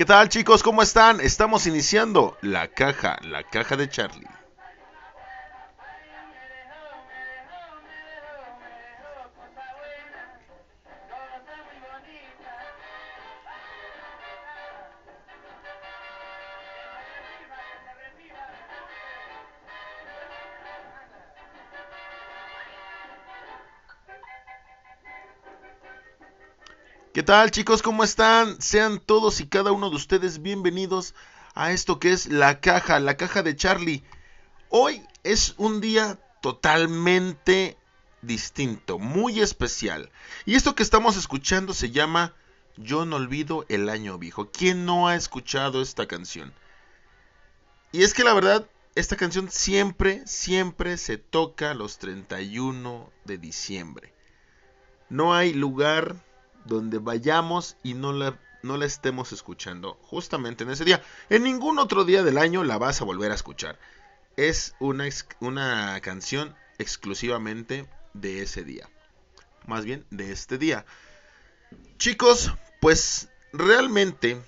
¿Qué 0.00 0.06
tal 0.06 0.30
chicos? 0.30 0.62
¿Cómo 0.62 0.80
están? 0.80 1.20
Estamos 1.20 1.66
iniciando 1.66 2.38
la 2.40 2.68
caja, 2.68 3.18
la 3.20 3.42
caja 3.42 3.76
de 3.76 3.90
Charlie. 3.90 4.29
¿Qué 27.20 27.24
tal 27.24 27.50
chicos? 27.50 27.82
¿Cómo 27.82 28.02
están? 28.02 28.62
Sean 28.62 28.98
todos 28.98 29.42
y 29.42 29.46
cada 29.46 29.72
uno 29.72 29.90
de 29.90 29.96
ustedes 29.96 30.40
bienvenidos 30.40 31.14
a 31.54 31.70
esto 31.70 32.00
que 32.00 32.12
es 32.12 32.24
la 32.24 32.60
caja, 32.60 32.98
la 32.98 33.18
caja 33.18 33.42
de 33.42 33.54
Charlie. 33.54 34.02
Hoy 34.70 35.06
es 35.22 35.52
un 35.58 35.82
día 35.82 36.18
totalmente 36.40 37.76
distinto, 38.22 38.98
muy 38.98 39.40
especial. 39.40 40.10
Y 40.46 40.54
esto 40.54 40.74
que 40.74 40.82
estamos 40.82 41.18
escuchando 41.18 41.74
se 41.74 41.90
llama 41.90 42.34
Yo 42.78 43.04
no 43.04 43.16
olvido 43.16 43.66
el 43.68 43.90
año 43.90 44.16
viejo. 44.16 44.50
¿Quién 44.50 44.86
no 44.86 45.06
ha 45.06 45.14
escuchado 45.14 45.82
esta 45.82 46.08
canción? 46.08 46.54
Y 47.92 48.02
es 48.02 48.14
que 48.14 48.24
la 48.24 48.32
verdad, 48.32 48.66
esta 48.94 49.16
canción 49.16 49.50
siempre, 49.50 50.26
siempre 50.26 50.96
se 50.96 51.18
toca 51.18 51.74
los 51.74 51.98
31 51.98 53.12
de 53.26 53.36
diciembre. 53.36 54.14
No 55.10 55.34
hay 55.34 55.52
lugar 55.52 56.16
donde 56.64 56.98
vayamos 56.98 57.76
y 57.82 57.94
no 57.94 58.12
la, 58.12 58.38
no 58.62 58.76
la 58.76 58.86
estemos 58.86 59.32
escuchando 59.32 59.98
justamente 60.02 60.64
en 60.64 60.70
ese 60.70 60.84
día. 60.84 61.02
En 61.28 61.42
ningún 61.42 61.78
otro 61.78 62.04
día 62.04 62.22
del 62.22 62.38
año 62.38 62.64
la 62.64 62.78
vas 62.78 63.00
a 63.00 63.04
volver 63.04 63.32
a 63.32 63.34
escuchar. 63.34 63.78
Es 64.36 64.74
una, 64.78 65.04
una 65.40 66.00
canción 66.00 66.54
exclusivamente 66.78 67.88
de 68.14 68.42
ese 68.42 68.64
día. 68.64 68.88
Más 69.66 69.84
bien 69.84 70.06
de 70.10 70.32
este 70.32 70.58
día. 70.58 70.86
Chicos, 71.98 72.52
pues 72.80 73.28
realmente 73.52 74.40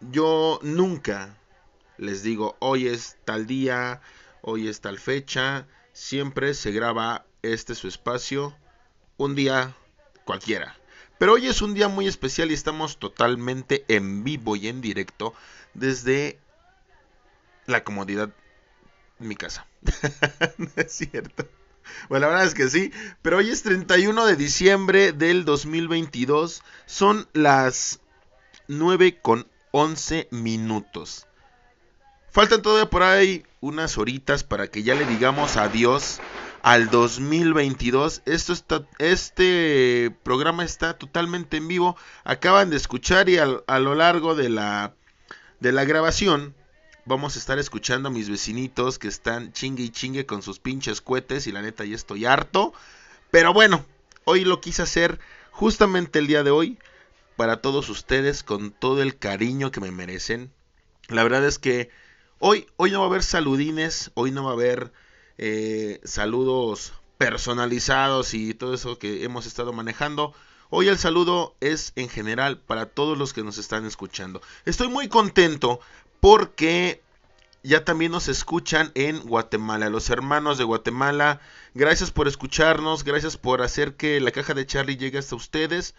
yo 0.00 0.58
nunca 0.62 1.36
les 1.98 2.22
digo 2.22 2.56
hoy 2.60 2.86
es 2.86 3.16
tal 3.24 3.46
día, 3.46 4.00
hoy 4.40 4.68
es 4.68 4.80
tal 4.80 4.98
fecha. 4.98 5.66
Siempre 5.92 6.54
se 6.54 6.70
graba 6.70 7.26
este 7.42 7.74
su 7.74 7.88
espacio 7.88 8.56
un 9.16 9.34
día 9.34 9.76
cualquiera. 10.24 10.77
Pero 11.18 11.32
hoy 11.34 11.48
es 11.48 11.62
un 11.62 11.74
día 11.74 11.88
muy 11.88 12.06
especial 12.06 12.50
y 12.50 12.54
estamos 12.54 12.98
totalmente 12.98 13.84
en 13.88 14.22
vivo 14.24 14.56
y 14.56 14.68
en 14.68 14.80
directo 14.80 15.34
desde 15.74 16.38
la 17.66 17.82
comodidad 17.84 18.30
de 19.18 19.26
mi 19.26 19.34
casa. 19.34 19.66
no 20.58 20.70
es 20.76 20.92
cierto. 20.92 21.48
Bueno, 22.08 22.26
la 22.26 22.32
verdad 22.32 22.46
es 22.46 22.54
que 22.54 22.68
sí, 22.68 22.92
pero 23.22 23.38
hoy 23.38 23.50
es 23.50 23.62
31 23.62 24.26
de 24.26 24.36
diciembre 24.36 25.12
del 25.12 25.44
2022. 25.44 26.62
Son 26.86 27.28
las 27.32 28.00
9 28.68 29.20
con 29.20 29.48
11 29.72 30.28
minutos. 30.30 31.26
Faltan 32.30 32.62
todavía 32.62 32.90
por 32.90 33.02
ahí 33.02 33.44
unas 33.60 33.98
horitas 33.98 34.44
para 34.44 34.68
que 34.68 34.82
ya 34.82 34.94
le 34.94 35.06
digamos 35.06 35.56
adiós 35.56 36.20
al 36.62 36.90
2022. 36.90 38.22
Esto 38.24 38.52
está, 38.52 38.86
este 38.98 40.14
programa 40.22 40.64
está 40.64 40.98
totalmente 40.98 41.56
en 41.56 41.68
vivo. 41.68 41.96
Acaban 42.24 42.70
de 42.70 42.76
escuchar 42.76 43.28
y 43.28 43.38
a 43.38 43.78
lo 43.78 43.94
largo 43.94 44.34
de 44.34 44.48
la, 44.48 44.94
de 45.60 45.72
la 45.72 45.84
grabación 45.84 46.54
vamos 47.04 47.36
a 47.36 47.38
estar 47.38 47.58
escuchando 47.58 48.08
a 48.08 48.12
mis 48.12 48.28
vecinitos 48.28 48.98
que 48.98 49.08
están 49.08 49.52
chingue 49.52 49.82
y 49.82 49.90
chingue 49.90 50.26
con 50.26 50.42
sus 50.42 50.58
pinches 50.58 51.00
cohetes 51.00 51.46
y 51.46 51.52
la 51.52 51.62
neta 51.62 51.84
ya 51.84 51.96
estoy 51.96 52.26
harto. 52.26 52.72
Pero 53.30 53.52
bueno, 53.52 53.84
hoy 54.24 54.44
lo 54.44 54.60
quise 54.60 54.82
hacer 54.82 55.18
justamente 55.50 56.18
el 56.18 56.26
día 56.26 56.42
de 56.42 56.50
hoy 56.50 56.78
para 57.36 57.60
todos 57.62 57.88
ustedes 57.88 58.42
con 58.42 58.72
todo 58.72 59.00
el 59.00 59.16
cariño 59.16 59.70
que 59.70 59.80
me 59.80 59.90
merecen. 59.90 60.52
La 61.08 61.22
verdad 61.22 61.46
es 61.46 61.58
que 61.58 61.88
hoy, 62.38 62.66
hoy 62.76 62.90
no 62.90 62.98
va 62.98 63.06
a 63.06 63.08
haber 63.08 63.22
saludines, 63.22 64.10
hoy 64.14 64.30
no 64.30 64.44
va 64.44 64.50
a 64.50 64.54
haber 64.54 64.92
eh, 65.38 66.00
saludos 66.04 66.92
personalizados 67.16 68.34
y 68.34 68.54
todo 68.54 68.74
eso 68.74 68.98
que 68.98 69.24
hemos 69.24 69.46
estado 69.46 69.72
manejando. 69.72 70.34
Hoy 70.70 70.88
el 70.88 70.98
saludo 70.98 71.56
es 71.60 71.92
en 71.96 72.08
general 72.08 72.58
para 72.58 72.86
todos 72.86 73.16
los 73.16 73.32
que 73.32 73.42
nos 73.42 73.56
están 73.58 73.86
escuchando. 73.86 74.42
Estoy 74.64 74.88
muy 74.88 75.08
contento 75.08 75.80
porque 76.20 77.00
ya 77.62 77.84
también 77.84 78.12
nos 78.12 78.28
escuchan 78.28 78.92
en 78.94 79.20
Guatemala. 79.20 79.90
Los 79.90 80.10
hermanos 80.10 80.58
de 80.58 80.64
Guatemala, 80.64 81.40
gracias 81.74 82.10
por 82.10 82.28
escucharnos, 82.28 83.04
gracias 83.04 83.36
por 83.36 83.62
hacer 83.62 83.94
que 83.94 84.20
la 84.20 84.30
caja 84.30 84.54
de 84.54 84.66
Charlie 84.66 84.96
llegue 84.96 85.18
hasta 85.18 85.36
ustedes. 85.36 85.94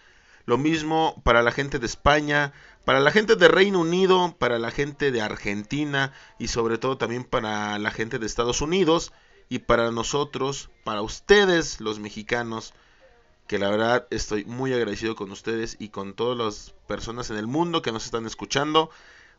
Lo 0.46 0.58
mismo 0.58 1.22
para 1.24 1.44
la 1.44 1.52
gente 1.52 1.80
de 1.80 1.86
España, 1.86 2.54
para 2.86 3.00
la 3.00 3.12
gente 3.12 3.36
de 3.36 3.48
Reino 3.48 3.80
Unido, 3.80 4.36
para 4.40 4.58
la 4.58 4.72
gente 4.72 5.12
de 5.12 5.22
Argentina 5.22 6.14
y 6.40 6.48
sobre 6.48 6.78
todo 6.78 6.98
también 6.98 7.24
para 7.24 7.78
la 7.78 7.92
gente 7.92 8.20
de 8.20 8.26
Estados 8.26 8.62
Unidos 8.62 9.12
y 9.50 9.60
para 9.60 9.92
nosotros, 9.92 10.70
para 10.84 11.02
ustedes 11.02 11.82
los 11.82 12.00
mexicanos, 12.00 12.74
que 13.48 13.58
la 13.58 13.70
verdad 13.70 14.08
estoy 14.12 14.46
muy 14.46 14.72
agradecido 14.74 15.16
con 15.16 15.32
ustedes 15.32 15.76
y 15.80 15.90
con 15.90 16.14
todas 16.14 16.38
las 16.38 16.76
personas 16.88 17.32
en 17.32 17.38
el 17.38 17.48
mundo 17.48 17.82
que 17.82 17.92
nos 17.92 18.06
están 18.06 18.28
escuchando. 18.28 18.92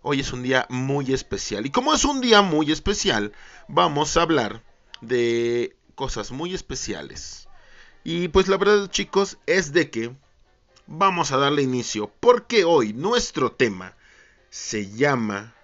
Hoy 0.03 0.19
es 0.19 0.33
un 0.33 0.43
día 0.43 0.67
muy 0.69 1.13
especial. 1.13 1.65
Y 1.65 1.71
como 1.71 1.95
es 1.95 2.05
un 2.05 2.21
día 2.21 2.43
muy 2.43 2.73
especial, 2.73 3.33
vamos 3.69 4.17
a 4.17 4.23
hablar 4.23 4.65
de 5.01 5.77
cosas 5.95 6.33
muy 6.33 6.55
especiales. 6.55 7.49
Y 8.03 8.29
pues 8.29 8.49
la 8.49 8.57
verdad 8.57 8.91
chicos 8.91 9.39
es 9.47 9.73
de 9.73 9.91
que 9.91 10.17
vamos 10.89 11.31
a 11.31 11.37
darle 11.37 11.63
inicio 11.63 12.13
porque 12.19 12.65
hoy 12.65 12.93
nuestro 12.93 13.53
tema 13.53 13.95
se 14.49 14.91
llama 14.91 15.55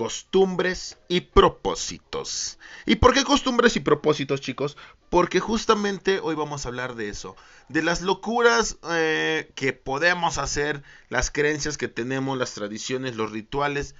costumbres 0.00 0.96
y 1.08 1.20
propósitos. 1.20 2.58
¿Y 2.86 2.96
por 2.96 3.12
qué 3.12 3.22
costumbres 3.22 3.76
y 3.76 3.80
propósitos, 3.80 4.40
chicos? 4.40 4.78
Porque 5.10 5.40
justamente 5.40 6.20
hoy 6.22 6.34
vamos 6.34 6.64
a 6.64 6.70
hablar 6.70 6.94
de 6.94 7.10
eso, 7.10 7.36
de 7.68 7.82
las 7.82 8.00
locuras 8.00 8.78
eh, 8.90 9.52
que 9.54 9.74
podemos 9.74 10.38
hacer, 10.38 10.82
las 11.10 11.30
creencias 11.30 11.76
que 11.76 11.88
tenemos, 11.88 12.38
las 12.38 12.54
tradiciones, 12.54 13.14
los 13.14 13.30
rituales 13.30 13.94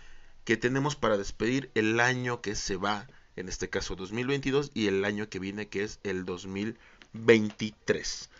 que 0.44 0.56
tenemos 0.56 0.96
para 0.96 1.18
despedir 1.18 1.70
el 1.74 2.00
año 2.00 2.40
que 2.40 2.54
se 2.54 2.76
va, 2.76 3.06
en 3.36 3.50
este 3.50 3.68
caso 3.68 3.94
2022, 3.94 4.70
y 4.72 4.86
el 4.86 5.04
año 5.04 5.28
que 5.28 5.38
viene 5.38 5.68
que 5.68 5.84
es 5.84 6.00
el 6.02 6.24
2023. 6.24 8.30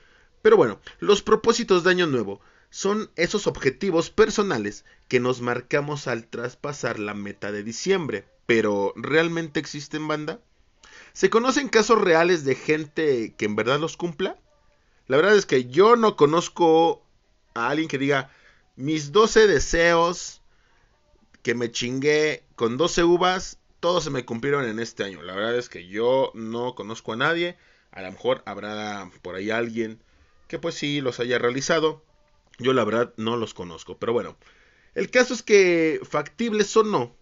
Pero 0.41 0.57
bueno, 0.57 0.81
los 0.99 1.21
propósitos 1.21 1.85
de 1.85 1.91
año 1.91 2.07
nuevo 2.07 2.41
son 2.71 3.11
esos 3.17 3.47
objetivos 3.47 4.11
personales 4.11 4.85
que 5.09 5.21
nos 5.21 5.41
marcamos 5.41 6.07
al 6.07 6.27
traspasar 6.27 6.99
la 6.99 7.15
meta 7.15 7.53
de 7.53 7.63
diciembre. 7.63 8.25
Pero, 8.47 8.93
¿realmente 8.97 9.61
existen 9.61 10.09
banda? 10.09 10.41
¿Se 11.13 11.31
conocen 11.31 11.69
casos 11.69 12.01
reales 12.01 12.45
de 12.45 12.55
gente 12.55 13.35
que 13.37 13.45
en 13.45 13.57
verdad 13.57 13.81
los 13.81 13.97
cumpla? 13.97 14.39
La 15.09 15.17
verdad 15.17 15.37
es 15.37 15.47
que 15.47 15.65
yo 15.65 15.97
no 15.97 16.17
conozco 16.17 17.03
a 17.55 17.69
alguien 17.69 17.89
que 17.89 17.99
diga 17.99 18.31
mis 18.77 19.13
12 19.13 19.49
deseos 19.49 20.41
que 21.43 21.55
me 21.55 21.71
chingué 21.71 22.45
con 22.55 22.77
12 22.77 23.05
uvas, 23.05 23.59
todos 23.81 24.05
se 24.05 24.11
me 24.11 24.25
cumplieron 24.25 24.65
en 24.67 24.79
este 24.79 25.05
año. 25.05 25.23
La 25.23 25.35
verdad 25.35 25.57
es 25.57 25.69
que 25.69 25.89
yo 25.89 26.31
no 26.35 26.75
conozco 26.75 27.13
a 27.13 27.17
nadie. 27.17 27.57
A 27.91 28.03
lo 28.03 28.13
mejor 28.13 28.43
habrá 28.47 29.11
por 29.23 29.35
ahí 29.35 29.51
alguien 29.51 30.01
que 30.49 30.59
pues 30.59 30.75
sí 30.75 31.01
los 31.01 31.19
haya 31.19 31.39
realizado. 31.39 32.05
Yo 32.61 32.75
la 32.75 32.85
verdad 32.85 33.15
no 33.17 33.37
los 33.37 33.55
conozco, 33.55 33.99
pero 33.99 34.13
bueno, 34.13 34.37
el 34.95 35.11
caso 35.11 35.35
es 35.35 35.43
que 35.43 36.01
factibles 36.03 36.77
o 36.77 36.85
no, 36.85 37.17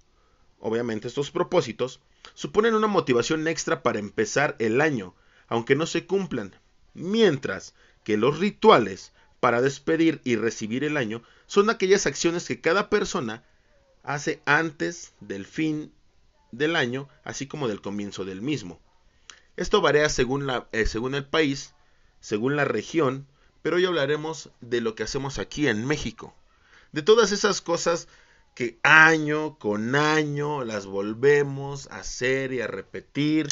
obviamente 0.58 1.06
estos 1.06 1.30
propósitos, 1.30 2.00
suponen 2.34 2.74
una 2.74 2.88
motivación 2.88 3.46
extra 3.46 3.82
para 3.82 4.00
empezar 4.00 4.56
el 4.58 4.80
año, 4.80 5.14
aunque 5.46 5.76
no 5.76 5.86
se 5.86 6.06
cumplan, 6.06 6.54
mientras 6.94 7.74
que 8.04 8.16
los 8.16 8.40
rituales 8.40 9.12
para 9.38 9.60
despedir 9.60 10.20
y 10.24 10.36
recibir 10.36 10.82
el 10.82 10.96
año 10.96 11.22
son 11.46 11.70
aquellas 11.70 12.06
acciones 12.06 12.46
que 12.46 12.60
cada 12.60 12.90
persona 12.90 13.44
hace 14.02 14.42
antes 14.44 15.12
del 15.20 15.46
fin 15.46 15.92
del 16.50 16.74
año, 16.74 17.08
así 17.22 17.46
como 17.46 17.68
del 17.68 17.80
comienzo 17.80 18.24
del 18.24 18.42
mismo. 18.42 18.80
Esto 19.56 19.80
varía 19.80 20.08
según, 20.08 20.46
la, 20.46 20.68
eh, 20.72 20.86
según 20.86 21.14
el 21.14 21.26
país, 21.26 21.74
según 22.20 22.56
la 22.56 22.64
región, 22.64 23.26
pero 23.68 23.76
hoy 23.76 23.84
hablaremos 23.84 24.48
de 24.62 24.80
lo 24.80 24.94
que 24.94 25.02
hacemos 25.02 25.38
aquí 25.38 25.68
en 25.68 25.84
México. 25.84 26.34
De 26.92 27.02
todas 27.02 27.32
esas 27.32 27.60
cosas 27.60 28.08
que 28.54 28.78
año 28.82 29.58
con 29.58 29.94
año 29.94 30.64
las 30.64 30.86
volvemos 30.86 31.86
a 31.90 31.98
hacer 31.98 32.54
y 32.54 32.62
a 32.62 32.66
repetir. 32.66 33.46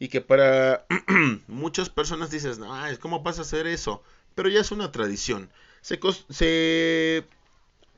Y 0.00 0.08
que 0.08 0.20
para 0.20 0.84
muchas 1.46 1.90
personas 1.90 2.32
dices, 2.32 2.58
¿cómo 2.98 3.22
vas 3.22 3.38
a 3.38 3.42
hacer 3.42 3.68
eso? 3.68 4.02
Pero 4.34 4.48
ya 4.48 4.58
es 4.58 4.72
una 4.72 4.90
tradición. 4.90 5.48
Se, 5.80 6.00
se, 6.28 7.24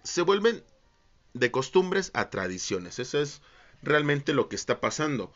se 0.03 0.21
vuelven 0.21 0.63
de 1.33 1.51
costumbres 1.51 2.11
a 2.13 2.29
tradiciones. 2.29 2.99
Eso 2.99 3.23
es 3.23 3.41
realmente 3.81 4.35
lo 4.35 4.51
que 4.51 4.57
está 4.57 4.83
pasando. 4.83 5.33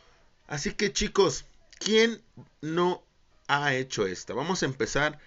Así 0.46 0.74
que 0.74 0.92
chicos, 0.92 1.46
¿quién 1.78 2.20
no 2.60 3.02
ha 3.46 3.72
hecho 3.72 4.06
esta? 4.06 4.34
Vamos 4.34 4.62
a 4.62 4.66
empezar 4.66 5.18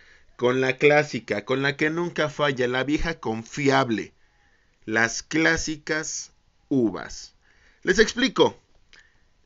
con 0.42 0.60
la 0.60 0.78
clásica, 0.78 1.46
con 1.46 1.62
la 1.62 1.78
que 1.78 1.92
nunca 1.92 2.28
falla, 2.28 2.68
la 2.68 2.84
vieja 2.84 3.20
confiable. 3.20 4.12
Las 4.86 5.22
clásicas 5.22 6.32
uvas. 6.68 7.36
Les 7.84 8.00
explico. 8.00 8.60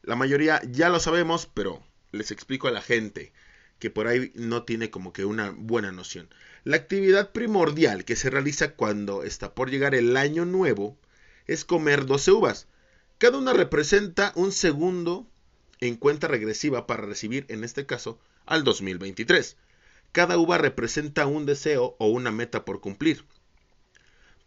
La 0.04 0.16
mayoría 0.16 0.62
ya 0.64 0.88
lo 0.88 1.02
sabemos, 1.02 1.50
pero 1.54 1.84
les 2.14 2.32
explico 2.32 2.70
a 2.70 2.72
la 2.72 2.82
gente 2.82 3.34
que 3.78 3.90
por 3.90 4.08
ahí 4.08 4.32
no 4.36 4.64
tiene 4.64 4.90
como 4.90 5.12
que 5.12 5.26
una 5.26 5.50
buena 5.50 5.92
noción. 5.92 6.30
La 6.64 6.78
actividad 6.78 7.34
primordial 7.34 8.06
que 8.06 8.16
se 8.16 8.30
realiza 8.30 8.72
cuando 8.76 9.24
está 9.24 9.54
por 9.54 9.70
llegar 9.70 9.96
el 9.96 10.16
año 10.16 10.46
nuevo 10.46 10.98
es 11.46 11.66
comer 11.66 12.06
12 12.06 12.32
uvas. 12.32 12.68
Cada 13.18 13.38
una 13.38 13.52
representa 13.52 14.32
un 14.36 14.54
segundo 14.54 15.28
en 15.82 15.98
cuenta 15.98 16.30
regresiva 16.30 16.88
para 16.88 17.06
recibir, 17.06 17.46
en 17.50 17.66
este 17.66 17.86
caso, 17.86 18.18
al 18.46 18.64
2023. 18.64 19.58
Cada 20.16 20.38
uva 20.38 20.58
representa 20.58 21.26
un 21.26 21.46
deseo 21.46 21.98
o 22.00 22.08
una 22.08 22.32
meta 22.32 22.64
por 22.64 22.80
cumplir. 22.80 23.26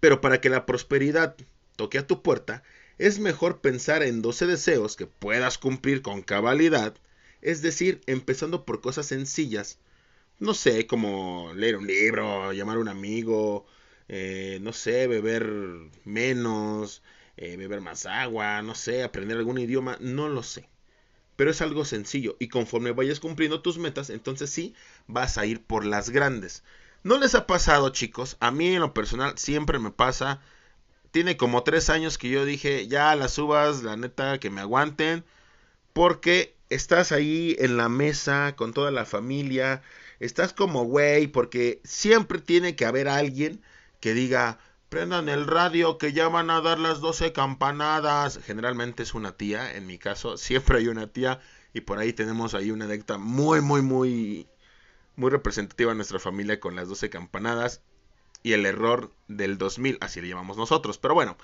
Pero 0.00 0.22
para 0.22 0.40
que 0.40 0.48
la 0.48 0.64
prosperidad 0.64 1.36
toque 1.76 1.98
a 1.98 2.06
tu 2.06 2.22
puerta, 2.22 2.62
es 2.96 3.18
mejor 3.18 3.60
pensar 3.60 4.02
en 4.02 4.22
12 4.22 4.46
deseos 4.46 4.96
que 4.96 5.06
puedas 5.06 5.58
cumplir 5.58 6.00
con 6.00 6.22
cabalidad, 6.22 6.94
es 7.42 7.60
decir, 7.60 8.00
empezando 8.06 8.64
por 8.64 8.80
cosas 8.80 9.04
sencillas, 9.04 9.78
no 10.38 10.54
sé, 10.54 10.86
como 10.86 11.52
leer 11.54 11.76
un 11.76 11.86
libro, 11.86 12.54
llamar 12.54 12.78
a 12.78 12.80
un 12.80 12.88
amigo, 12.88 13.66
eh, 14.08 14.60
no 14.62 14.72
sé, 14.72 15.06
beber 15.06 15.52
menos, 16.06 17.02
eh, 17.36 17.58
beber 17.58 17.82
más 17.82 18.06
agua, 18.06 18.62
no 18.62 18.74
sé, 18.74 19.02
aprender 19.02 19.36
algún 19.36 19.58
idioma, 19.58 19.98
no 20.00 20.30
lo 20.30 20.42
sé. 20.42 20.66
Pero 21.36 21.50
es 21.50 21.60
algo 21.60 21.84
sencillo 21.84 22.36
y 22.40 22.48
conforme 22.48 22.90
vayas 22.92 23.20
cumpliendo 23.20 23.60
tus 23.62 23.78
metas, 23.78 24.10
entonces 24.10 24.48
sí 24.50 24.74
vas 25.08 25.38
a 25.38 25.46
ir 25.46 25.64
por 25.64 25.84
las 25.84 26.10
grandes. 26.10 26.62
¿No 27.02 27.18
les 27.18 27.34
ha 27.34 27.46
pasado, 27.46 27.90
chicos? 27.90 28.36
A 28.40 28.50
mí 28.50 28.74
en 28.74 28.80
lo 28.80 28.94
personal 28.94 29.36
siempre 29.38 29.78
me 29.78 29.90
pasa. 29.90 30.40
Tiene 31.10 31.36
como 31.36 31.64
tres 31.64 31.90
años 31.90 32.18
que 32.18 32.28
yo 32.28 32.44
dije, 32.44 32.86
ya 32.86 33.16
las 33.16 33.38
uvas, 33.38 33.82
la 33.82 33.96
neta, 33.96 34.38
que 34.38 34.50
me 34.50 34.60
aguanten. 34.60 35.24
Porque 35.92 36.56
estás 36.70 37.12
ahí 37.12 37.56
en 37.58 37.76
la 37.76 37.88
mesa 37.88 38.54
con 38.56 38.72
toda 38.72 38.90
la 38.90 39.04
familia. 39.06 39.82
Estás 40.20 40.52
como 40.52 40.84
güey, 40.84 41.26
porque 41.28 41.80
siempre 41.84 42.40
tiene 42.40 42.76
que 42.76 42.84
haber 42.86 43.08
alguien 43.08 43.62
que 44.00 44.14
diga, 44.14 44.58
prendan 44.88 45.28
el 45.28 45.46
radio 45.46 45.98
que 45.98 46.12
ya 46.12 46.28
van 46.28 46.50
a 46.50 46.60
dar 46.60 46.78
las 46.78 47.00
12 47.00 47.32
campanadas. 47.32 48.40
Generalmente 48.44 49.02
es 49.02 49.14
una 49.14 49.36
tía, 49.36 49.74
en 49.74 49.86
mi 49.86 49.98
caso 49.98 50.36
siempre 50.36 50.78
hay 50.78 50.88
una 50.88 51.06
tía 51.08 51.40
y 51.72 51.82
por 51.82 51.98
ahí 51.98 52.12
tenemos 52.12 52.54
ahí 52.54 52.70
una 52.70 52.86
anécdota 52.86 53.18
muy, 53.18 53.60
muy, 53.60 53.82
muy, 53.82 54.48
muy 55.18 55.30
representativa 55.30 55.92
nuestra 55.94 56.20
familia 56.20 56.60
con 56.60 56.76
las 56.76 56.88
12 56.88 57.10
campanadas 57.10 57.82
y 58.44 58.52
el 58.52 58.64
error 58.66 59.12
del 59.26 59.58
2000, 59.58 59.98
así 60.00 60.20
le 60.20 60.28
llamamos 60.28 60.56
nosotros. 60.56 60.96
Pero 60.98 61.14
bueno, 61.14 61.36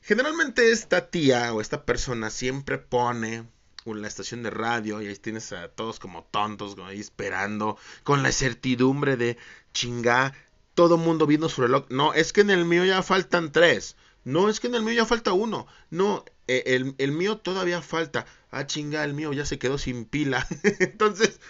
generalmente 0.00 0.72
esta 0.72 1.10
tía 1.10 1.52
o 1.52 1.60
esta 1.60 1.84
persona 1.84 2.30
siempre 2.30 2.78
pone 2.78 3.44
la 3.84 4.08
estación 4.08 4.42
de 4.42 4.50
radio 4.50 5.00
y 5.00 5.06
ahí 5.06 5.16
tienes 5.16 5.52
a 5.52 5.68
todos 5.68 5.98
como 5.98 6.24
tontos 6.24 6.76
ahí 6.84 7.00
esperando 7.00 7.78
con 8.02 8.22
la 8.22 8.32
certidumbre 8.32 9.16
de 9.16 9.38
chinga 9.72 10.34
todo 10.74 10.96
mundo 10.96 11.26
viendo 11.26 11.48
su 11.48 11.62
reloj. 11.62 11.86
No, 11.90 12.14
es 12.14 12.32
que 12.32 12.40
en 12.42 12.50
el 12.50 12.64
mío 12.64 12.84
ya 12.84 13.02
faltan 13.02 13.52
tres. 13.52 13.96
No, 14.24 14.48
es 14.48 14.60
que 14.60 14.68
en 14.68 14.74
el 14.74 14.82
mío 14.82 14.94
ya 14.94 15.06
falta 15.06 15.32
uno. 15.32 15.66
No, 15.90 16.24
e, 16.46 16.62
el, 16.66 16.94
el 16.98 17.12
mío 17.12 17.38
todavía 17.38 17.82
falta. 17.82 18.26
Ah, 18.50 18.66
chinga, 18.66 19.04
el 19.04 19.14
mío 19.14 19.32
ya 19.32 19.44
se 19.44 19.58
quedó 19.58 19.76
sin 19.76 20.04
pila. 20.04 20.46
Entonces, 20.62 21.40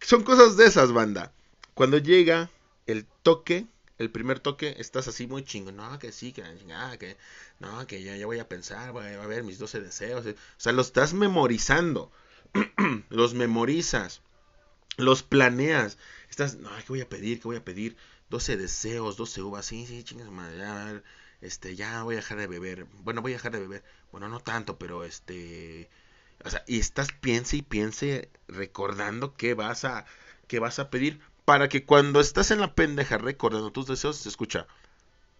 son 0.00 0.22
cosas 0.22 0.56
de 0.56 0.66
esas, 0.66 0.92
banda. 0.92 1.32
Cuando 1.74 1.98
llega 1.98 2.50
el 2.86 3.06
toque, 3.22 3.66
el 3.98 4.10
primer 4.10 4.40
toque, 4.40 4.76
estás 4.78 5.08
así 5.08 5.26
muy 5.26 5.44
chingo. 5.44 5.72
No, 5.72 5.98
que 5.98 6.12
sí, 6.12 6.32
que, 6.32 6.42
que 6.98 7.16
no, 7.60 7.86
que 7.86 8.02
ya, 8.02 8.16
ya 8.16 8.26
voy 8.26 8.38
a 8.38 8.48
pensar, 8.48 8.92
voy 8.92 9.06
a 9.06 9.26
ver 9.26 9.42
mis 9.42 9.58
12 9.58 9.80
deseos. 9.80 10.26
O 10.26 10.34
sea, 10.56 10.72
los 10.72 10.88
estás 10.88 11.14
memorizando. 11.14 12.10
los 13.08 13.34
memorizas. 13.34 14.22
Los 14.96 15.22
planeas. 15.22 15.98
Estás, 16.30 16.56
no, 16.56 16.70
¿qué 16.70 16.84
voy 16.88 17.00
a 17.00 17.08
pedir? 17.08 17.40
¿Qué 17.40 17.48
voy 17.48 17.56
a 17.56 17.64
pedir? 17.64 17.96
12 18.30 18.56
deseos, 18.56 19.16
12 19.16 19.42
uvas, 19.42 19.66
sí, 19.66 19.86
sí, 19.86 20.02
chingas 20.02 20.30
madre, 20.30 20.58
ya, 20.58 21.02
este, 21.40 21.76
ya 21.76 22.02
voy 22.02 22.14
a 22.14 22.18
dejar 22.18 22.38
de 22.38 22.46
beber, 22.46 22.86
bueno, 23.04 23.22
voy 23.22 23.32
a 23.32 23.36
dejar 23.36 23.52
de 23.52 23.60
beber, 23.60 23.84
bueno, 24.10 24.28
no 24.28 24.40
tanto, 24.40 24.78
pero 24.78 25.04
este, 25.04 25.88
o 26.46 26.50
sea, 26.50 26.64
y 26.66 26.78
estás 26.78 27.08
piense 27.20 27.56
y 27.56 27.62
piense 27.62 28.30
recordando 28.48 29.34
qué 29.34 29.54
vas 29.54 29.84
a, 29.84 30.06
qué 30.46 30.60
vas 30.60 30.78
a 30.78 30.90
pedir, 30.90 31.20
para 31.44 31.68
que 31.68 31.84
cuando 31.84 32.20
estás 32.20 32.50
en 32.50 32.60
la 32.60 32.74
pendeja 32.74 33.18
recordando 33.18 33.72
tus 33.72 33.86
deseos, 33.86 34.16
se 34.16 34.28
escucha, 34.28 34.66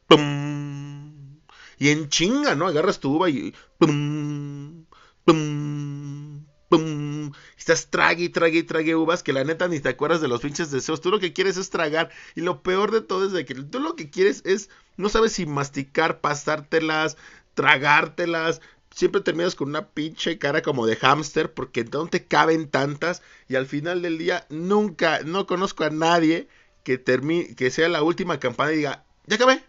¡pum! 0.08 1.40
y 1.78 1.90
en 1.90 2.08
chinga, 2.08 2.54
¿no? 2.54 2.66
Agarras 2.66 3.00
tu 3.00 3.14
uva 3.16 3.28
y, 3.30 3.54
¡pum! 3.78 4.86
¡pum! 5.24 6.44
¡pum! 6.68 7.32
Estás 7.56 7.88
trague 7.90 8.24
y 8.24 8.28
trague 8.28 8.58
y 8.58 8.62
trague 8.62 8.96
uvas 8.96 9.22
que 9.22 9.32
la 9.32 9.44
neta 9.44 9.68
ni 9.68 9.80
te 9.80 9.90
acuerdas 9.90 10.20
de 10.20 10.28
los 10.28 10.40
pinches 10.40 10.70
deseos. 10.70 11.00
Tú 11.00 11.10
lo 11.10 11.20
que 11.20 11.32
quieres 11.32 11.56
es 11.56 11.70
tragar. 11.70 12.10
Y 12.34 12.40
lo 12.40 12.62
peor 12.62 12.90
de 12.90 13.00
todo 13.00 13.26
es 13.26 13.32
de 13.32 13.44
que 13.44 13.54
tú 13.54 13.80
lo 13.80 13.94
que 13.96 14.10
quieres 14.10 14.42
es, 14.44 14.70
no 14.96 15.08
sabes 15.08 15.32
si 15.32 15.46
masticar, 15.46 16.20
pasártelas, 16.20 17.16
tragártelas. 17.54 18.60
Siempre 18.96 19.20
terminas 19.20 19.54
con 19.54 19.68
una 19.68 19.90
pinche 19.90 20.38
cara 20.38 20.62
como 20.62 20.86
de 20.86 20.96
hámster 20.96 21.52
porque 21.52 21.84
no 21.84 22.06
te 22.06 22.24
caben 22.24 22.70
tantas. 22.70 23.20
Y 23.46 23.56
al 23.56 23.66
final 23.66 24.00
del 24.00 24.16
día 24.16 24.46
nunca, 24.48 25.20
no 25.20 25.46
conozco 25.46 25.84
a 25.84 25.90
nadie 25.90 26.48
que, 26.82 26.96
termine, 26.96 27.54
que 27.56 27.70
sea 27.70 27.90
la 27.90 28.02
última 28.02 28.40
campana 28.40 28.72
y 28.72 28.76
diga, 28.76 29.04
ya 29.26 29.36
acabé, 29.36 29.62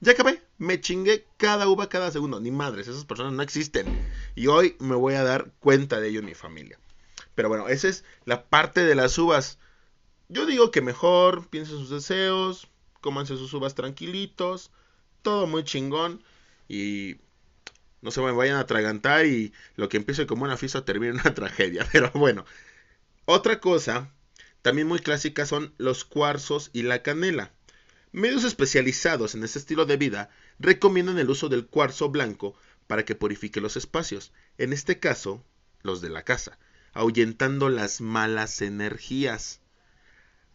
ya 0.00 0.12
acabé, 0.12 0.42
me 0.56 0.80
chingué 0.80 1.26
cada 1.36 1.68
uva 1.68 1.90
cada 1.90 2.10
segundo. 2.10 2.40
Ni 2.40 2.50
madres, 2.50 2.88
esas 2.88 3.04
personas 3.04 3.34
no 3.34 3.42
existen. 3.42 3.86
Y 4.34 4.46
hoy 4.46 4.74
me 4.80 4.94
voy 4.94 5.16
a 5.16 5.22
dar 5.22 5.52
cuenta 5.60 6.00
de 6.00 6.08
ello 6.08 6.20
en 6.20 6.26
mi 6.26 6.34
familia. 6.34 6.78
Pero 7.34 7.50
bueno, 7.50 7.68
esa 7.68 7.88
es 7.88 8.04
la 8.24 8.46
parte 8.46 8.86
de 8.86 8.94
las 8.94 9.18
uvas. 9.18 9.58
Yo 10.30 10.46
digo 10.46 10.70
que 10.70 10.80
mejor 10.80 11.46
piensen 11.48 11.76
sus 11.76 11.90
deseos, 11.90 12.68
cómanse 13.02 13.36
sus 13.36 13.52
uvas 13.52 13.74
tranquilitos, 13.74 14.70
todo 15.20 15.46
muy 15.46 15.62
chingón 15.62 16.24
y 16.68 17.16
no 18.02 18.10
se 18.10 18.20
me 18.20 18.32
vayan 18.32 18.56
a 18.56 18.60
atragantar 18.60 19.26
y 19.26 19.52
lo 19.76 19.88
que 19.88 19.96
empiece 19.96 20.26
como 20.26 20.44
una 20.44 20.56
fiesta 20.56 20.84
termine 20.84 21.14
en 21.14 21.20
una 21.20 21.34
tragedia. 21.34 21.88
Pero 21.90 22.10
bueno, 22.14 22.44
otra 23.24 23.60
cosa 23.60 24.10
también 24.62 24.86
muy 24.86 24.98
clásica 25.00 25.46
son 25.46 25.72
los 25.78 26.04
cuarzos 26.04 26.70
y 26.72 26.82
la 26.82 27.02
canela. 27.02 27.52
Medios 28.12 28.44
especializados 28.44 29.34
en 29.34 29.42
este 29.42 29.58
estilo 29.58 29.86
de 29.86 29.96
vida 29.96 30.30
recomiendan 30.58 31.18
el 31.18 31.30
uso 31.30 31.48
del 31.48 31.66
cuarzo 31.66 32.10
blanco 32.10 32.54
para 32.86 33.04
que 33.04 33.14
purifique 33.14 33.60
los 33.60 33.76
espacios, 33.76 34.32
en 34.58 34.72
este 34.72 34.98
caso, 34.98 35.42
los 35.82 36.00
de 36.00 36.10
la 36.10 36.22
casa, 36.22 36.58
ahuyentando 36.92 37.70
las 37.70 38.00
malas 38.00 38.60
energías. 38.60 39.60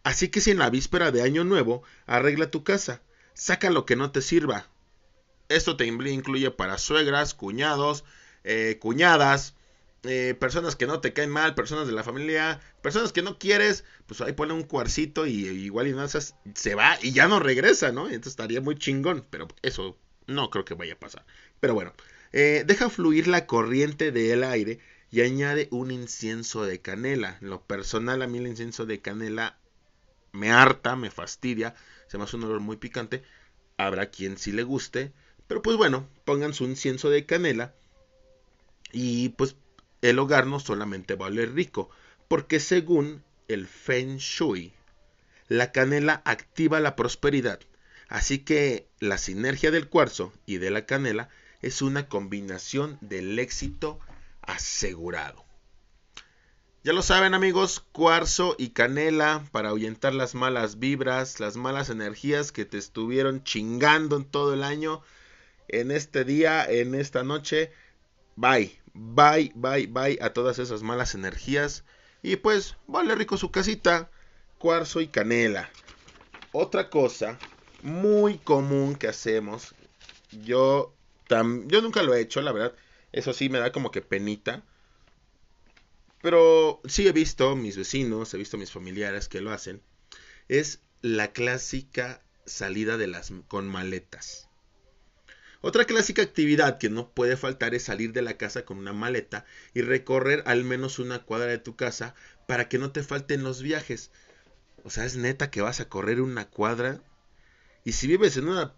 Así 0.04 0.30
que 0.30 0.40
si 0.40 0.52
en 0.52 0.60
la 0.60 0.70
víspera 0.70 1.12
de 1.12 1.22
Año 1.22 1.44
Nuevo 1.44 1.84
arregla 2.06 2.52
tu 2.52 2.64
casa, 2.64 3.02
saca 3.34 3.70
lo 3.70 3.86
que 3.86 3.96
no 3.96 4.12
te 4.12 4.22
sirva. 4.22 4.68
Esto 5.50 5.78
te 5.78 5.86
incluye 5.86 6.52
para 6.52 6.78
suegras, 6.78 7.34
cuñados, 7.34 8.04
eh, 8.44 8.78
cuñadas, 8.80 9.56
eh, 10.04 10.36
personas 10.40 10.76
que 10.76 10.88
no 10.88 11.02
te 11.02 11.14
caen 11.14 11.30
mal, 11.30 11.56
personas 11.56 11.88
de 11.88 11.94
la 11.94 12.04
familia, 12.04 12.60
personas 12.82 13.12
que 13.12 13.22
no 13.22 13.40
quieres, 13.40 13.84
pues 14.06 14.22
ahí 14.22 14.34
pone 14.34 14.54
un 14.54 14.64
cuarcito 14.64 15.26
y 15.26 15.48
igual 15.48 15.88
y 15.88 15.94
no 15.94 16.08
se 16.08 16.76
va 16.76 16.98
y 17.02 17.12
ya 17.12 17.28
no 17.28 17.40
regresa, 17.40 17.92
¿no? 17.92 18.06
Entonces 18.06 18.32
estaría 18.32 18.62
muy 18.62 18.78
chingón, 18.78 19.26
pero 19.30 19.48
eso 19.64 19.98
no 20.28 20.50
creo 20.50 20.66
que 20.66 20.76
vaya 20.76 20.94
a 20.94 21.00
pasar. 21.00 21.26
Pero 21.60 21.74
bueno, 21.74 21.94
eh, 22.32 22.64
deja 22.66 22.90
fluir 22.90 23.28
la 23.28 23.48
corriente 23.48 24.12
del 24.12 24.44
aire 24.44 24.80
y 25.10 25.22
añade 25.22 25.68
un 25.72 25.92
incienso 25.92 26.66
de 26.66 26.82
canela. 26.82 27.38
En 27.42 27.50
lo 27.50 27.64
personal 27.64 28.22
a 28.22 28.28
mí 28.28 28.38
el 28.38 28.48
incienso 28.48 28.86
de 28.86 29.02
canela 29.02 29.58
me 30.32 30.52
harta, 30.52 30.96
me 30.96 31.10
fastidia, 31.10 31.76
se 32.08 32.18
me 32.18 32.26
hace 32.26 32.36
un 32.36 32.44
olor 32.44 32.60
muy 32.60 32.78
picante. 32.78 33.24
Habrá 33.78 34.10
quien 34.10 34.38
sí 34.38 34.52
le 34.52 34.64
guste, 34.64 35.14
pero 35.48 35.62
pues 35.62 35.78
bueno, 35.78 36.08
pongan 36.26 36.54
su 36.54 36.66
incienso 36.66 37.10
de 37.10 37.26
canela 37.26 37.74
y 38.92 39.30
pues 39.30 39.56
el 40.02 40.20
hogar 40.20 40.48
no 40.48 40.60
solamente 40.60 41.16
va 41.16 41.26
a 41.26 41.30
oler 41.30 41.54
rico, 41.54 41.90
porque 42.28 42.60
según 42.60 43.24
el 43.48 43.68
Feng 43.68 44.18
Shui, 44.18 44.74
la 45.48 45.72
canela 45.72 46.22
activa 46.26 46.80
la 46.80 46.96
prosperidad, 46.96 47.60
así 48.10 48.40
que 48.40 48.88
la 49.00 49.18
sinergia 49.18 49.72
del 49.72 49.88
cuarzo 49.90 50.34
y 50.46 50.58
de 50.58 50.72
la 50.72 50.86
canela 50.86 51.30
es 51.62 51.82
una 51.82 52.08
combinación 52.08 52.98
del 53.02 53.40
éxito 53.40 54.00
asegurado. 54.42 55.48
Ya 56.84 56.94
lo 56.94 57.02
saben 57.02 57.34
amigos, 57.34 57.84
cuarzo 57.92 58.56
y 58.58 58.70
canela 58.70 59.44
para 59.52 59.70
ahuyentar 59.70 60.14
las 60.14 60.36
malas 60.36 60.80
vibras, 60.80 61.40
las 61.42 61.58
malas 61.58 61.90
energías 61.90 62.54
que 62.54 62.64
te 62.64 62.78
estuvieron 62.78 63.44
chingando 63.44 64.16
en 64.16 64.24
todo 64.24 64.54
el 64.54 64.64
año. 64.64 65.02
En 65.68 65.92
este 65.92 66.24
día, 66.24 66.66
en 66.70 66.96
esta 66.96 67.24
noche, 67.24 67.72
bye, 68.36 68.80
bye, 68.94 69.52
bye, 69.56 69.88
bye 69.88 70.18
a 70.22 70.34
todas 70.34 70.60
esas 70.60 70.84
malas 70.84 71.16
energías. 71.16 71.84
Y 72.24 72.38
pues, 72.38 72.76
vale 72.88 73.16
rico 73.16 73.38
su 73.38 73.52
casita, 73.52 74.10
cuarzo 74.58 75.02
y 75.02 75.08
canela. 75.08 75.70
Otra 76.52 76.90
cosa 76.90 77.38
muy 77.84 78.38
común 78.38 78.96
que 78.96 79.08
hacemos, 79.08 79.76
yo, 80.32 80.94
nunca 81.30 82.04
lo 82.04 82.14
he 82.14 82.22
hecho, 82.22 82.42
la 82.42 82.52
verdad, 82.52 82.74
eso 83.12 83.34
sí 83.34 83.50
me 83.50 83.60
da 83.60 83.72
como 83.72 83.92
que 83.92 84.02
penita 84.02 84.64
pero 86.22 86.82
sí 86.86 87.08
he 87.08 87.12
visto 87.12 87.56
mis 87.56 87.78
vecinos, 87.78 88.34
he 88.34 88.38
visto 88.38 88.58
mis 88.58 88.72
familiares 88.72 89.30
que 89.30 89.42
lo 89.42 89.52
hacen. 89.52 89.82
Es 90.48 90.82
la 91.02 91.32
clásica 91.32 92.24
salida 92.46 92.98
de 92.98 93.08
las 93.08 93.32
con 93.48 93.68
maletas. 93.68 94.47
Otra 95.68 95.84
clásica 95.84 96.22
actividad 96.22 96.78
que 96.78 96.90
no 96.90 97.10
puede 97.10 97.36
faltar 97.36 97.76
es 97.76 97.84
salir 97.84 98.14
de 98.14 98.22
la 98.22 98.38
casa 98.38 98.64
con 98.64 98.78
una 98.78 98.94
maleta 98.94 99.44
y 99.74 99.82
recorrer 99.82 100.42
al 100.46 100.64
menos 100.64 100.98
una 100.98 101.24
cuadra 101.24 101.48
de 101.48 101.58
tu 101.58 101.76
casa 101.76 102.16
para 102.48 102.70
que 102.70 102.78
no 102.78 102.94
te 102.94 103.04
falten 103.04 103.44
los 103.44 103.62
viajes. 103.62 104.10
O 104.86 104.90
sea, 104.90 105.04
es 105.04 105.18
neta 105.18 105.52
que 105.52 105.60
vas 105.60 105.82
a 105.82 105.90
correr 105.90 106.22
una 106.22 106.50
cuadra. 106.50 107.02
Y 107.84 107.92
si 107.92 108.08
vives 108.08 108.38
en 108.38 108.48
una 108.48 108.76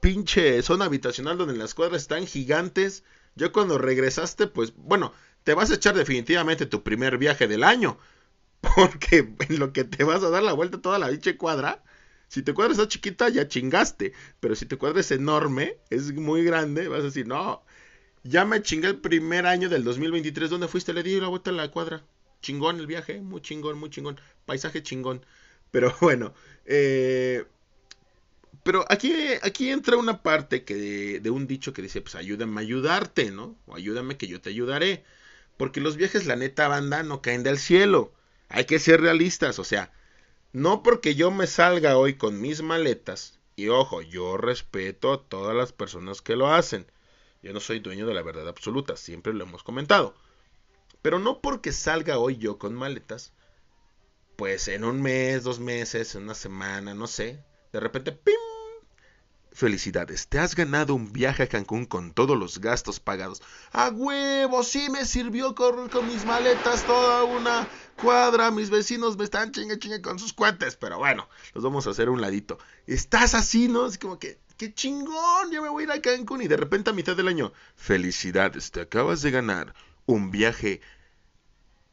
pinche 0.00 0.62
zona 0.62 0.86
habitacional 0.86 1.36
donde 1.36 1.58
las 1.58 1.74
cuadras 1.74 2.00
están 2.00 2.26
gigantes, 2.26 3.04
yo 3.34 3.52
cuando 3.52 3.76
regresaste, 3.76 4.46
pues 4.46 4.72
bueno, 4.74 5.12
te 5.44 5.52
vas 5.52 5.70
a 5.70 5.74
echar 5.74 5.94
definitivamente 5.94 6.64
tu 6.64 6.82
primer 6.82 7.18
viaje 7.18 7.46
del 7.46 7.62
año. 7.62 7.98
Porque 8.74 9.34
en 9.38 9.58
lo 9.58 9.74
que 9.74 9.84
te 9.84 10.02
vas 10.04 10.22
a 10.22 10.30
dar 10.30 10.44
la 10.44 10.54
vuelta 10.54 10.80
toda 10.80 10.98
la 10.98 11.10
dicha 11.10 11.36
cuadra, 11.36 11.84
si 12.30 12.42
tu 12.42 12.54
cuadra 12.54 12.72
está 12.72 12.86
chiquita, 12.86 13.28
ya 13.28 13.48
chingaste. 13.48 14.12
Pero 14.38 14.54
si 14.54 14.64
tu 14.64 14.78
cuadra 14.78 15.00
es 15.00 15.10
enorme, 15.10 15.78
es 15.90 16.12
muy 16.14 16.44
grande, 16.44 16.86
vas 16.86 17.00
a 17.00 17.04
decir, 17.04 17.26
no, 17.26 17.64
ya 18.22 18.44
me 18.44 18.62
chingué 18.62 18.86
el 18.86 19.00
primer 19.00 19.46
año 19.46 19.68
del 19.68 19.82
2023. 19.82 20.48
¿Dónde 20.48 20.68
fuiste? 20.68 20.92
Le 20.92 21.02
di 21.02 21.20
la 21.20 21.26
vuelta 21.26 21.50
a 21.50 21.54
la 21.54 21.72
cuadra. 21.72 22.04
Chingón 22.40 22.78
el 22.78 22.86
viaje, 22.86 23.20
muy 23.20 23.40
chingón, 23.42 23.78
muy 23.78 23.90
chingón. 23.90 24.20
Paisaje 24.46 24.80
chingón. 24.80 25.26
Pero 25.72 25.92
bueno, 26.00 26.32
eh, 26.66 27.46
pero 28.62 28.84
aquí, 28.88 29.12
aquí 29.42 29.70
entra 29.70 29.96
una 29.96 30.22
parte 30.22 30.62
que 30.64 30.76
de, 30.76 31.20
de, 31.20 31.30
un 31.30 31.48
dicho 31.48 31.72
que 31.72 31.82
dice, 31.82 32.00
pues 32.00 32.14
ayúdame 32.14 32.60
a 32.60 32.62
ayudarte, 32.62 33.32
¿no? 33.32 33.56
O 33.66 33.74
ayúdame 33.74 34.16
que 34.16 34.28
yo 34.28 34.40
te 34.40 34.50
ayudaré. 34.50 35.04
Porque 35.56 35.80
los 35.80 35.96
viajes, 35.96 36.26
la 36.26 36.36
neta 36.36 36.68
banda, 36.68 37.02
no 37.02 37.22
caen 37.22 37.42
del 37.42 37.58
cielo. 37.58 38.12
Hay 38.48 38.66
que 38.66 38.78
ser 38.78 39.00
realistas, 39.00 39.58
o 39.58 39.64
sea, 39.64 39.92
no 40.52 40.82
porque 40.82 41.14
yo 41.14 41.30
me 41.30 41.46
salga 41.46 41.96
hoy 41.96 42.14
con 42.14 42.40
mis 42.40 42.62
maletas, 42.62 43.38
y 43.56 43.68
ojo, 43.68 44.02
yo 44.02 44.36
respeto 44.36 45.12
a 45.12 45.22
todas 45.22 45.54
las 45.54 45.72
personas 45.72 46.22
que 46.22 46.36
lo 46.36 46.52
hacen. 46.52 46.90
Yo 47.42 47.52
no 47.52 47.60
soy 47.60 47.80
dueño 47.80 48.06
de 48.06 48.14
la 48.14 48.22
verdad 48.22 48.48
absoluta, 48.48 48.96
siempre 48.96 49.32
lo 49.32 49.44
hemos 49.44 49.62
comentado. 49.62 50.14
Pero 51.02 51.18
no 51.18 51.40
porque 51.40 51.72
salga 51.72 52.18
hoy 52.18 52.36
yo 52.36 52.58
con 52.58 52.74
maletas, 52.74 53.32
pues 54.36 54.68
en 54.68 54.84
un 54.84 55.02
mes, 55.02 55.44
dos 55.44 55.60
meses, 55.60 56.14
en 56.14 56.22
una 56.24 56.34
semana, 56.34 56.94
no 56.94 57.06
sé, 57.06 57.44
de 57.72 57.80
repente, 57.80 58.12
¡pim! 58.12 58.34
Felicidades, 59.52 60.28
te 60.28 60.38
has 60.38 60.54
ganado 60.54 60.94
un 60.94 61.12
viaje 61.12 61.42
a 61.42 61.48
Cancún 61.48 61.84
con 61.84 62.12
todos 62.12 62.38
los 62.38 62.60
gastos 62.60 63.00
pagados. 63.00 63.42
¡A 63.72 63.90
huevo! 63.90 64.62
Sí 64.62 64.88
me 64.90 65.04
sirvió 65.04 65.54
correr 65.54 65.90
con 65.90 66.06
mis 66.06 66.24
maletas 66.24 66.84
toda 66.84 67.24
una 67.24 67.68
cuadra. 68.00 68.50
Mis 68.50 68.70
vecinos 68.70 69.16
me 69.16 69.24
están 69.24 69.52
chingue 69.52 69.78
chingue 69.78 70.02
con 70.02 70.18
sus 70.18 70.32
cuentes. 70.32 70.76
Pero 70.76 70.98
bueno, 70.98 71.28
los 71.54 71.62
vamos 71.64 71.86
a 71.86 71.90
hacer 71.90 72.08
un 72.08 72.20
ladito. 72.20 72.58
Estás 72.86 73.34
así, 73.34 73.68
¿no? 73.68 73.86
Es 73.86 73.98
como 73.98 74.18
que, 74.18 74.38
¡qué 74.56 74.74
chingón! 74.74 75.50
Ya 75.50 75.60
me 75.60 75.68
voy 75.68 75.82
a 75.82 75.86
ir 75.86 75.92
a 75.92 76.02
Cancún 76.02 76.42
y 76.42 76.48
de 76.48 76.56
repente 76.56 76.90
a 76.90 76.94
mitad 76.94 77.16
del 77.16 77.28
año. 77.28 77.52
Felicidades, 77.76 78.70
te 78.70 78.80
acabas 78.80 79.22
de 79.22 79.30
ganar 79.30 79.74
un 80.06 80.30
viaje 80.30 80.80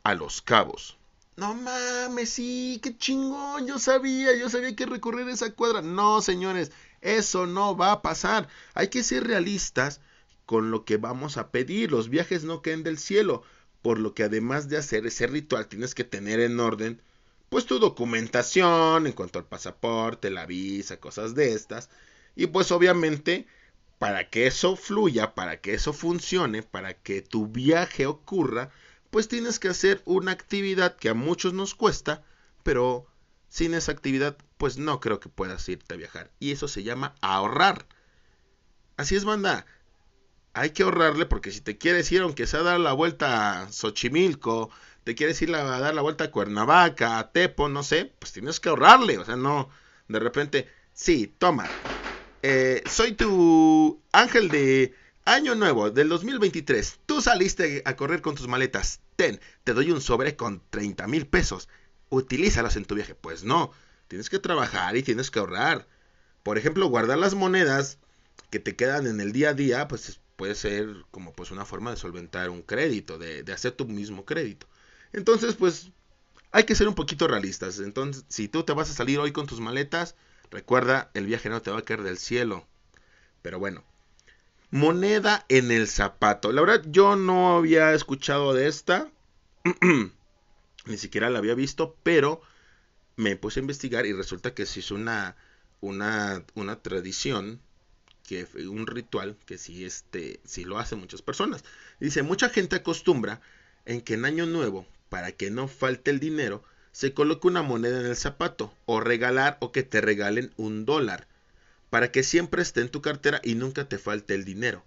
a 0.03 0.13
Los 0.13 0.41
Cabos. 0.41 0.97
No 1.35 1.53
mames, 1.53 2.31
sí, 2.31 2.79
qué 2.81 2.97
chingón. 2.97 3.67
Yo 3.67 3.77
sabía, 3.77 4.35
yo 4.35 4.49
sabía 4.49 4.75
que 4.75 4.87
recorrer 4.87 5.29
esa 5.29 5.51
cuadra. 5.53 5.81
No, 5.83 6.21
señores, 6.21 6.71
eso 7.01 7.45
no 7.45 7.77
va 7.77 7.91
a 7.91 8.01
pasar. 8.01 8.47
Hay 8.73 8.87
que 8.87 9.03
ser 9.03 9.27
realistas 9.27 10.01
con 10.47 10.71
lo 10.71 10.83
que 10.83 10.97
vamos 10.97 11.37
a 11.37 11.51
pedir. 11.51 11.91
Los 11.91 12.09
viajes 12.09 12.43
no 12.43 12.63
caen 12.63 12.81
del 12.81 12.97
cielo. 12.97 13.43
Por 13.81 13.99
lo 13.99 14.13
que 14.13 14.23
además 14.23 14.69
de 14.69 14.77
hacer 14.77 15.05
ese 15.05 15.27
ritual 15.27 15.67
tienes 15.67 15.95
que 15.95 16.03
tener 16.03 16.39
en 16.39 16.59
orden 16.59 17.01
pues 17.49 17.65
tu 17.65 17.79
documentación 17.79 19.07
en 19.07 19.13
cuanto 19.13 19.39
al 19.39 19.45
pasaporte, 19.45 20.29
la 20.29 20.45
visa, 20.45 20.99
cosas 20.99 21.33
de 21.33 21.53
estas. 21.53 21.89
Y 22.35 22.47
pues 22.47 22.71
obviamente 22.71 23.47
para 23.99 24.29
que 24.29 24.47
eso 24.47 24.75
fluya, 24.75 25.33
para 25.33 25.59
que 25.61 25.73
eso 25.73 25.93
funcione, 25.93 26.63
para 26.63 26.93
que 26.93 27.21
tu 27.21 27.47
viaje 27.47 28.05
ocurra, 28.05 28.69
pues 29.09 29.27
tienes 29.27 29.59
que 29.59 29.69
hacer 29.69 30.01
una 30.05 30.31
actividad 30.31 30.95
que 30.95 31.09
a 31.09 31.13
muchos 31.13 31.53
nos 31.53 31.73
cuesta, 31.73 32.23
pero 32.63 33.07
sin 33.49 33.73
esa 33.73 33.91
actividad, 33.91 34.37
pues 34.57 34.77
no 34.77 34.99
creo 34.99 35.19
que 35.19 35.29
puedas 35.29 35.67
irte 35.69 35.93
a 35.93 35.97
viajar. 35.97 36.31
Y 36.39 36.51
eso 36.51 36.67
se 36.67 36.83
llama 36.83 37.15
ahorrar. 37.21 37.87
Así 38.97 39.15
es, 39.15 39.25
banda. 39.25 39.65
Hay 40.57 40.71
que 40.71 40.83
ahorrarle 40.83 41.27
porque 41.27 41.51
si 41.51 41.61
te 41.61 41.77
quieres 41.77 42.11
ir, 42.11 42.21
aunque 42.21 42.47
sea 42.47 42.61
a 42.61 42.63
dar 42.63 42.79
la 42.79 42.93
vuelta 42.93 43.61
a 43.61 43.71
Xochimilco, 43.71 44.71
te 45.03 45.13
quieres 45.13 45.39
ir 45.43 45.53
a 45.53 45.63
dar 45.63 45.93
la 45.93 46.01
vuelta 46.01 46.25
a 46.25 46.31
Cuernavaca, 46.31 47.19
a 47.19 47.31
Tepo, 47.31 47.69
no 47.69 47.83
sé, 47.83 48.11
pues 48.17 48.33
tienes 48.33 48.59
que 48.59 48.69
ahorrarle. 48.69 49.19
O 49.19 49.25
sea, 49.25 49.35
no, 49.35 49.69
de 50.07 50.19
repente, 50.19 50.67
sí, 50.93 51.31
toma. 51.37 51.67
Eh, 52.41 52.81
soy 52.89 53.13
tu 53.13 54.01
ángel 54.11 54.49
de 54.49 54.95
año 55.25 55.53
nuevo 55.53 55.91
del 55.91 56.09
2023. 56.09 57.01
Tú 57.05 57.21
saliste 57.21 57.83
a 57.85 57.95
correr 57.95 58.21
con 58.23 58.33
tus 58.33 58.47
maletas. 58.47 59.01
Ten, 59.15 59.39
te 59.63 59.73
doy 59.73 59.91
un 59.91 60.01
sobre 60.01 60.35
con 60.35 60.63
30 60.71 61.05
mil 61.07 61.27
pesos 61.27 61.69
utilízalas 62.09 62.75
en 62.77 62.85
tu 62.85 62.95
viaje. 62.95 63.13
Pues 63.13 63.43
no, 63.43 63.71
tienes 64.07 64.29
que 64.29 64.39
trabajar 64.39 64.97
y 64.97 65.03
tienes 65.03 65.29
que 65.29 65.37
ahorrar. 65.37 65.87
Por 66.41 66.57
ejemplo, 66.57 66.87
guardar 66.87 67.19
las 67.19 67.35
monedas 67.35 67.99
que 68.49 68.59
te 68.59 68.75
quedan 68.75 69.05
en 69.05 69.21
el 69.21 69.33
día 69.33 69.49
a 69.49 69.53
día, 69.53 69.87
pues 69.87 70.19
puede 70.37 70.55
ser 70.55 70.87
como 71.11 71.33
pues 71.33 71.51
una 71.51 71.65
forma 71.65 71.91
de 71.91 71.97
solventar 71.97 72.49
un 72.49 72.61
crédito, 72.61 73.17
de, 73.17 73.43
de 73.43 73.53
hacer 73.53 73.73
tu 73.73 73.85
mismo 73.85 74.25
crédito. 74.25 74.67
Entonces, 75.11 75.55
pues 75.55 75.91
hay 76.51 76.63
que 76.63 76.75
ser 76.75 76.87
un 76.87 76.95
poquito 76.95 77.27
realistas. 77.27 77.79
Entonces, 77.79 78.23
si 78.29 78.47
tú 78.47 78.63
te 78.63 78.73
vas 78.73 78.89
a 78.89 78.93
salir 78.93 79.19
hoy 79.19 79.33
con 79.33 79.47
tus 79.47 79.59
maletas, 79.59 80.15
recuerda, 80.49 81.11
el 81.13 81.25
viaje 81.25 81.49
no 81.49 81.61
te 81.61 81.71
va 81.71 81.79
a 81.79 81.83
caer 81.83 82.03
del 82.03 82.17
cielo. 82.17 82.65
Pero 83.41 83.59
bueno, 83.59 83.83
moneda 84.71 85.45
en 85.49 85.71
el 85.71 85.87
zapato. 85.87 86.51
La 86.51 86.61
verdad, 86.61 86.83
yo 86.87 87.15
no 87.15 87.57
había 87.57 87.93
escuchado 87.93 88.53
de 88.53 88.67
esta. 88.67 89.11
ni 90.85 90.97
siquiera 90.97 91.29
la 91.29 91.39
había 91.39 91.55
visto, 91.55 91.95
pero 92.03 92.41
me 93.15 93.35
puse 93.35 93.59
a 93.59 93.61
investigar 93.61 94.05
y 94.05 94.13
resulta 94.13 94.53
que 94.53 94.65
sí 94.65 94.79
es 94.79 94.91
una, 94.91 95.35
una, 95.81 96.43
una 96.55 96.81
tradición, 96.81 97.59
que 98.27 98.45
un 98.67 98.85
ritual 98.85 99.35
que 99.47 99.57
sí, 99.57 99.85
este, 99.85 100.39
sí 100.45 100.65
lo 100.65 100.77
hacen 100.77 100.99
muchas 100.99 101.23
personas. 101.23 101.63
Dice, 101.99 102.21
mucha 102.21 102.49
gente 102.49 102.75
acostumbra 102.75 103.41
en 103.85 104.01
que 104.01 104.13
en 104.13 104.25
Año 104.25 104.45
Nuevo, 104.45 104.85
para 105.09 105.31
que 105.31 105.49
no 105.49 105.67
falte 105.67 106.11
el 106.11 106.19
dinero, 106.19 106.63
se 106.91 107.13
coloque 107.13 107.47
una 107.47 107.63
moneda 107.63 107.99
en 107.99 108.05
el 108.05 108.15
zapato, 108.15 108.71
o 108.85 108.99
regalar 108.99 109.57
o 109.61 109.71
que 109.71 109.81
te 109.83 110.01
regalen 110.01 110.53
un 110.57 110.85
dólar, 110.85 111.27
para 111.89 112.11
que 112.11 112.21
siempre 112.21 112.61
esté 112.61 112.81
en 112.81 112.89
tu 112.89 113.01
cartera 113.01 113.41
y 113.43 113.55
nunca 113.55 113.89
te 113.89 113.97
falte 113.97 114.35
el 114.35 114.45
dinero. 114.45 114.83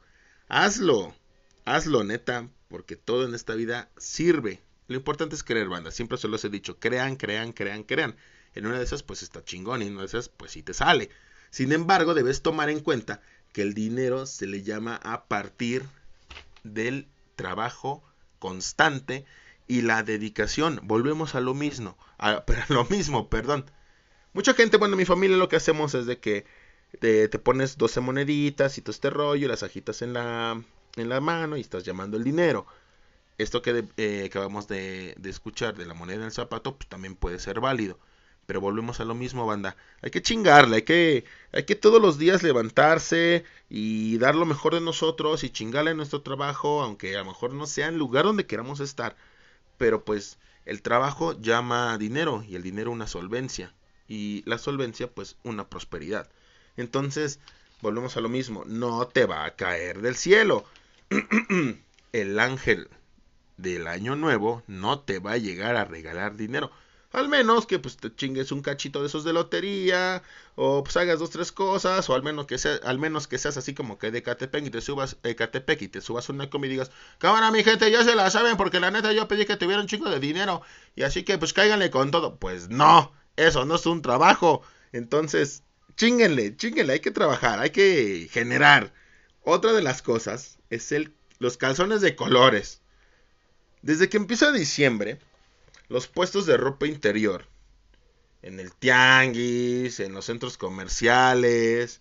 Hazlo, 0.49 1.17
hazlo 1.65 2.05
neta, 2.05 2.49
porque 2.69 2.95
todo 2.95 3.27
en 3.27 3.35
esta 3.35 3.55
vida 3.55 3.89
sirve, 3.97 4.61
lo 4.91 4.97
importante 4.97 5.37
es 5.37 5.45
creer, 5.45 5.69
banda. 5.69 5.93
Siempre 5.93 6.19
se 6.19 6.27
los 6.27 6.45
he 6.45 6.49
dicho. 6.49 6.81
Crean, 6.81 7.15
crean, 7.15 7.53
crean, 7.53 7.85
crean. 7.85 8.17
En 8.57 8.67
una 8.67 8.77
de 8.77 8.83
esas, 8.83 9.05
pues 9.05 9.23
está 9.23 9.45
chingón. 9.45 9.83
Y 9.83 9.87
en 9.87 9.93
una 9.93 10.01
de 10.01 10.09
esas, 10.09 10.29
pues 10.29 10.51
sí 10.51 10.65
te 10.65 10.75
sale. 10.75 11.11
Sin 11.51 11.73
embargo, 11.73 12.15
debes 12.15 12.43
tomar 12.43 12.71
en 12.71 12.81
cuenta 12.81 13.21
que 13.53 13.63
el 13.63 13.75
dinero 13.75 14.27
se 14.27 14.47
le 14.47 14.63
llama 14.63 15.01
a 15.03 15.25
partir 15.25 15.85
del 16.63 17.09
trabajo 17.37 18.03
constante 18.39 19.25
y 19.67 19.83
la 19.83 20.03
dedicación. 20.03 20.81
Volvemos 20.83 21.35
a 21.35 21.41
lo 21.41 21.55
mismo. 21.55 21.97
A, 22.19 22.45
lo 22.69 22.85
mismo, 22.85 23.29
perdón. 23.29 23.71
Mucha 24.33 24.55
gente, 24.55 24.77
bueno, 24.77 24.97
mi 24.97 25.05
familia 25.05 25.37
lo 25.37 25.49
que 25.49 25.57
hacemos 25.57 25.95
es 25.95 26.07
de 26.07 26.19
que 26.19 26.45
te, 27.01 27.29
te 27.29 27.39
pones 27.39 27.79
12 27.79 28.01
moneditas 28.01 28.79
y 28.79 28.83
todo 28.83 28.93
este 28.93 29.11
rollo, 29.11 29.49
las 29.49 29.63
agitas 29.63 30.03
en 30.03 30.13
la, 30.13 30.63
en 30.97 31.09
la 31.09 31.21
mano 31.21 31.57
y 31.57 31.61
estás 31.61 31.85
llamando 31.85 32.17
el 32.17 32.25
dinero 32.25 32.67
esto 33.43 33.63
que 33.63 33.85
eh, 33.97 34.25
acabamos 34.27 34.69
de, 34.69 35.17
escuchar 35.25 35.77
de 35.77 35.87
la 35.87 35.95
moneda 35.95 36.19
en 36.19 36.25
el 36.25 36.33
zapato, 36.33 36.77
pues 36.77 36.89
también 36.89 37.17
puede 37.17 37.39
ser 37.39 37.61
válido. 37.61 37.99
Pero 38.51 38.61
volvemos 38.61 38.99
a 38.99 39.05
lo 39.05 39.15
mismo, 39.15 39.47
banda. 39.47 39.77
Hay 40.03 40.11
que 40.11 40.23
chingarle, 40.23 40.79
hay 40.79 40.83
que, 40.83 41.25
hay 41.53 41.63
que 41.63 41.77
todos 41.77 42.03
los 42.03 42.19
días 42.19 42.43
levantarse 42.43 43.45
y 43.69 44.19
dar 44.19 44.35
lo 44.35 44.45
mejor 44.45 44.75
de 44.75 44.81
nosotros 44.81 45.45
y 45.45 45.51
chingarle 45.51 45.93
en 45.93 45.99
nuestro 45.99 46.23
trabajo, 46.23 46.83
aunque 46.83 47.15
a 47.15 47.21
lo 47.21 47.27
mejor 47.27 47.55
no 47.55 47.67
sea 47.67 47.87
el 47.87 47.97
lugar 47.97 48.25
donde 48.25 48.47
queramos 48.47 48.81
estar. 48.81 49.15
pero 49.79 50.05
pues 50.05 50.37
el 50.65 50.83
trabajo 50.83 51.41
llama 51.41 51.97
dinero 51.97 52.43
y 52.43 52.57
el 52.57 52.65
dinero 52.65 52.91
una 52.91 53.07
solvencia 53.07 53.73
y 54.09 54.43
la 54.47 54.59
solvencia 54.59 55.09
pues 55.09 55.37
una 55.45 55.69
prosperidad. 55.69 56.29
Entonces, 56.77 57.39
volvemos 57.83 58.17
a 58.17 58.21
lo 58.21 58.29
mismo, 58.29 58.65
no 58.67 59.07
te 59.07 59.27
va 59.27 59.45
a 59.45 59.55
caer 59.55 60.01
del 60.01 60.17
cielo. 60.17 60.65
el 62.13 62.41
ángel 62.41 62.89
del 63.59 63.87
año 63.87 64.17
nuevo 64.17 64.65
no 64.67 64.99
te 64.99 65.21
va 65.21 65.35
a 65.35 65.39
llegar 65.39 65.77
a 65.77 65.85
regalar 65.85 66.35
dinero. 66.35 66.73
Al 67.13 67.29
menos 67.29 67.67
que 67.67 67.81
pues 67.81 67.97
te 67.97 68.15
chingues 68.15 68.53
un 68.53 68.63
cachito 68.63 69.01
de 69.01 69.09
esos 69.09 69.25
de 69.25 69.33
lotería, 69.33 70.23
o 70.55 70.85
pues 70.85 70.97
hagas 70.97 71.19
dos, 71.19 71.31
tres 71.31 71.51
cosas, 71.51 72.09
o 72.09 72.15
al 72.15 72.23
menos 72.23 72.47
que 72.47 72.57
sea, 72.57 72.77
al 72.85 72.99
menos 73.01 73.27
que 73.27 73.37
seas 73.37 73.57
así 73.57 73.75
como 73.75 73.99
que 73.99 74.13
de 74.13 74.23
Catepec 74.23 74.67
y 74.67 74.71
te 74.71 74.81
subas, 74.81 75.17
eh, 75.25 75.35
Catepec 75.35 75.83
y 75.83 75.89
te 75.89 76.01
subas 76.01 76.29
una 76.29 76.49
comida 76.51 76.69
y 76.69 76.75
digas, 76.75 76.93
cámara 77.19 77.51
mi 77.51 77.65
gente, 77.65 77.91
ya 77.91 78.05
se 78.05 78.15
la 78.15 78.31
saben, 78.31 78.57
porque 78.57 78.79
la 78.79 78.93
neta 78.93 79.13
yo 79.13 79.27
pedí 79.27 79.45
que 79.45 79.57
tuviera 79.57 79.81
un 79.83 79.89
chingo 79.89 80.09
de 80.09 80.21
dinero, 80.21 80.63
y 80.95 81.03
así 81.03 81.25
que 81.25 81.37
pues 81.37 81.53
cáiganle 81.53 81.91
con 81.91 82.13
todo. 82.13 82.39
Pues 82.39 82.69
no, 82.69 83.13
eso 83.37 83.65
no 83.65 83.75
es 83.75 83.87
un 83.87 84.03
trabajo. 84.03 84.63
Entonces, 84.93 85.65
chinguenle, 85.97 86.57
chinguenle, 86.57 86.95
hay 86.95 87.01
que 87.01 87.11
trabajar, 87.11 87.59
hay 87.59 87.71
que 87.71 88.29
generar. 88.31 88.93
Otra 89.43 89.73
de 89.73 89.83
las 89.83 90.03
cosas 90.03 90.59
es 90.71 90.93
el, 90.93 91.13
los 91.41 91.57
calzones 91.57 92.03
de 92.03 92.15
colores. 92.15 92.83
Desde 93.83 94.09
que 94.09 94.17
empieza 94.17 94.53
diciembre, 94.53 95.19
los 95.91 96.07
puestos 96.07 96.47
de 96.47 96.57
ropa 96.57 96.87
interior, 96.87 97.47
en 98.43 98.61
el 98.61 98.73
tianguis, 98.73 100.01
en 100.01 100.15
los 100.15 100.25
centros 100.25 100.57
comerciales, 100.57 102.01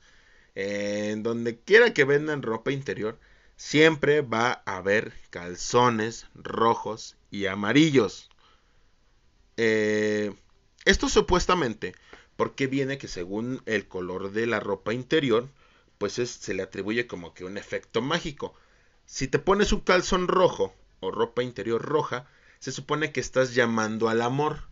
en 0.55 1.23
donde 1.23 1.59
quiera 1.59 1.93
que 1.93 2.05
vendan 2.05 2.43
ropa 2.43 2.71
interior, 2.71 3.19
siempre 3.57 4.21
va 4.21 4.61
a 4.65 4.77
haber 4.77 5.11
calzones 5.31 6.27
rojos 6.35 7.17
y 7.31 7.47
amarillos. 7.47 8.29
Eh, 9.57 10.33
esto 10.85 11.09
supuestamente 11.09 11.95
porque 12.35 12.67
viene 12.67 12.99
que 12.99 13.07
según 13.07 13.61
el 13.65 13.87
color 13.87 14.31
de 14.31 14.45
la 14.45 14.59
ropa 14.59 14.93
interior, 14.93 15.49
pues 15.97 16.13
se 16.13 16.53
le 16.53 16.61
atribuye 16.61 17.07
como 17.07 17.33
que 17.33 17.43
un 17.43 17.57
efecto 17.57 18.01
mágico. 18.01 18.53
Si 19.07 19.27
te 19.27 19.39
pones 19.39 19.73
un 19.73 19.81
calzón 19.81 20.27
rojo 20.27 20.73
o 20.99 21.09
ropa 21.09 21.41
interior 21.41 21.81
roja, 21.81 22.27
se 22.59 22.71
supone 22.71 23.11
que 23.11 23.19
estás 23.19 23.55
llamando 23.55 24.09
al 24.09 24.21
amor. 24.21 24.63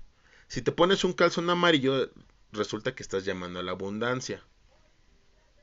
Si 0.48 0.62
te 0.62 0.72
pones 0.72 1.04
un 1.04 1.14
calzón 1.14 1.50
amarillo, 1.50 2.12
resulta 2.52 2.94
que 2.96 3.04
estás 3.04 3.26
llamando 3.26 3.60
a 3.60 3.64
la 3.64 3.72
abundancia. 3.72 4.44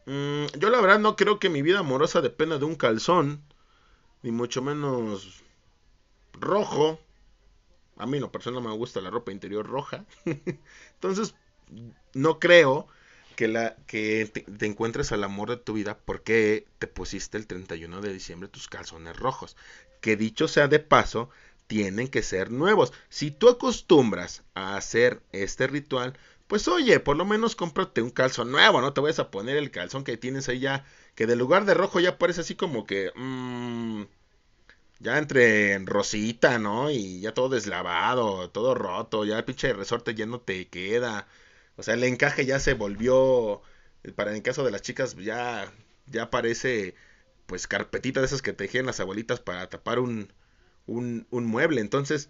Mm, 0.07 0.47
yo 0.59 0.71
la 0.71 0.81
verdad 0.81 0.99
no 0.99 1.17
creo 1.17 1.39
que 1.39 1.49
mi 1.49 1.63
vida 1.63 1.81
amorosa 1.81 2.21
dependa 2.21 2.59
de 2.59 2.65
un 2.65 2.75
calzón, 2.75 3.43
ni 4.23 4.31
mucho 4.31 4.63
menos 4.63 5.43
rojo. 6.33 7.01
A 7.97 8.07
mí, 8.07 8.19
no, 8.19 8.33
persona 8.33 8.61
me 8.61 8.73
gusta 8.73 9.01
la 9.01 9.11
ropa 9.11 9.33
interior 9.33 9.67
roja. 9.67 10.05
Entonces, 10.95 11.35
no 12.15 12.39
creo 12.39 12.89
que, 13.37 13.49
la, 13.49 13.77
que 13.87 14.29
te, 14.33 14.43
te, 14.43 14.67
encuentres 14.67 15.13
al 15.13 15.25
amor 15.25 15.51
de 15.51 15.57
tu 15.57 15.75
vida 15.75 15.99
porque 16.05 16.67
te 16.79 16.87
pusiste 16.87 17.37
el 17.37 17.47
31 17.47 18.01
de 18.01 18.13
diciembre 18.13 18.49
tus 18.49 18.69
calzones 18.69 19.17
rojos. 19.17 19.57
Que 20.01 20.17
dicho 20.17 20.49
sea 20.49 20.69
de 20.69 20.81
paso, 20.81 21.31
tienen 21.75 22.07
que 22.07 22.23
ser 22.23 22.53
nuevos. 22.53 22.93
Si 23.09 23.33
tú 23.33 23.49
acostumbras 23.49 24.45
a 24.55 24.77
hacer 24.77 25.21
este 25.33 25.67
ritual, 25.67 26.17
pues 26.47 26.69
oye, 26.69 27.01
por 27.01 27.17
lo 27.17 27.25
menos 27.25 27.57
cómprate 27.57 28.01
un 28.01 28.11
calzón 28.11 28.53
nuevo, 28.53 28.81
no 28.81 28.93
te 28.93 29.01
vayas 29.01 29.19
a 29.19 29.31
poner 29.33 29.57
el 29.57 29.73
calzón 29.73 30.05
que 30.05 30.17
tienes 30.17 30.49
ahí 30.49 30.61
ya, 30.61 30.85
que 31.17 31.27
de 31.27 31.35
lugar 31.35 31.65
de 31.65 31.75
rojo 31.75 31.99
ya 31.99 32.17
parece 32.19 32.43
así 32.43 32.55
como 32.55 32.87
que... 32.87 33.11
Mmm, 33.17 34.05
ya 35.01 35.19
entre 35.19 35.79
rosita, 35.81 36.59
¿no? 36.59 36.91
Y 36.91 37.21
ya 37.21 37.35
todo 37.35 37.49
deslavado, 37.49 38.51
todo 38.51 38.75
roto, 38.75 39.25
ya 39.25 39.39
el 39.39 39.45
pinche 39.45 39.73
resorte 39.73 40.15
ya 40.15 40.27
no 40.27 40.41
te 40.41 40.69
queda. 40.69 41.27
O 41.77 41.83
sea, 41.83 41.95
el 41.95 42.05
encaje 42.05 42.47
ya 42.47 42.61
se 42.61 42.75
volvió, 42.75 43.63
para 44.17 44.35
el 44.35 44.43
caso 44.43 44.65
de 44.65 44.71
las 44.71 44.83
chicas, 44.83 45.17
ya, 45.17 45.73
ya 46.07 46.31
parece, 46.31 46.95
pues, 47.47 47.67
carpetita 47.67 48.21
de 48.21 48.27
esas 48.27 48.43
que 48.43 48.53
tejían 48.53 48.87
las 48.87 49.01
abuelitas 49.01 49.41
para 49.41 49.69
tapar 49.69 49.99
un, 49.99 50.33
un, 50.87 51.27
mueble. 51.31 51.81
Entonces, 51.81 52.29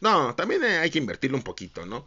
no, 0.00 0.34
también 0.34 0.62
hay 0.64 0.90
que 0.90 0.98
invertirlo 0.98 1.36
un 1.36 1.42
poquito, 1.42 1.86
¿no? 1.86 2.06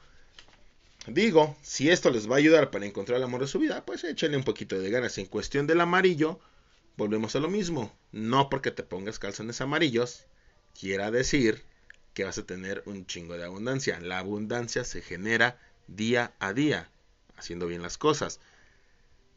Digo, 1.08 1.58
si 1.62 1.90
esto 1.90 2.12
les 2.12 2.30
va 2.30 2.36
a 2.36 2.40
ayudar 2.40 2.70
para 2.70 2.86
encontrar 2.86 3.18
el 3.18 3.24
amor 3.24 3.42
de 3.42 3.48
su 3.48 3.60
vida, 3.60 3.84
pues 3.86 4.04
échenle 4.04 4.38
un 4.38 4.44
poquito 4.44 4.78
de 4.78 4.90
ganas. 4.92 5.18
En 5.18 5.26
cuestión 5.26 5.66
del 5.66 5.82
amarillo, 5.82 6.40
volvemos 6.96 7.36
a 7.36 7.40
lo 7.40 7.50
mismo. 7.50 7.96
No 8.12 8.50
porque 8.50 8.72
te 8.72 8.84
pongas 8.84 9.18
calzones 9.18 9.62
amarillos, 9.62 10.26
quiera 10.80 11.10
decir 11.10 11.64
que 12.14 12.24
vas 12.24 12.38
a 12.38 12.46
tener 12.46 12.84
un 12.86 13.06
chingo 13.08 13.36
de 13.36 13.46
abundancia. 13.46 14.00
La 14.00 14.20
abundancia 14.20 14.84
se 14.84 15.02
genera 15.02 15.60
día 15.88 16.34
a 16.40 16.54
día, 16.54 16.90
haciendo 17.36 17.68
bien 17.68 17.82
las 17.82 17.98
cosas. 17.98 18.40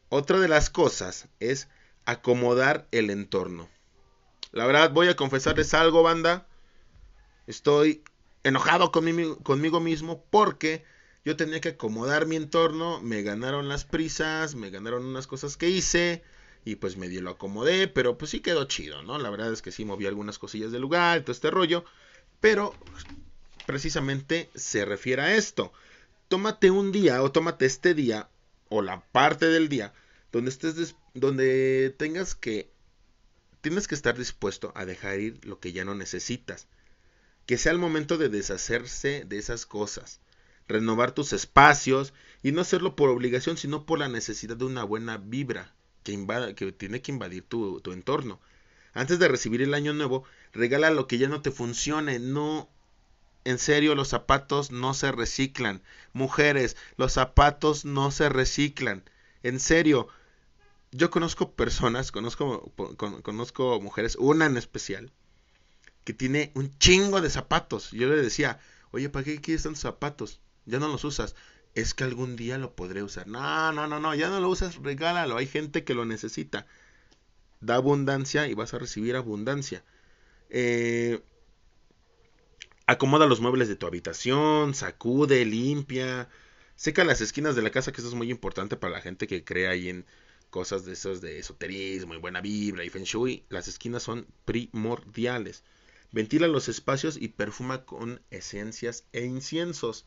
Otra 0.09 0.39
de 0.39 0.47
las 0.47 0.69
cosas 0.69 1.27
es 1.39 1.67
acomodar 2.05 2.87
el 2.91 3.09
entorno. 3.09 3.69
La 4.55 4.65
verdad, 4.65 4.91
voy 4.91 5.09
a 5.09 5.17
confesarles 5.17 5.73
algo, 5.73 6.01
banda. 6.01 6.47
Estoy 7.45 8.03
enojado 8.41 8.89
conmigo, 8.89 9.81
mismo 9.81 10.23
porque 10.29 10.85
yo 11.25 11.35
tenía 11.35 11.59
que 11.59 11.69
acomodar 11.69 12.25
mi 12.25 12.37
entorno. 12.37 13.01
Me 13.01 13.21
ganaron 13.21 13.67
las 13.67 13.83
prisas, 13.83 14.55
me 14.55 14.69
ganaron 14.69 15.05
unas 15.05 15.27
cosas 15.27 15.57
que 15.57 15.69
hice. 15.69 16.23
Y 16.63 16.77
pues 16.77 16.95
medio 16.95 17.21
lo 17.21 17.31
acomodé, 17.31 17.89
pero 17.89 18.17
pues 18.17 18.31
sí 18.31 18.39
quedó 18.39 18.63
chido, 18.63 19.03
¿no? 19.03 19.17
La 19.17 19.29
verdad 19.29 19.51
es 19.51 19.61
que 19.61 19.73
sí 19.73 19.83
moví 19.83 20.05
algunas 20.05 20.39
cosillas 20.39 20.71
del 20.71 20.83
lugar, 20.83 21.19
todo 21.23 21.33
este 21.33 21.51
rollo. 21.51 21.83
Pero 22.39 22.73
precisamente 23.65 24.49
se 24.55 24.85
refiere 24.85 25.21
a 25.21 25.35
esto. 25.35 25.73
Tómate 26.29 26.71
un 26.71 26.93
día 26.93 27.21
o 27.21 27.29
tómate 27.29 27.65
este 27.65 27.93
día 27.93 28.29
o 28.69 28.81
la 28.81 29.01
parte 29.11 29.47
del 29.47 29.67
día 29.67 29.93
donde 30.31 30.49
estés 30.49 30.95
donde 31.13 31.93
tengas 31.97 32.35
que 32.35 32.69
Tienes 33.65 33.87
que 33.87 33.95
estar 33.95 34.15
dispuesto 34.15 34.71
a 34.75 34.85
dejar 34.85 35.19
ir 35.19 35.43
lo 35.43 35.59
que 35.59 35.73
ya 35.73 35.83
no 35.85 35.95
necesitas. 35.95 36.67
Que 37.47 37.57
sea 37.57 37.71
el 37.71 37.79
momento 37.79 38.19
de 38.19 38.29
deshacerse 38.29 39.25
de 39.25 39.39
esas 39.39 39.65
cosas. 39.65 40.19
Renovar 40.67 41.13
tus 41.13 41.33
espacios 41.33 42.13
y 42.43 42.51
no 42.51 42.61
hacerlo 42.61 42.95
por 42.95 43.09
obligación, 43.09 43.57
sino 43.57 43.87
por 43.87 43.97
la 43.97 44.07
necesidad 44.07 44.55
de 44.55 44.65
una 44.65 44.83
buena 44.83 45.17
vibra 45.17 45.73
que, 46.03 46.11
invada, 46.11 46.53
que 46.53 46.73
tiene 46.73 47.01
que 47.01 47.11
invadir 47.11 47.41
tu, 47.41 47.81
tu 47.81 47.91
entorno. 47.91 48.39
Antes 48.93 49.17
de 49.17 49.29
recibir 49.29 49.63
el 49.63 49.73
año 49.73 49.93
nuevo, 49.93 50.25
regala 50.53 50.91
lo 50.91 51.07
que 51.07 51.17
ya 51.17 51.27
no 51.27 51.41
te 51.41 51.49
funcione. 51.49 52.19
No 52.19 52.69
en 53.45 53.57
serio, 53.57 53.95
los 53.95 54.09
zapatos 54.09 54.69
no 54.69 54.93
se 54.93 55.11
reciclan. 55.11 55.81
Mujeres, 56.13 56.77
los 56.97 57.13
zapatos 57.13 57.83
no 57.83 58.11
se 58.11 58.29
reciclan. 58.29 59.09
En 59.41 59.59
serio, 59.59 60.07
yo 60.95 61.09
conozco 61.09 61.51
personas, 61.51 62.11
conozco, 62.11 62.71
conozco 63.21 63.81
mujeres, 63.81 64.15
una 64.15 64.45
en 64.45 64.55
especial, 64.55 65.11
que 66.05 66.13
tiene 66.13 66.51
un 66.55 66.77
chingo 66.77 67.19
de 67.19 67.29
zapatos. 67.29 67.91
Yo 67.91 68.07
le 68.07 68.15
decía, 68.15 68.59
oye, 68.91 69.09
¿para 69.09 69.25
qué 69.25 69.41
quieres 69.41 69.63
tantos 69.63 69.81
zapatos? 69.81 70.39
Ya 70.65 70.79
no 70.79 70.87
los 70.87 71.03
usas. 71.03 71.35
Es 71.73 71.93
que 71.93 72.05
algún 72.05 72.37
día 72.37 72.57
lo 72.57 72.75
podré 72.75 73.03
usar. 73.03 73.27
No, 73.27 73.73
no, 73.73 73.87
no, 73.87 73.99
no, 73.99 74.15
ya 74.15 74.29
no 74.29 74.39
lo 74.39 74.47
usas, 74.47 74.77
regálalo. 74.77 75.35
Hay 75.35 75.47
gente 75.47 75.83
que 75.83 75.93
lo 75.93 76.05
necesita. 76.05 76.65
Da 77.59 77.75
abundancia 77.75 78.47
y 78.47 78.53
vas 78.53 78.73
a 78.73 78.79
recibir 78.79 79.17
abundancia. 79.17 79.83
Eh, 80.49 81.21
acomoda 82.85 83.25
los 83.25 83.41
muebles 83.41 83.67
de 83.67 83.75
tu 83.75 83.85
habitación, 83.85 84.73
sacude, 84.73 85.43
limpia, 85.43 86.29
seca 86.77 87.03
las 87.03 87.19
esquinas 87.19 87.57
de 87.57 87.63
la 87.63 87.71
casa, 87.71 87.91
que 87.91 87.99
eso 87.99 88.07
es 88.07 88.15
muy 88.15 88.31
importante 88.31 88.77
para 88.77 88.93
la 88.93 89.01
gente 89.01 89.27
que 89.27 89.43
cree 89.43 89.67
ahí 89.67 89.89
en 89.89 90.05
cosas 90.55 90.85
de 90.85 90.93
esos 90.93 91.19
de 91.19 91.37
esoterismo 91.37 92.13
y 92.13 92.17
buena 92.17 92.39
vibra 92.39 92.85
y 92.85 92.89
feng 92.89 93.03
shui, 93.03 93.43
las 93.49 93.67
esquinas 93.67 94.03
son 94.03 94.25
primordiales. 94.45 95.65
Ventila 96.13 96.47
los 96.47 96.69
espacios 96.69 97.17
y 97.19 97.27
perfuma 97.27 97.83
con 97.83 98.21
esencias 98.31 99.03
e 99.11 99.25
inciensos. 99.25 100.05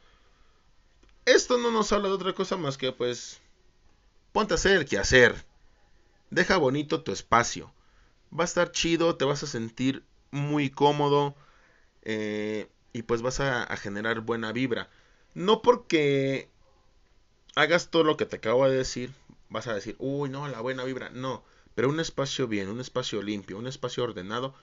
Esto 1.26 1.58
no 1.58 1.70
nos 1.70 1.92
habla 1.92 2.08
de 2.08 2.14
otra 2.14 2.32
cosa 2.32 2.56
más 2.56 2.78
que 2.78 2.92
pues 2.92 3.42
ponte 4.32 4.54
a 4.54 4.56
hacer 4.56 4.72
el 4.90 4.98
hacer. 4.98 5.44
Deja 6.30 6.56
bonito 6.56 7.02
tu 7.02 7.12
espacio. 7.12 7.70
Va 8.32 8.44
a 8.44 8.46
estar 8.46 8.72
chido, 8.72 9.16
te 9.16 9.26
vas 9.26 9.42
a 9.42 9.46
sentir 9.46 10.02
muy 10.30 10.70
cómodo 10.70 11.36
eh, 12.04 12.70
y 12.94 13.02
pues 13.02 13.20
vas 13.20 13.40
a 13.40 13.76
generar 13.76 14.20
buena 14.20 14.52
vibra. 14.52 14.88
No 15.34 15.60
porque 15.60 16.48
hagas 17.54 17.90
todo 17.90 18.02
lo 18.02 18.16
que 18.16 18.24
te 18.24 18.36
acabo 18.36 18.66
de 18.66 18.78
decir, 18.78 19.12
vas 19.50 19.66
a 19.66 19.74
decir, 19.74 19.96
uy, 19.98 20.28
no, 20.28 20.48
la 20.48 20.60
buena 20.60 20.84
vibra. 20.84 21.10
No, 21.10 21.44
pero 21.74 21.88
un 21.88 22.00
espacio 22.00 22.48
bien, 22.48 22.68
un 22.68 22.80
espacio 22.80 23.22
limpio, 23.22 23.58
un 23.58 23.66
espacio 23.66 24.04
ordenado. 24.04 24.54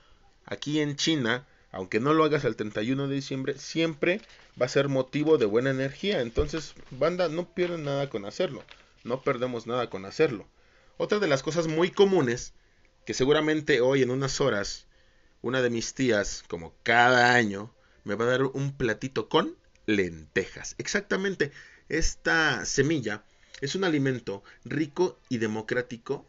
Aquí 0.45 0.80
en 0.80 0.95
China, 0.95 1.48
aunque 1.71 2.00
no 2.00 2.13
lo 2.13 2.24
hagas 2.24 2.45
el 2.45 2.56
31 2.56 3.08
de 3.08 3.15
diciembre, 3.15 3.58
siempre 3.58 4.21
va 4.60 4.65
a 4.65 4.69
ser 4.69 4.89
motivo 4.89 5.38
de 5.38 5.45
buena 5.45 5.71
energía. 5.71 6.21
Entonces, 6.21 6.74
banda, 6.91 7.30
no 7.30 7.54
pierden 7.54 7.84
nada 7.84 8.10
con 8.10 8.26
hacerlo. 8.26 8.63
No 9.04 9.21
perdemos 9.21 9.67
nada 9.67 9.89
con 9.89 10.06
hacerlo. 10.06 10.48
Otra 10.98 11.19
de 11.19 11.28
las 11.28 11.43
cosas 11.43 11.67
muy 11.67 11.91
comunes, 11.91 12.54
que 13.06 13.13
seguramente 13.13 13.82
hoy 13.82 14.02
en 14.02 14.12
unas 14.12 14.39
horas, 14.41 14.88
una 15.41 15.62
de 15.62 15.69
mis 15.69 15.93
tías, 15.93 16.43
como 16.48 16.74
cada 16.84 17.34
año, 17.34 17.74
me 18.04 18.15
va 18.15 18.26
a 18.26 18.30
dar 18.30 18.43
un 18.43 18.76
platito 18.76 19.30
con 19.30 19.56
lentejas. 19.86 20.76
Exactamente, 20.78 21.52
esta 21.89 22.65
semilla 22.65 23.24
es 23.62 23.76
un 23.76 23.84
alimento 23.84 24.44
rico 24.63 25.20
y 25.30 25.38
democrático. 25.38 26.26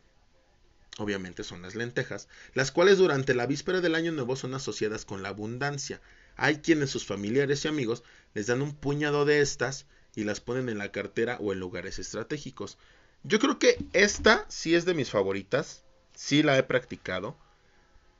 Obviamente 0.98 1.44
son 1.44 1.62
las 1.62 1.74
lentejas, 1.74 2.28
las 2.54 2.72
cuales 2.72 2.98
durante 2.98 3.34
la 3.34 3.46
víspera 3.46 3.80
del 3.80 3.94
año 3.94 4.12
nuevo 4.12 4.36
son 4.36 4.54
asociadas 4.54 5.04
con 5.04 5.22
la 5.22 5.28
abundancia. 5.30 6.00
Hay 6.36 6.58
quienes 6.58 6.90
sus 6.90 7.04
familiares 7.04 7.64
y 7.64 7.68
amigos 7.68 8.02
les 8.34 8.46
dan 8.46 8.62
un 8.62 8.74
puñado 8.74 9.24
de 9.24 9.40
estas 9.40 9.86
y 10.14 10.24
las 10.24 10.40
ponen 10.40 10.68
en 10.68 10.78
la 10.78 10.92
cartera 10.92 11.36
o 11.40 11.52
en 11.52 11.60
lugares 11.60 11.98
estratégicos. 11.98 12.78
Yo 13.22 13.38
creo 13.38 13.58
que 13.58 13.78
esta 13.92 14.46
sí 14.48 14.74
es 14.74 14.84
de 14.84 14.94
mis 14.94 15.10
favoritas, 15.10 15.84
sí 16.14 16.42
la 16.42 16.56
he 16.56 16.62
practicado, 16.62 17.36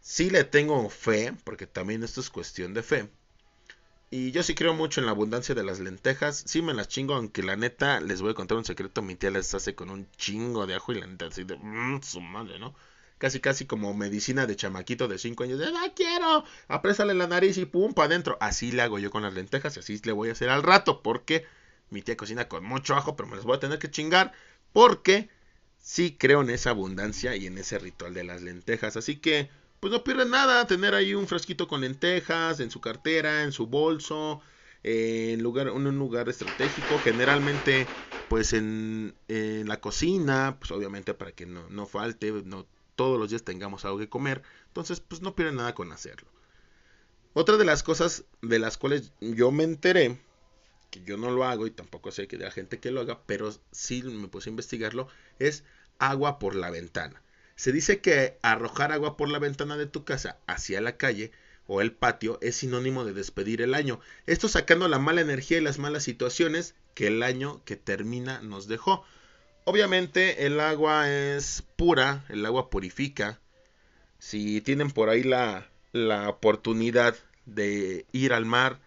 sí 0.00 0.30
le 0.30 0.44
tengo 0.44 0.88
fe, 0.90 1.32
porque 1.44 1.66
también 1.66 2.02
esto 2.02 2.20
es 2.20 2.28
cuestión 2.28 2.74
de 2.74 2.82
fe. 2.82 3.08
Y 4.10 4.30
yo 4.30 4.42
sí 4.42 4.54
creo 4.54 4.72
mucho 4.74 5.00
en 5.00 5.06
la 5.06 5.12
abundancia 5.12 5.54
de 5.54 5.64
las 5.64 5.80
lentejas. 5.80 6.42
Sí 6.46 6.62
me 6.62 6.74
las 6.74 6.88
chingo, 6.88 7.14
aunque 7.14 7.42
la 7.42 7.56
neta, 7.56 8.00
les 8.00 8.22
voy 8.22 8.30
a 8.30 8.34
contar 8.34 8.56
un 8.56 8.64
secreto. 8.64 9.02
Mi 9.02 9.16
tía 9.16 9.30
las 9.30 9.52
hace 9.54 9.74
con 9.74 9.90
un 9.90 10.08
chingo 10.12 10.66
de 10.66 10.74
ajo 10.74 10.92
y 10.92 11.00
la 11.00 11.06
neta, 11.06 11.26
así 11.26 11.44
de. 11.44 11.56
Mmm, 11.56 12.00
su 12.02 12.20
madre, 12.20 12.58
¿no? 12.58 12.74
Casi, 13.18 13.40
casi 13.40 13.66
como 13.66 13.94
medicina 13.94 14.46
de 14.46 14.56
chamaquito 14.56 15.08
de 15.08 15.18
5 15.18 15.44
años. 15.44 15.58
De, 15.58 15.66
¡Ah, 15.66 15.92
quiero! 15.94 16.44
Aprésale 16.68 17.14
la 17.14 17.26
nariz 17.26 17.56
y 17.58 17.64
pum, 17.66 17.94
para 17.94 18.06
adentro. 18.06 18.36
Así 18.40 18.72
le 18.72 18.82
hago 18.82 18.98
yo 18.98 19.10
con 19.10 19.22
las 19.22 19.34
lentejas 19.34 19.76
y 19.76 19.80
así 19.80 20.00
le 20.04 20.12
voy 20.12 20.28
a 20.28 20.32
hacer 20.32 20.50
al 20.50 20.62
rato. 20.62 21.02
Porque 21.02 21.44
mi 21.90 22.02
tía 22.02 22.16
cocina 22.16 22.48
con 22.48 22.64
mucho 22.64 22.94
ajo, 22.94 23.16
pero 23.16 23.28
me 23.28 23.36
las 23.36 23.44
voy 23.44 23.56
a 23.56 23.60
tener 23.60 23.78
que 23.78 23.90
chingar. 23.90 24.32
Porque 24.72 25.30
sí 25.78 26.16
creo 26.18 26.42
en 26.42 26.50
esa 26.50 26.70
abundancia 26.70 27.36
y 27.36 27.46
en 27.46 27.58
ese 27.58 27.78
ritual 27.78 28.14
de 28.14 28.24
las 28.24 28.42
lentejas. 28.42 28.96
Así 28.96 29.16
que 29.16 29.50
pues 29.80 29.92
no 29.92 30.04
pierde 30.04 30.26
nada 30.26 30.66
tener 30.66 30.94
ahí 30.94 31.14
un 31.14 31.26
frasquito 31.26 31.68
con 31.68 31.80
lentejas 31.80 32.60
en 32.60 32.70
su 32.70 32.80
cartera, 32.80 33.42
en 33.42 33.52
su 33.52 33.66
bolso, 33.66 34.40
en, 34.82 35.42
lugar, 35.42 35.68
en 35.68 35.86
un 35.86 35.98
lugar 35.98 36.28
estratégico, 36.28 36.98
generalmente 37.02 37.86
pues 38.28 38.52
en, 38.52 39.14
la 39.28 39.80
cocina, 39.80 40.56
pues 40.58 40.70
obviamente 40.70 41.14
para 41.14 41.32
que 41.32 41.46
no, 41.46 41.68
no 41.68 41.86
falte, 41.86 42.32
no 42.44 42.66
todos 42.94 43.18
los 43.18 43.30
días 43.30 43.42
tengamos 43.42 43.84
algo 43.84 43.98
que 43.98 44.08
comer, 44.08 44.42
entonces 44.68 45.00
pues 45.00 45.20
no 45.20 45.34
pierde 45.34 45.52
nada 45.52 45.74
con 45.74 45.92
hacerlo. 45.92 46.28
Otra 47.34 47.58
de 47.58 47.66
las 47.66 47.82
cosas 47.82 48.24
de 48.40 48.58
las 48.58 48.78
cuales 48.78 49.12
yo 49.20 49.50
me 49.50 49.64
enteré, 49.64 50.18
que 50.90 51.02
yo 51.02 51.18
no 51.18 51.30
lo 51.30 51.44
hago 51.44 51.66
y 51.66 51.70
tampoco 51.70 52.10
sé 52.10 52.26
que 52.26 52.38
de 52.38 52.44
la 52.44 52.50
gente 52.50 52.80
que 52.80 52.90
lo 52.90 53.02
haga, 53.02 53.20
pero 53.26 53.52
sí 53.72 54.02
me 54.02 54.28
puse 54.28 54.48
a 54.48 54.52
investigarlo, 54.52 55.08
es 55.38 55.64
agua 55.98 56.38
por 56.38 56.54
la 56.54 56.70
ventana. 56.70 57.22
Se 57.56 57.72
dice 57.72 58.00
que 58.00 58.38
arrojar 58.42 58.92
agua 58.92 59.16
por 59.16 59.28
la 59.28 59.38
ventana 59.38 59.76
de 59.76 59.86
tu 59.86 60.04
casa 60.04 60.38
hacia 60.46 60.80
la 60.80 60.96
calle 60.96 61.32
o 61.66 61.80
el 61.80 61.92
patio 61.92 62.38
es 62.42 62.56
sinónimo 62.56 63.04
de 63.04 63.12
despedir 63.12 63.62
el 63.62 63.74
año. 63.74 63.98
Esto 64.26 64.48
sacando 64.48 64.88
la 64.88 64.98
mala 64.98 65.22
energía 65.22 65.58
y 65.58 65.62
las 65.62 65.78
malas 65.78 66.04
situaciones 66.04 66.74
que 66.94 67.08
el 67.08 67.22
año 67.22 67.62
que 67.64 67.76
termina 67.76 68.40
nos 68.40 68.68
dejó. 68.68 69.04
Obviamente 69.64 70.46
el 70.46 70.60
agua 70.60 71.10
es 71.10 71.64
pura, 71.76 72.24
el 72.28 72.44
agua 72.46 72.70
purifica. 72.70 73.40
Si 74.18 74.60
tienen 74.60 74.90
por 74.90 75.08
ahí 75.08 75.22
la, 75.22 75.68
la 75.92 76.28
oportunidad 76.28 77.16
de 77.46 78.06
ir 78.12 78.32
al 78.32 78.44
mar, 78.44 78.80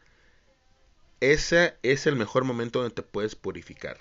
ese 1.20 1.76
es 1.84 2.08
el 2.08 2.16
mejor 2.16 2.46
momento 2.46 2.80
donde 2.80 2.96
te 2.96 3.02
puedes 3.02 3.36
purificar. 3.36 3.98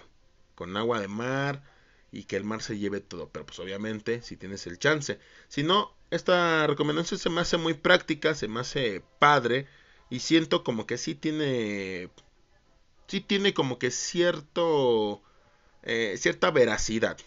Con 0.55 0.77
agua 0.77 1.01
de 1.01 1.09
mar, 1.09 1.63
y 2.11 2.25
que 2.25 2.37
el 2.37 2.45
mar 2.45 2.63
se 2.63 2.79
lleve 2.79 3.01
todo. 3.01 3.29
Pero 3.31 3.47
pues 3.47 3.59
obviamente 3.59 4.23
si 4.23 4.37
tienes 4.37 4.67
el 4.67 4.79
chance. 4.79 5.19
Si 5.49 5.63
no, 5.63 5.95
esta 6.11 6.67
recomendación 6.67 7.19
se 7.19 7.31
me 7.31 7.41
hace 7.41 7.57
muy 7.57 7.75
práctica, 7.75 8.35
se 8.35 8.49
me 8.49 8.61
hace 8.61 9.03
padre 9.19 9.67
y 10.11 10.21
siento 10.21 10.65
como 10.65 10.87
que 10.87 10.99
sí 10.99 11.15
tiene... 11.15 12.11
Sí 13.07 13.21
tiene 13.21 13.55
como 13.55 13.79
que 13.79 13.91
cierto... 13.91 15.23
Eh, 15.83 16.17
cierta 16.19 16.51
veracidad. 16.51 17.19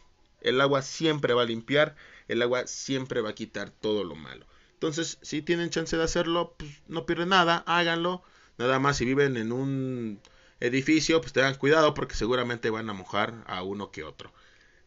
El 0.41 0.59
agua 0.61 0.81
siempre 0.81 1.33
va 1.33 1.43
a 1.43 1.45
limpiar, 1.45 1.95
el 2.27 2.41
agua 2.41 2.67
siempre 2.67 3.21
va 3.21 3.29
a 3.29 3.35
quitar 3.35 3.69
todo 3.71 4.03
lo 4.03 4.15
malo. 4.15 4.45
Entonces, 4.73 5.19
si 5.21 5.41
tienen 5.41 5.69
chance 5.69 5.95
de 5.95 6.03
hacerlo, 6.03 6.55
pues 6.57 6.71
no 6.87 7.05
pierden 7.05 7.29
nada, 7.29 7.63
háganlo. 7.67 8.23
Nada 8.57 8.79
más 8.79 8.97
si 8.97 9.05
viven 9.05 9.37
en 9.37 9.51
un 9.51 10.19
edificio, 10.59 11.21
pues 11.21 11.33
tengan 11.33 11.55
cuidado 11.55 11.93
porque 11.93 12.15
seguramente 12.15 12.69
van 12.69 12.89
a 12.89 12.93
mojar 12.93 13.43
a 13.47 13.63
uno 13.63 13.91
que 13.91 14.03
otro. 14.03 14.33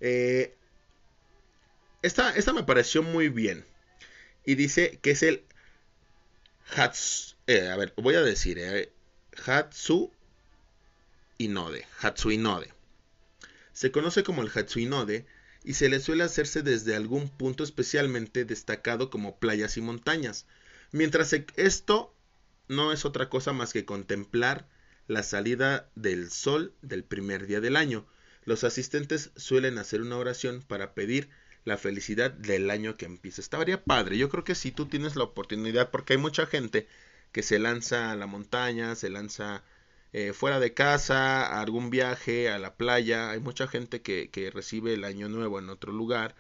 Eh, 0.07 0.55
esta, 2.03 2.53
me 2.53 2.62
pareció 2.62 3.03
muy 3.03 3.31
bien. 3.31 3.64
Y 4.45 4.55
dice 4.55 4.99
que 5.01 5.12
es 5.12 5.23
el 5.23 5.45
Hatsu. 6.77 7.37
Eh, 7.47 7.69
a 7.71 7.77
ver, 7.77 7.95
voy 7.97 8.14
a 8.14 8.21
decir. 8.21 8.59
Eh, 8.59 8.93
Hatsu 9.47 10.12
Inode. 11.38 11.87
Hatsu 12.03 12.31
Inode. 12.33 12.71
Se 13.73 13.90
conoce 13.90 14.25
como 14.25 14.43
el 14.43 14.51
Hatsu 14.55 14.81
Inode 14.81 15.25
y 15.64 15.73
se 15.73 15.88
le 15.88 16.01
suele 16.01 16.25
hacerse 16.25 16.61
desde 16.61 16.95
algún 16.95 17.31
punto 17.31 17.64
especialmente 17.64 18.45
destacado 18.45 19.09
como 19.09 19.38
playas 19.38 19.79
y 19.79 19.81
montañas. 19.81 20.45
Mientras 20.93 21.33
esto 21.57 22.14
no 22.69 22.93
es 22.93 23.07
otra 23.07 23.31
cosa 23.31 23.55
más 23.55 23.73
que 23.73 23.87
contemplar 23.87 24.69
la 25.07 25.23
salida 25.23 25.88
del 25.95 26.31
sol 26.31 26.75
del 26.83 27.05
primer 27.05 27.47
día 27.47 27.62
del 27.62 27.77
año, 27.77 28.07
los 28.45 28.65
asistentes 28.65 29.31
suelen 29.37 29.79
hacer 29.79 30.03
una 30.03 30.17
oración 30.17 30.63
para 30.67 30.95
pedir 30.95 31.29
la 31.65 31.79
felicidad 31.79 32.31
del 32.31 32.71
año 32.71 32.97
que 32.97 33.07
empieza. 33.07 33.41
Estaría 33.41 33.83
padre. 33.83 34.19
Yo 34.19 34.29
creo 34.29 34.45
que 34.45 34.55
si 34.55 34.71
tú 34.71 34.87
tienes 34.87 35.17
la 35.17 35.25
oportunidad, 35.25 35.91
porque 35.91 36.15
hay 36.15 36.19
mucha 36.19 36.47
gente 36.47 36.87
que 37.33 37.43
se 37.43 37.59
lanza 37.59 38.13
a 38.13 38.17
la 38.17 38.27
montaña, 38.27 38.95
se 38.95 39.11
lanza 39.11 39.63
eh, 40.13 40.33
fuera 40.33 40.61
de 40.61 40.75
casa, 40.75 41.47
a 41.47 41.61
algún 41.61 41.91
viaje, 41.91 42.51
a 42.51 42.59
la 42.59 42.75
playa. 42.75 43.31
Hay 43.31 43.41
mucha 43.41 43.67
gente 43.67 44.03
que, 44.03 44.31
que 44.31 44.51
recibe 44.51 44.95
el 44.95 45.05
año 45.05 45.29
nuevo 45.29 45.59
en 45.59 45.71
otro 45.71 45.93
lugar. 45.93 46.35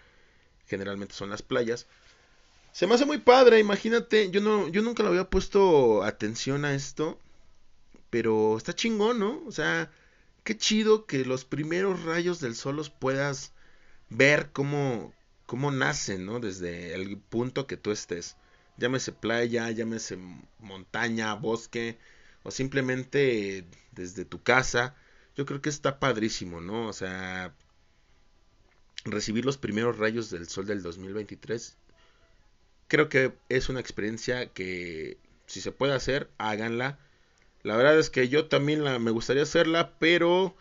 Generalmente 0.66 1.14
son 1.14 1.30
las 1.30 1.42
playas. 1.42 1.86
Se 2.72 2.86
me 2.86 2.94
hace 2.94 3.06
muy 3.06 3.18
padre, 3.18 3.60
imagínate, 3.60 4.30
yo 4.30 4.40
no, 4.40 4.68
yo 4.68 4.82
nunca 4.82 5.04
le 5.04 5.10
había 5.10 5.30
puesto 5.30 6.02
atención 6.02 6.64
a 6.64 6.74
esto, 6.74 7.20
pero 8.10 8.56
está 8.56 8.74
chingón, 8.74 9.20
¿no? 9.20 9.42
O 9.46 9.52
sea, 9.52 9.92
qué 10.44 10.56
chido 10.56 11.06
que 11.06 11.24
los 11.24 11.44
primeros 11.44 12.04
rayos 12.04 12.40
del 12.40 12.54
sol 12.54 12.76
los 12.76 12.90
puedas 12.90 13.52
ver 14.10 14.50
cómo, 14.52 15.12
cómo 15.46 15.70
nacen, 15.70 16.26
¿no? 16.26 16.40
Desde 16.40 16.94
el 16.94 17.18
punto 17.18 17.66
que 17.66 17.76
tú 17.76 17.90
estés. 17.90 18.36
Llámese 18.76 19.12
playa, 19.12 19.70
llámese 19.70 20.18
montaña, 20.58 21.34
bosque, 21.34 21.98
o 22.42 22.50
simplemente 22.50 23.66
desde 23.92 24.24
tu 24.24 24.42
casa. 24.42 24.94
Yo 25.36 25.46
creo 25.46 25.62
que 25.62 25.70
está 25.70 25.98
padrísimo, 25.98 26.60
¿no? 26.60 26.88
O 26.88 26.92
sea, 26.92 27.54
recibir 29.04 29.44
los 29.44 29.58
primeros 29.58 29.98
rayos 29.98 30.30
del 30.30 30.48
sol 30.48 30.66
del 30.66 30.82
2023. 30.82 31.76
Creo 32.88 33.08
que 33.08 33.32
es 33.48 33.68
una 33.68 33.80
experiencia 33.80 34.52
que 34.52 35.18
si 35.46 35.60
se 35.60 35.72
puede 35.72 35.94
hacer, 35.94 36.30
háganla. 36.38 36.98
La 37.64 37.76
verdad 37.76 37.98
es 37.98 38.10
que 38.10 38.28
yo 38.28 38.46
también 38.46 38.84
la, 38.84 38.98
me 38.98 39.10
gustaría 39.10 39.42
hacerla, 39.42 39.94
pero 39.98 40.54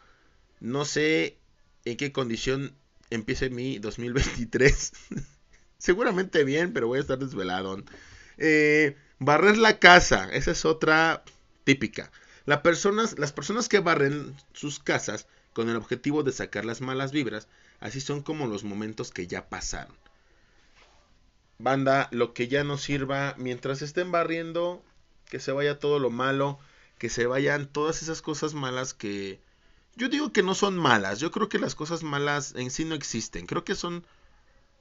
no 0.62 0.86
sé 0.86 1.38
en 1.84 1.98
qué 1.98 2.14
condición 2.14 2.76
empiece 3.10 3.50
mi 3.50 3.78
2023. 3.78 4.94
Seguramente 5.78 6.46
bien, 6.46 6.72
pero 6.72 6.88
voy 6.88 7.00
a 7.00 7.02
estar 7.02 7.20
desvelado. 7.20 7.84
Eh, 8.38 8.96
barrer 9.20 9.58
la 9.58 9.80
casa, 9.80 10.30
esa 10.32 10.52
es 10.52 10.64
otra 10.64 11.26
típica. 11.66 12.10
las 12.46 12.62
personas 12.62 13.68
que 13.68 13.80
barren 13.80 14.34
sus 14.54 14.80
casas 14.80 15.28
con 15.52 15.70
el 15.70 15.76
objetivo 15.76 16.24
de 16.24 16.32
sacar 16.32 16.64
las 16.64 16.80
malas 16.80 17.12
vibras, 17.12 17.50
así 17.82 18.00
son 18.00 18.24
como 18.24 18.48
los 18.48 18.64
momentos 18.64 19.12
que 19.12 19.28
ya 19.28 19.50
pasaron. 19.50 19.98
Banda, 21.60 22.08
lo 22.12 22.34
que 22.34 22.48
ya 22.48 22.64
no 22.64 22.78
sirva, 22.78 23.36
mientras 23.38 23.82
estén 23.82 24.10
barriendo, 24.10 24.82
que 25.30 25.42
se 25.42 25.52
vaya 25.52 25.80
todo 25.80 26.00
lo 26.00 26.10
malo 26.10 26.60
que 27.04 27.10
se 27.10 27.28
vayan 27.28 27.68
todas 27.68 28.02
esas 28.02 28.22
cosas 28.22 28.54
malas 28.54 28.94
que 28.94 29.42
yo 29.98 30.08
digo 30.08 30.32
que 30.32 30.42
no 30.42 30.56
son 30.56 30.78
malas, 30.78 31.20
yo 31.20 31.32
creo 31.32 31.50
que 31.50 31.60
las 31.60 31.76
cosas 31.76 32.02
malas 32.02 32.56
en 32.56 32.72
sí 32.72 32.86
no 32.86 32.96
existen, 32.96 33.46
creo 33.46 33.66
que 33.66 33.76
son 33.76 34.06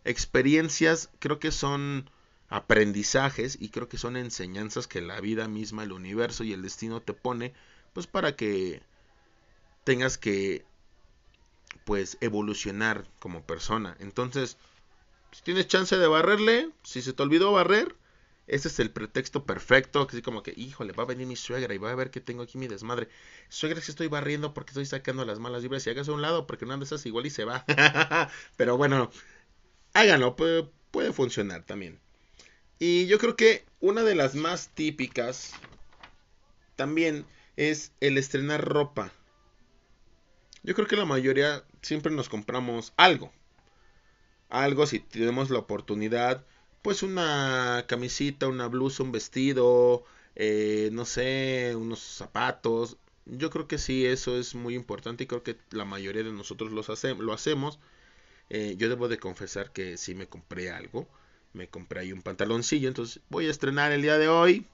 experiencias, 0.04 1.10
creo 1.18 1.40
que 1.40 1.50
son 1.50 2.08
aprendizajes 2.48 3.58
y 3.60 3.70
creo 3.70 3.88
que 3.88 3.98
son 3.98 4.16
enseñanzas 4.16 4.86
que 4.86 5.00
la 5.00 5.20
vida 5.20 5.48
misma, 5.48 5.82
el 5.82 5.90
universo 5.90 6.44
y 6.44 6.52
el 6.52 6.62
destino 6.62 7.02
te 7.02 7.12
pone 7.12 7.54
pues 7.92 8.06
para 8.06 8.36
que 8.36 8.82
tengas 9.82 10.16
que 10.16 10.64
pues 11.84 12.18
evolucionar 12.20 13.04
como 13.18 13.42
persona. 13.42 13.96
Entonces, 13.98 14.58
si 15.32 15.42
tienes 15.42 15.66
chance 15.66 15.98
de 15.98 16.06
barrerle, 16.06 16.70
si 16.84 17.02
se 17.02 17.14
te 17.14 17.22
olvidó 17.24 17.50
barrer, 17.50 17.96
ese 18.46 18.68
es 18.68 18.78
el 18.80 18.90
pretexto 18.90 19.44
perfecto, 19.46 20.06
así 20.08 20.20
como 20.20 20.42
que, 20.42 20.52
híjole, 20.56 20.92
va 20.92 21.04
a 21.04 21.06
venir 21.06 21.26
mi 21.26 21.36
suegra 21.36 21.72
y 21.74 21.78
va 21.78 21.90
a 21.90 21.94
ver 21.94 22.10
que 22.10 22.20
tengo 22.20 22.42
aquí 22.42 22.58
mi 22.58 22.66
desmadre. 22.66 23.08
Suegra, 23.48 23.80
si 23.80 23.92
estoy 23.92 24.08
barriendo 24.08 24.52
porque 24.52 24.70
estoy 24.70 24.86
sacando 24.86 25.24
las 25.24 25.38
malas 25.38 25.62
vibras 25.62 25.86
y 25.86 25.90
hagas 25.90 26.08
a 26.08 26.12
un 26.12 26.22
lado 26.22 26.46
porque 26.46 26.66
no 26.66 26.74
andas 26.74 27.06
igual 27.06 27.26
y 27.26 27.30
se 27.30 27.44
va. 27.44 27.64
Pero 28.56 28.76
bueno, 28.76 29.10
háganlo, 29.94 30.36
puede, 30.36 30.68
puede 30.90 31.12
funcionar 31.12 31.64
también. 31.64 32.00
Y 32.78 33.06
yo 33.06 33.18
creo 33.18 33.36
que 33.36 33.64
una 33.80 34.02
de 34.02 34.16
las 34.16 34.34
más 34.34 34.70
típicas 34.70 35.52
también 36.74 37.24
es 37.56 37.92
el 38.00 38.18
estrenar 38.18 38.64
ropa. 38.64 39.12
Yo 40.64 40.74
creo 40.74 40.88
que 40.88 40.96
la 40.96 41.04
mayoría 41.04 41.64
siempre 41.80 42.12
nos 42.12 42.28
compramos 42.28 42.92
algo. 42.96 43.32
Algo 44.48 44.86
si 44.86 45.00
tenemos 45.00 45.50
la 45.50 45.60
oportunidad, 45.60 46.44
pues 46.82 47.02
una 47.02 47.84
camisita, 47.88 48.48
una 48.48 48.66
blusa, 48.68 49.02
un 49.02 49.12
vestido, 49.12 50.04
eh, 50.36 50.90
no 50.92 51.04
sé, 51.04 51.74
unos 51.76 52.00
zapatos. 52.00 52.96
Yo 53.26 53.50
creo 53.50 53.68
que 53.68 53.78
sí, 53.78 54.06
eso 54.06 54.38
es 54.38 54.54
muy 54.54 54.74
importante 54.74 55.24
y 55.24 55.26
creo 55.26 55.42
que 55.42 55.56
la 55.70 55.84
mayoría 55.84 56.24
de 56.24 56.32
nosotros 56.32 56.72
los 56.72 56.88
lo 57.18 57.32
hacemos. 57.32 57.78
Eh, 58.50 58.76
yo 58.78 58.88
debo 58.88 59.08
de 59.08 59.18
confesar 59.18 59.72
que 59.72 59.96
sí 59.96 60.14
me 60.14 60.28
compré 60.28 60.70
algo. 60.70 61.08
Me 61.54 61.68
compré 61.68 62.00
ahí 62.00 62.12
un 62.12 62.22
pantaloncillo, 62.22 62.88
entonces 62.88 63.22
voy 63.28 63.46
a 63.46 63.50
estrenar 63.50 63.92
el 63.92 64.02
día 64.02 64.18
de 64.18 64.28
hoy 64.28 64.66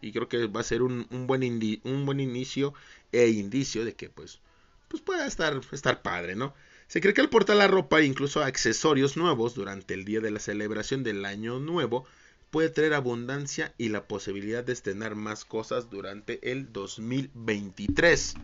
y 0.00 0.12
creo 0.12 0.28
que 0.28 0.46
va 0.46 0.60
a 0.60 0.64
ser 0.64 0.82
un, 0.82 1.06
buen, 1.26 1.42
un 1.84 2.06
buen 2.06 2.20
inicio 2.20 2.74
e 3.12 3.28
indicio 3.28 3.84
de 3.84 3.94
que 3.94 4.10
pues, 4.10 4.40
pues 4.88 5.02
pueda 5.02 5.26
estar, 5.26 5.60
estar 5.72 6.02
padre, 6.02 6.36
¿no? 6.36 6.54
Se 6.86 7.00
cree 7.00 7.14
que 7.14 7.20
al 7.20 7.30
portar 7.30 7.56
la 7.56 7.68
ropa 7.68 8.00
e 8.00 8.04
incluso 8.04 8.42
accesorios 8.42 9.16
nuevos 9.16 9.54
durante 9.54 9.94
el 9.94 10.04
día 10.04 10.20
de 10.20 10.30
la 10.30 10.38
celebración 10.38 11.02
del 11.02 11.24
año 11.24 11.58
nuevo 11.58 12.06
puede 12.50 12.68
traer 12.68 12.94
abundancia 12.94 13.74
y 13.78 13.88
la 13.88 14.06
posibilidad 14.06 14.62
de 14.62 14.72
estrenar 14.72 15.16
más 15.16 15.44
cosas 15.44 15.90
durante 15.90 16.52
el 16.52 16.72
2023. 16.72 18.34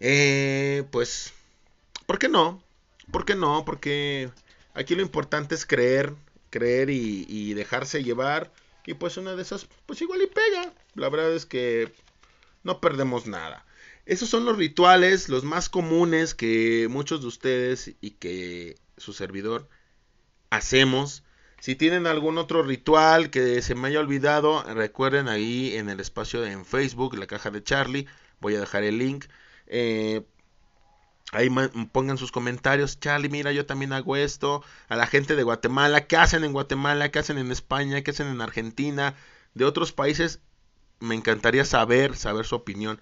Eh, 0.00 0.84
pues, 0.90 1.32
¿por 2.06 2.18
qué 2.18 2.28
no? 2.28 2.62
¿Por 3.10 3.24
qué 3.24 3.34
no? 3.34 3.64
Porque 3.64 4.30
aquí 4.74 4.94
lo 4.94 5.02
importante 5.02 5.54
es 5.54 5.64
creer, 5.64 6.12
creer 6.50 6.90
y 6.90 7.54
dejarse 7.54 8.04
llevar 8.04 8.52
y 8.90 8.94
pues 8.94 9.16
una 9.16 9.36
de 9.36 9.42
esas, 9.42 9.68
pues 9.86 10.02
igual 10.02 10.20
y 10.20 10.26
pega. 10.26 10.72
La 10.94 11.08
verdad 11.08 11.32
es 11.32 11.46
que 11.46 11.92
no 12.64 12.80
perdemos 12.80 13.26
nada. 13.26 13.64
Esos 14.10 14.28
son 14.28 14.44
los 14.44 14.56
rituales, 14.58 15.28
los 15.28 15.44
más 15.44 15.68
comunes 15.68 16.34
que 16.34 16.88
muchos 16.90 17.20
de 17.22 17.28
ustedes 17.28 17.94
y 18.00 18.10
que 18.12 18.76
su 18.96 19.12
servidor 19.12 19.68
hacemos. 20.50 21.24
Si 21.60 21.76
tienen 21.76 22.06
algún 22.06 22.38
otro 22.38 22.62
ritual 22.62 23.30
que 23.30 23.62
se 23.62 23.74
me 23.74 23.88
haya 23.88 24.00
olvidado, 24.00 24.64
recuerden 24.64 25.28
ahí 25.28 25.76
en 25.76 25.88
el 25.90 26.00
espacio 26.00 26.44
en 26.44 26.64
Facebook, 26.64 27.16
la 27.18 27.26
caja 27.28 27.50
de 27.50 27.62
Charlie, 27.62 28.08
voy 28.40 28.56
a 28.56 28.60
dejar 28.60 28.82
el 28.84 28.98
link. 28.98 29.26
Eh, 29.66 30.22
Ahí 31.32 31.48
pongan 31.92 32.18
sus 32.18 32.32
comentarios. 32.32 32.98
Charlie, 33.00 33.28
mira, 33.28 33.52
yo 33.52 33.66
también 33.66 33.92
hago 33.92 34.16
esto. 34.16 34.64
A 34.88 34.96
la 34.96 35.06
gente 35.06 35.36
de 35.36 35.42
Guatemala, 35.44 36.06
¿qué 36.06 36.16
hacen 36.16 36.44
en 36.44 36.52
Guatemala? 36.52 37.10
¿Qué 37.10 37.20
hacen 37.20 37.38
en 37.38 37.52
España? 37.52 38.02
¿Qué 38.02 38.10
hacen 38.10 38.28
en 38.28 38.40
Argentina? 38.40 39.14
De 39.54 39.64
otros 39.64 39.92
países, 39.92 40.40
me 41.00 41.14
encantaría 41.14 41.64
saber, 41.64 42.16
saber 42.16 42.46
su 42.46 42.56
opinión. 42.56 43.00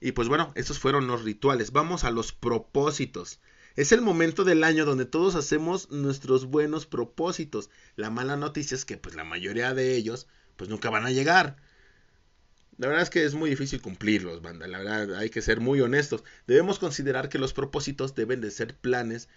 Y 0.00 0.12
pues 0.12 0.28
bueno, 0.28 0.52
esos 0.54 0.78
fueron 0.78 1.06
los 1.06 1.24
rituales. 1.24 1.72
Vamos 1.72 2.04
a 2.04 2.10
los 2.10 2.32
propósitos. 2.32 3.40
Es 3.76 3.92
el 3.92 4.00
momento 4.00 4.44
del 4.44 4.64
año 4.64 4.84
donde 4.84 5.04
todos 5.04 5.34
hacemos 5.34 5.90
nuestros 5.90 6.46
buenos 6.46 6.86
propósitos. 6.86 7.70
La 7.94 8.10
mala 8.10 8.36
noticia 8.36 8.74
es 8.74 8.84
que 8.84 8.96
pues 8.96 9.14
la 9.14 9.24
mayoría 9.24 9.74
de 9.74 9.96
ellos 9.96 10.28
pues 10.56 10.70
nunca 10.70 10.90
van 10.90 11.06
a 11.06 11.10
llegar. 11.10 11.56
La 12.78 12.88
verdad 12.88 13.02
es 13.02 13.10
que 13.10 13.24
es 13.24 13.34
muy 13.34 13.50
difícil 13.50 13.80
cumplirlos, 13.80 14.42
banda. 14.42 14.66
La 14.66 14.78
verdad 14.78 15.14
hay 15.16 15.30
que 15.30 15.42
ser 15.42 15.60
muy 15.60 15.80
honestos. 15.80 16.24
Debemos 16.46 16.78
considerar 16.78 17.28
que 17.28 17.38
los 17.38 17.54
propósitos 17.54 18.14
deben 18.14 18.40
de 18.40 18.50
ser 18.50 18.76
planes 18.76 19.28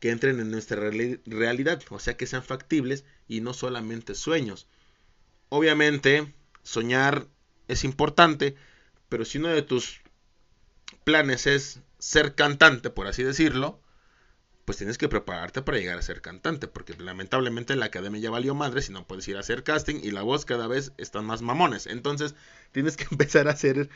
que 0.00 0.10
entren 0.10 0.40
en 0.40 0.50
nuestra 0.50 0.90
realidad, 1.26 1.82
o 1.90 1.98
sea 1.98 2.16
que 2.16 2.26
sean 2.26 2.42
factibles 2.42 3.04
y 3.28 3.40
no 3.40 3.54
solamente 3.54 4.14
sueños. 4.14 4.68
Obviamente, 5.48 6.34
soñar 6.62 7.28
es 7.68 7.84
importante, 7.84 8.56
pero 9.08 9.24
si 9.24 9.38
uno 9.38 9.48
de 9.48 9.62
tus 9.62 10.00
planes 11.04 11.46
es 11.46 11.80
ser 11.98 12.34
cantante, 12.34 12.90
por 12.90 13.06
así 13.06 13.22
decirlo, 13.22 13.80
pues 14.64 14.78
tienes 14.78 14.98
que 14.98 15.08
prepararte 15.08 15.62
para 15.62 15.78
llegar 15.78 15.98
a 15.98 16.02
ser 16.02 16.20
cantante, 16.20 16.66
porque 16.66 16.94
lamentablemente 16.94 17.76
la 17.76 17.86
academia 17.86 18.20
ya 18.20 18.30
valió 18.30 18.54
madre 18.54 18.82
si 18.82 18.92
no 18.92 19.06
puedes 19.06 19.26
ir 19.28 19.36
a 19.36 19.40
hacer 19.40 19.62
casting 19.62 20.00
y 20.02 20.10
la 20.10 20.22
voz 20.22 20.44
cada 20.44 20.66
vez 20.66 20.92
están 20.98 21.24
más 21.24 21.40
mamones. 21.40 21.86
Entonces 21.86 22.34
tienes 22.72 22.96
que 22.96 23.06
empezar 23.10 23.48
a 23.48 23.52
hacer, 23.52 23.88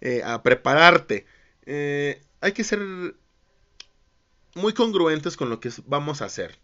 eh, 0.00 0.22
a 0.24 0.42
prepararte. 0.42 1.26
Eh, 1.66 2.22
hay 2.40 2.52
que 2.52 2.64
ser 2.64 2.80
muy 4.54 4.72
congruentes 4.72 5.36
con 5.36 5.50
lo 5.50 5.60
que 5.60 5.70
vamos 5.86 6.22
a 6.22 6.26
hacer. 6.26 6.58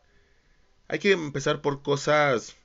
Hay 0.88 0.98
que 0.98 1.12
empezar 1.12 1.60
por 1.60 1.82
cosas 1.82 2.56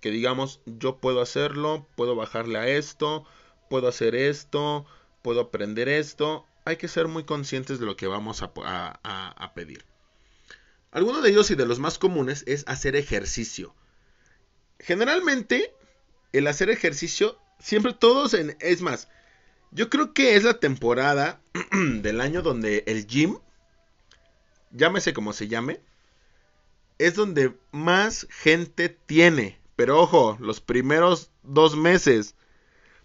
que 0.00 0.10
digamos, 0.10 0.60
yo 0.66 0.98
puedo 0.98 1.22
hacerlo, 1.22 1.88
puedo 1.96 2.14
bajarle 2.14 2.58
a 2.58 2.68
esto, 2.68 3.24
puedo 3.70 3.88
hacer 3.88 4.14
esto, 4.14 4.84
puedo 5.22 5.40
aprender 5.40 5.88
esto. 5.88 6.46
Hay 6.64 6.76
que 6.76 6.88
ser 6.88 7.08
muy 7.08 7.24
conscientes 7.24 7.78
de 7.78 7.86
lo 7.86 7.96
que 7.96 8.06
vamos 8.06 8.42
a, 8.42 9.52
pedir. 9.54 9.84
Alguno 10.90 11.20
de 11.20 11.30
ellos 11.30 11.50
y 11.50 11.54
de 11.54 11.66
los 11.66 11.78
más 11.78 11.98
comunes 11.98 12.44
es 12.46 12.64
hacer 12.66 12.96
ejercicio. 12.96 13.74
Generalmente, 14.78 15.74
el 16.32 16.46
hacer 16.46 16.70
ejercicio, 16.70 17.38
siempre 17.58 17.92
todos 17.92 18.34
en... 18.34 18.56
Es 18.60 18.80
más, 18.80 19.08
yo 19.72 19.90
creo 19.90 20.14
que 20.14 20.36
es 20.36 20.44
la 20.44 20.60
temporada 20.60 21.40
del 21.72 22.20
año 22.20 22.42
donde 22.42 22.84
el 22.86 23.06
gym, 23.06 23.38
llámese 24.70 25.12
como 25.12 25.32
se 25.32 25.48
llame, 25.48 25.80
es 26.98 27.14
donde 27.14 27.54
más 27.72 28.26
gente 28.30 28.88
tiene. 28.88 29.58
Pero 29.76 30.00
ojo, 30.00 30.36
los 30.40 30.60
primeros 30.60 31.30
dos 31.42 31.76
meses. 31.76 32.36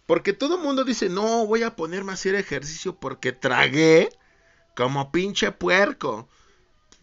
Porque 0.10 0.34
todo 0.34 0.56
el 0.56 0.64
mundo 0.64 0.86
dice, 0.86 1.08
no, 1.08 1.46
voy 1.46 1.62
a 1.62 1.76
ponerme 1.76 2.10
a 2.10 2.16
hacer 2.16 2.34
ejercicio 2.34 2.96
porque 2.96 3.32
tragué 3.32 4.10
como 4.76 5.12
pinche 5.12 5.52
puerco. 5.52 6.28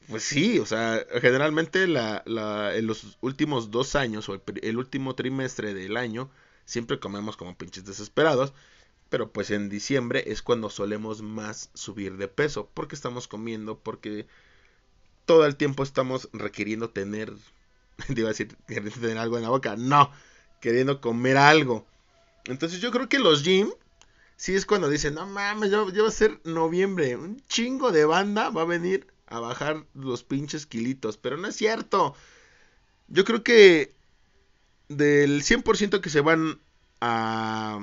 Pues 0.09 0.25
sí, 0.25 0.59
o 0.59 0.66
sea, 0.66 1.07
generalmente 1.21 1.87
la, 1.87 2.25
la, 2.27 2.75
en 2.75 2.88
los 2.88 3.16
últimos 3.21 3.71
dos 3.71 3.95
años 3.95 4.29
o 4.29 4.42
el, 4.61 4.77
último 4.77 5.14
trimestre 5.14 5.73
del 5.73 5.97
año 5.97 6.31
siempre 6.64 6.99
comemos 6.99 7.37
como 7.37 7.57
pinches 7.57 7.85
desesperados, 7.85 8.53
pero 9.09 9.31
pues 9.31 9.53
en 9.53 9.69
diciembre 9.69 10.25
es 10.27 10.42
cuando 10.42 10.69
solemos 10.69 11.23
más 11.23 11.71
subir 11.75 12.16
de 12.16 12.27
peso, 12.27 12.69
porque 12.75 12.97
estamos 12.97 13.29
comiendo, 13.29 13.79
porque 13.79 14.27
todo 15.27 15.47
el 15.47 15.55
tiempo 15.55 15.85
estamos 15.85 16.29
requiriendo 16.33 16.90
tener, 16.90 17.33
te 18.09 18.21
iba 18.21 18.31
a 18.31 18.33
decir, 18.33 18.57
tener 18.66 19.19
algo 19.19 19.37
en 19.37 19.45
la 19.45 19.51
boca, 19.51 19.77
no, 19.77 20.11
queriendo 20.61 21.01
comer 21.01 21.37
algo. 21.37 21.87
Entonces 22.47 22.81
yo 22.81 22.91
creo 22.91 23.09
que 23.09 23.19
los 23.19 23.43
gym, 23.43 23.71
sí 24.37 24.55
es 24.55 24.67
cuando 24.67 24.89
dicen, 24.89 25.15
no 25.15 25.27
mames, 25.27 25.71
ya, 25.71 25.81
va 25.83 26.09
a 26.09 26.13
ser 26.13 26.41
noviembre, 26.45 27.17
un 27.17 27.41
chingo 27.49 27.93
de 27.93 28.05
banda 28.05 28.51
va 28.51 28.63
a 28.63 28.67
venir 28.67 29.07
a 29.27 29.41
bajar 29.41 29.85
los 29.95 30.23
pinches 30.23 30.67
kilitos. 30.67 31.17
Pero 31.17 31.37
no 31.37 31.49
es 31.49 31.57
cierto. 31.57 32.15
Yo 33.09 33.25
creo 33.25 33.43
que 33.43 33.95
del 34.89 35.43
100% 35.43 36.01
que 36.01 36.11
se 36.11 36.21
van 36.21 36.61
a 37.01 37.81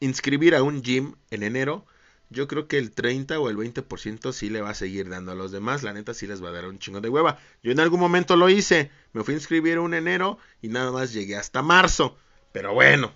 inscribir 0.00 0.54
a 0.54 0.62
un 0.62 0.82
gym 0.82 1.14
en 1.30 1.42
enero, 1.42 1.84
yo 2.30 2.46
creo 2.46 2.68
que 2.68 2.78
el 2.78 2.92
30 2.92 3.40
o 3.40 3.50
el 3.50 3.56
20% 3.56 4.32
sí 4.32 4.50
le 4.50 4.62
va 4.62 4.70
a 4.70 4.74
seguir 4.74 5.08
dando 5.08 5.32
a 5.32 5.34
los 5.34 5.50
demás. 5.50 5.82
La 5.82 5.92
neta 5.92 6.14
sí 6.14 6.28
les 6.28 6.42
va 6.42 6.50
a 6.50 6.52
dar 6.52 6.66
un 6.66 6.78
chingo 6.78 7.00
de 7.00 7.08
hueva. 7.08 7.38
Yo 7.64 7.72
en 7.72 7.80
algún 7.80 7.98
momento 7.98 8.36
lo 8.36 8.48
hice. 8.48 8.90
Me 9.12 9.24
fui 9.24 9.34
a 9.34 9.38
inscribir 9.38 9.80
un 9.80 9.94
enero 9.94 10.38
y 10.62 10.68
nada 10.68 10.92
más 10.92 11.12
llegué 11.12 11.36
hasta 11.36 11.62
marzo. 11.62 12.16
Pero 12.52 12.72
bueno, 12.72 13.12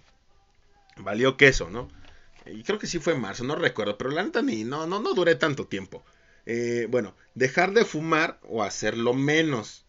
valió 0.97 1.37
queso, 1.37 1.71
¿no? 1.71 1.89
Y 2.47 2.63
creo 2.63 2.79
que 2.79 2.87
sí 2.87 2.99
fue 2.99 3.15
marzo, 3.15 3.45
no 3.45 3.57
recuerdo. 3.57 3.97
Pero 3.97 4.11
la 4.11 4.23
neta 4.23 4.43
ni, 4.43 4.65
no, 4.65 4.87
no, 4.87 5.01
no 5.01 5.15
duré 5.15 5.35
tanto 5.35 5.67
tiempo. 5.67 6.05
Eh, 6.47 6.87
bueno, 6.91 7.15
dejar 7.35 7.73
de 7.73 7.85
fumar 7.85 8.39
o 8.43 8.63
hacerlo 8.63 9.15
menos. 9.15 9.85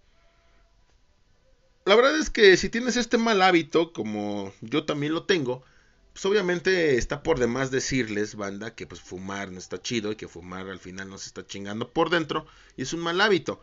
La 1.86 1.96
verdad 1.96 2.18
es 2.18 2.30
que 2.30 2.58
si 2.58 2.70
tienes 2.70 2.98
este 2.98 3.18
mal 3.18 3.41
hábito, 3.41 3.94
como 3.94 4.54
yo 4.62 4.86
también 4.86 5.13
lo 5.13 5.26
tengo, 5.26 5.63
pues 6.13 6.26
obviamente 6.26 6.98
está 6.98 7.22
por 7.22 7.39
demás 7.39 7.72
decirles, 7.72 8.36
banda, 8.36 8.74
que 8.74 8.88
pues 8.88 9.02
fumar 9.02 9.52
no 9.52 9.60
está 9.60 9.82
chido 9.82 10.12
y 10.12 10.15
que 10.15 10.28
fumar 10.28 10.68
al 10.70 10.80
final 10.80 11.10
nos 11.10 11.28
está 11.28 11.46
chingando 11.46 11.91
por 11.91 12.10
dentro 12.10 12.48
y 12.78 12.84
es 12.84 12.94
un 12.94 13.02
mal 13.02 13.20
hábito. 13.22 13.62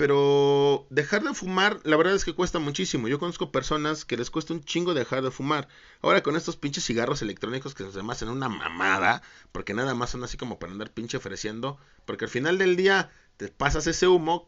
Pero 0.00 0.86
dejar 0.88 1.22
de 1.22 1.34
fumar, 1.34 1.78
la 1.84 1.94
verdad 1.94 2.14
es 2.14 2.24
que 2.24 2.32
cuesta 2.32 2.58
muchísimo. 2.58 3.06
Yo 3.06 3.18
conozco 3.18 3.52
personas 3.52 4.06
que 4.06 4.16
les 4.16 4.30
cuesta 4.30 4.54
un 4.54 4.64
chingo 4.64 4.94
dejar 4.94 5.22
de 5.22 5.30
fumar. 5.30 5.68
Ahora 6.00 6.22
con 6.22 6.36
estos 6.36 6.56
pinches 6.56 6.86
cigarros 6.86 7.20
electrónicos 7.20 7.74
que 7.74 7.84
se 7.92 8.00
hacen 8.00 8.30
una 8.30 8.48
mamada, 8.48 9.20
porque 9.52 9.74
nada 9.74 9.94
más 9.94 10.08
son 10.08 10.24
así 10.24 10.38
como 10.38 10.58
para 10.58 10.72
andar 10.72 10.90
pinche 10.90 11.18
ofreciendo, 11.18 11.78
porque 12.06 12.24
al 12.24 12.30
final 12.30 12.56
del 12.56 12.76
día 12.76 13.10
te 13.36 13.48
pasas 13.48 13.86
ese 13.88 14.08
humo 14.08 14.46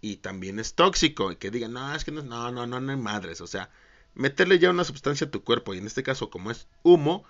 y 0.00 0.18
también 0.18 0.60
es 0.60 0.74
tóxico. 0.74 1.32
Y 1.32 1.36
que 1.36 1.50
digan, 1.50 1.72
no, 1.72 1.92
es 1.96 2.04
que 2.04 2.12
no, 2.12 2.22
no, 2.22 2.52
no, 2.52 2.68
no, 2.68 2.80
no 2.80 2.92
hay 2.92 2.98
madres. 2.98 3.40
O 3.40 3.48
sea, 3.48 3.70
meterle 4.14 4.60
ya 4.60 4.70
una 4.70 4.84
sustancia 4.84 5.26
a 5.26 5.30
tu 5.32 5.42
cuerpo, 5.42 5.74
y 5.74 5.78
en 5.78 5.86
este 5.88 6.04
caso 6.04 6.30
como 6.30 6.52
es 6.52 6.68
humo, 6.84 7.24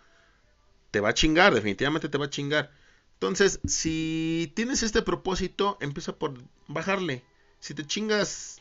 te 0.90 1.00
va 1.00 1.08
a 1.08 1.14
chingar, 1.14 1.54
definitivamente 1.54 2.10
te 2.10 2.18
va 2.18 2.26
a 2.26 2.30
chingar. 2.30 2.70
Entonces, 3.14 3.60
si 3.64 4.52
tienes 4.54 4.82
este 4.82 5.00
propósito, 5.00 5.78
empieza 5.80 6.18
por 6.18 6.34
bajarle 6.68 7.24
si 7.62 7.74
te 7.74 7.86
chingas 7.86 8.60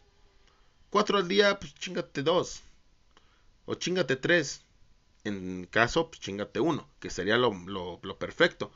cuatro 0.91 1.17
al 1.17 1.27
día, 1.27 1.59
pues 1.59 1.73
chingate 1.73 2.21
dos. 2.21 2.61
O 3.65 3.73
chingate 3.73 4.15
tres. 4.15 4.61
en 5.23 5.65
caso, 5.65 6.09
pues 6.09 6.21
chingate 6.21 6.59
uno, 6.59 6.87
que 6.99 7.09
sería 7.09 7.37
lo, 7.37 7.99
perfecto. 8.19 8.71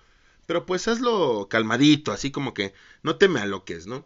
Pero 0.47 0.65
pues 0.65 0.87
hazlo 0.87 1.47
calmadito, 1.47 2.11
así 2.11 2.31
como 2.31 2.55
que 2.55 2.73
no 3.03 3.17
te 3.17 3.27
me 3.27 3.39
aloques, 3.39 3.85
¿no? 3.85 4.03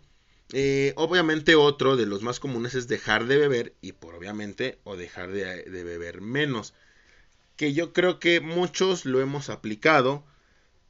Eh, 0.52 0.94
obviamente 0.98 1.56
otro 1.56 1.96
de 1.96 2.06
los 2.06 2.22
más 2.22 2.40
comunes 2.42 2.76
es 2.76 2.88
dejar 2.90 3.26
de 3.26 3.38
beber 3.38 3.74
y 3.82 3.94
por 3.94 4.16
obviamente 4.16 4.80
o 4.84 4.98
dejar 4.98 5.32
de, 5.32 5.64
de, 5.64 5.84
beber 5.86 6.20
menos. 6.20 6.74
Que 7.56 7.74
yo 7.74 7.94
creo 7.94 8.20
que 8.20 8.42
muchos 8.42 9.06
lo 9.06 9.22
hemos 9.22 9.50
aplicado, 9.50 10.26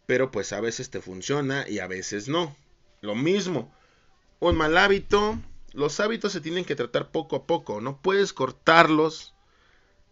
pero 0.07 0.31
pues 0.31 0.53
a 0.53 0.61
veces 0.61 0.89
te 0.89 1.01
funciona 1.01 1.69
y 1.69 1.79
a 1.79 1.87
veces 1.87 2.29
no. 2.29 2.55
Lo 3.01 3.15
mismo, 3.15 3.71
un 4.39 4.55
mal 4.55 4.77
hábito, 4.77 5.37
los 5.73 5.99
hábitos 5.99 6.31
se 6.31 6.41
tienen 6.41 6.65
que 6.65 6.75
tratar 6.75 7.11
poco 7.11 7.35
a 7.35 7.45
poco, 7.45 7.81
no 7.81 8.01
puedes 8.01 8.33
cortarlos 8.33 9.33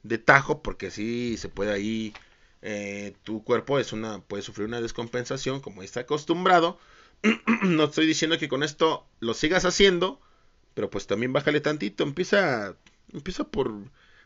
de 0.04 0.18
tajo 0.18 0.62
porque 0.62 0.92
si 0.92 1.38
se 1.38 1.50
puede 1.50 1.74
ahí 1.74 2.14
eh, 2.62 3.16
tu 3.24 3.44
cuerpo 3.44 3.80
es 3.80 3.94
una 3.94 4.20
puede 4.20 4.44
sufrir 4.44 4.68
una 4.68 4.82
descompensación 4.82 5.62
como 5.62 5.84
está 5.84 6.02
acostumbrado. 6.02 6.80
No 7.64 7.86
estoy 7.86 8.06
diciendo 8.08 8.38
que 8.38 8.50
con 8.50 8.64
esto 8.64 9.08
lo 9.20 9.34
sigas 9.34 9.66
haciendo 9.66 10.20
pero 10.74 10.90
pues 10.90 11.08
también 11.08 11.34
bájale 11.34 11.62
tantito. 11.62 12.04
Empieza 12.04 12.76
empieza 13.14 13.46
por 13.46 13.74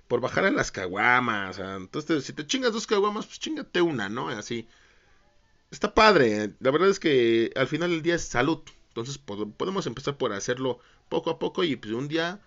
por 0.07 0.21
bajar 0.21 0.45
a 0.45 0.51
las 0.51 0.71
caguamas 0.71 1.59
entonces 1.59 2.25
si 2.25 2.33
te 2.33 2.45
chingas 2.45 2.73
dos 2.73 2.87
caguamas 2.87 3.25
pues 3.25 3.39
chingate 3.39 3.81
una 3.81 4.09
no 4.09 4.29
así. 4.29 4.67
Está 5.71 5.93
padre 5.93 6.53
la 6.59 6.71
verdad 6.71 6.89
es 6.89 6.99
que 6.99 7.51
al 7.55 7.67
final 7.67 7.91
del 7.91 8.01
día 8.01 8.15
es 8.15 8.23
salud 8.25 8.61
entonces 8.91 9.17
podemos 9.17 9.87
empezar 9.87 10.17
por 10.17 10.33
hacerlo 10.33 10.79
poco 11.07 11.29
a 11.29 11.39
poco 11.39 11.63
y 11.63 11.77
pues 11.77 11.93
un 11.93 12.09
día 12.09 12.41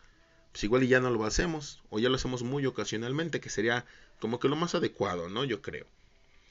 pues 0.54 0.62
igual 0.62 0.84
y 0.84 0.86
ya 0.86 1.00
no 1.00 1.10
lo 1.10 1.24
hacemos, 1.24 1.82
o 1.90 1.98
ya 1.98 2.08
lo 2.08 2.14
hacemos 2.14 2.44
muy 2.44 2.64
ocasionalmente, 2.64 3.40
que 3.40 3.50
sería 3.50 3.84
como 4.20 4.38
que 4.38 4.46
lo 4.48 4.54
más 4.54 4.76
adecuado, 4.76 5.28
¿no? 5.28 5.42
Yo 5.42 5.60
creo. 5.60 5.84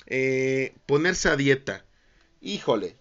Eh, 0.07 0.75
ponerse 0.85 1.29
a 1.29 1.37
dieta. 1.37 1.85
Híjole. 2.41 2.97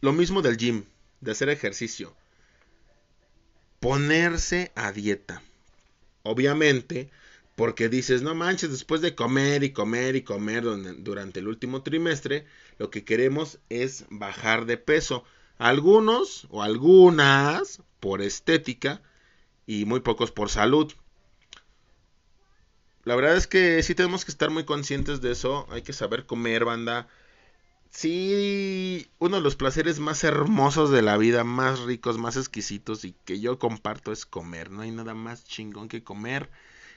Lo 0.00 0.12
mismo 0.12 0.42
del 0.42 0.56
gym, 0.56 0.86
de 1.20 1.30
hacer 1.30 1.50
ejercicio. 1.50 2.16
Ponerse 3.78 4.72
a 4.74 4.90
dieta. 4.90 5.40
Obviamente, 6.24 7.12
porque 7.56 7.88
dices, 7.88 8.22
no 8.22 8.34
manches, 8.34 8.70
después 8.70 9.00
de 9.00 9.14
comer 9.14 9.62
y 9.62 9.72
comer 9.72 10.16
y 10.16 10.22
comer 10.22 10.64
durante 10.98 11.40
el 11.40 11.48
último 11.48 11.82
trimestre, 11.82 12.46
lo 12.78 12.90
que 12.90 13.04
queremos 13.04 13.58
es 13.68 14.06
bajar 14.10 14.66
de 14.66 14.76
peso. 14.76 15.24
Algunos 15.58 16.48
o 16.50 16.62
algunas, 16.62 17.82
por 18.00 18.22
estética, 18.22 19.02
y 19.66 19.84
muy 19.84 20.00
pocos 20.00 20.32
por 20.32 20.50
salud. 20.50 20.92
La 23.04 23.14
verdad 23.14 23.36
es 23.36 23.46
que 23.46 23.82
sí 23.82 23.94
tenemos 23.94 24.24
que 24.24 24.30
estar 24.30 24.50
muy 24.50 24.64
conscientes 24.64 25.20
de 25.20 25.32
eso. 25.32 25.66
Hay 25.70 25.82
que 25.82 25.92
saber 25.92 26.26
comer, 26.26 26.64
banda. 26.64 27.06
Sí, 27.90 29.08
uno 29.18 29.36
de 29.36 29.42
los 29.42 29.56
placeres 29.56 30.00
más 30.00 30.24
hermosos 30.24 30.90
de 30.90 31.02
la 31.02 31.16
vida, 31.16 31.44
más 31.44 31.80
ricos, 31.80 32.18
más 32.18 32.36
exquisitos 32.36 33.04
y 33.04 33.14
que 33.24 33.38
yo 33.40 33.58
comparto 33.58 34.10
es 34.10 34.26
comer. 34.26 34.70
No 34.70 34.82
hay 34.82 34.90
nada 34.90 35.14
más 35.14 35.44
chingón 35.44 35.88
que 35.88 36.02
comer. 36.02 36.50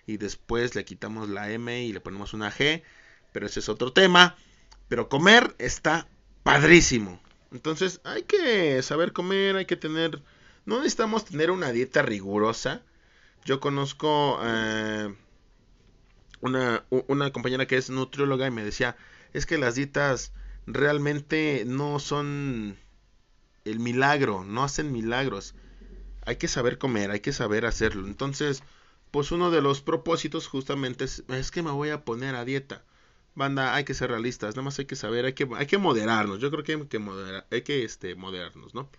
Y 0.08 0.17
después 0.17 0.74
le 0.74 0.86
quitamos 0.86 1.30
la 1.30 1.52
M 1.52 1.84
y 1.84 1.93
le 1.93 2.00
ponemos 2.00 2.34
una 2.34 2.52
G. 2.52 2.82
Pero 3.32 3.46
ese 3.46 3.60
es 3.60 3.70
otro 3.70 3.93
tema. 3.93 4.36
Pero 4.88 5.10
comer 5.10 5.56
está 5.60 6.08
padrísimo. 6.41 7.22
Entonces 7.52 8.02
hay 8.04 8.24
que 8.24 8.82
saber 8.82 9.13
comer, 9.13 9.58
hay 9.58 9.65
que 9.65 9.76
tener 9.76 10.24
no 10.67 10.80
necesitamos 10.80 11.24
tener 11.24 11.50
una 11.50 11.72
dieta 11.72 12.02
rigurosa. 12.02 12.82
Yo 13.46 13.62
conozco 13.62 14.38
eh, 14.43 15.15
una, 16.41 16.84
una 17.08 17.32
compañera 17.32 17.65
que 17.65 17.78
es 17.78 17.89
nutrióloga 17.89 18.46
y 18.48 18.52
me 18.52 18.65
decía, 18.65 18.98
es 19.32 19.46
que 19.46 19.58
las 19.58 19.76
dietas 19.76 20.34
realmente 20.65 21.63
no 21.65 22.00
son 22.00 22.78
el 23.63 23.80
milagro, 23.80 24.43
no 24.43 24.65
hacen 24.65 24.91
milagros. 24.91 25.56
Hay 26.26 26.36
que 26.36 26.50
saber 26.50 26.78
comer, 26.78 27.12
hay 27.12 27.22
que 27.22 27.32
saber 27.32 27.65
hacerlo. 27.65 28.06
Entonces, 28.06 28.62
pues 29.12 29.32
uno 29.32 29.52
de 29.52 29.62
los 29.62 29.82
propósitos 29.82 30.48
justamente 30.48 31.06
es, 31.06 31.52
que 31.52 31.63
me 31.63 31.72
voy 31.72 31.89
a 31.89 32.04
poner 32.04 32.36
a 32.36 32.46
dieta. 32.46 32.84
Banda, 33.36 33.76
hay 33.76 33.84
que 33.84 33.93
ser 33.93 34.10
realistas, 34.10 34.56
nada 34.56 34.63
más 34.63 34.80
hay 34.80 34.86
que 34.86 34.96
saber, 34.96 35.26
hay 35.26 35.34
que, 35.34 35.48
hay 35.56 35.67
que 35.67 35.78
moderarnos. 35.78 36.39
Yo 36.39 36.50
creo 36.52 36.63
que 36.63 36.74
hay 36.74 36.88
que, 36.88 37.43
hay 37.52 37.62
que 37.62 37.84
este, 37.84 38.15
moderarnos, 38.15 38.74
¿no? 38.74 38.89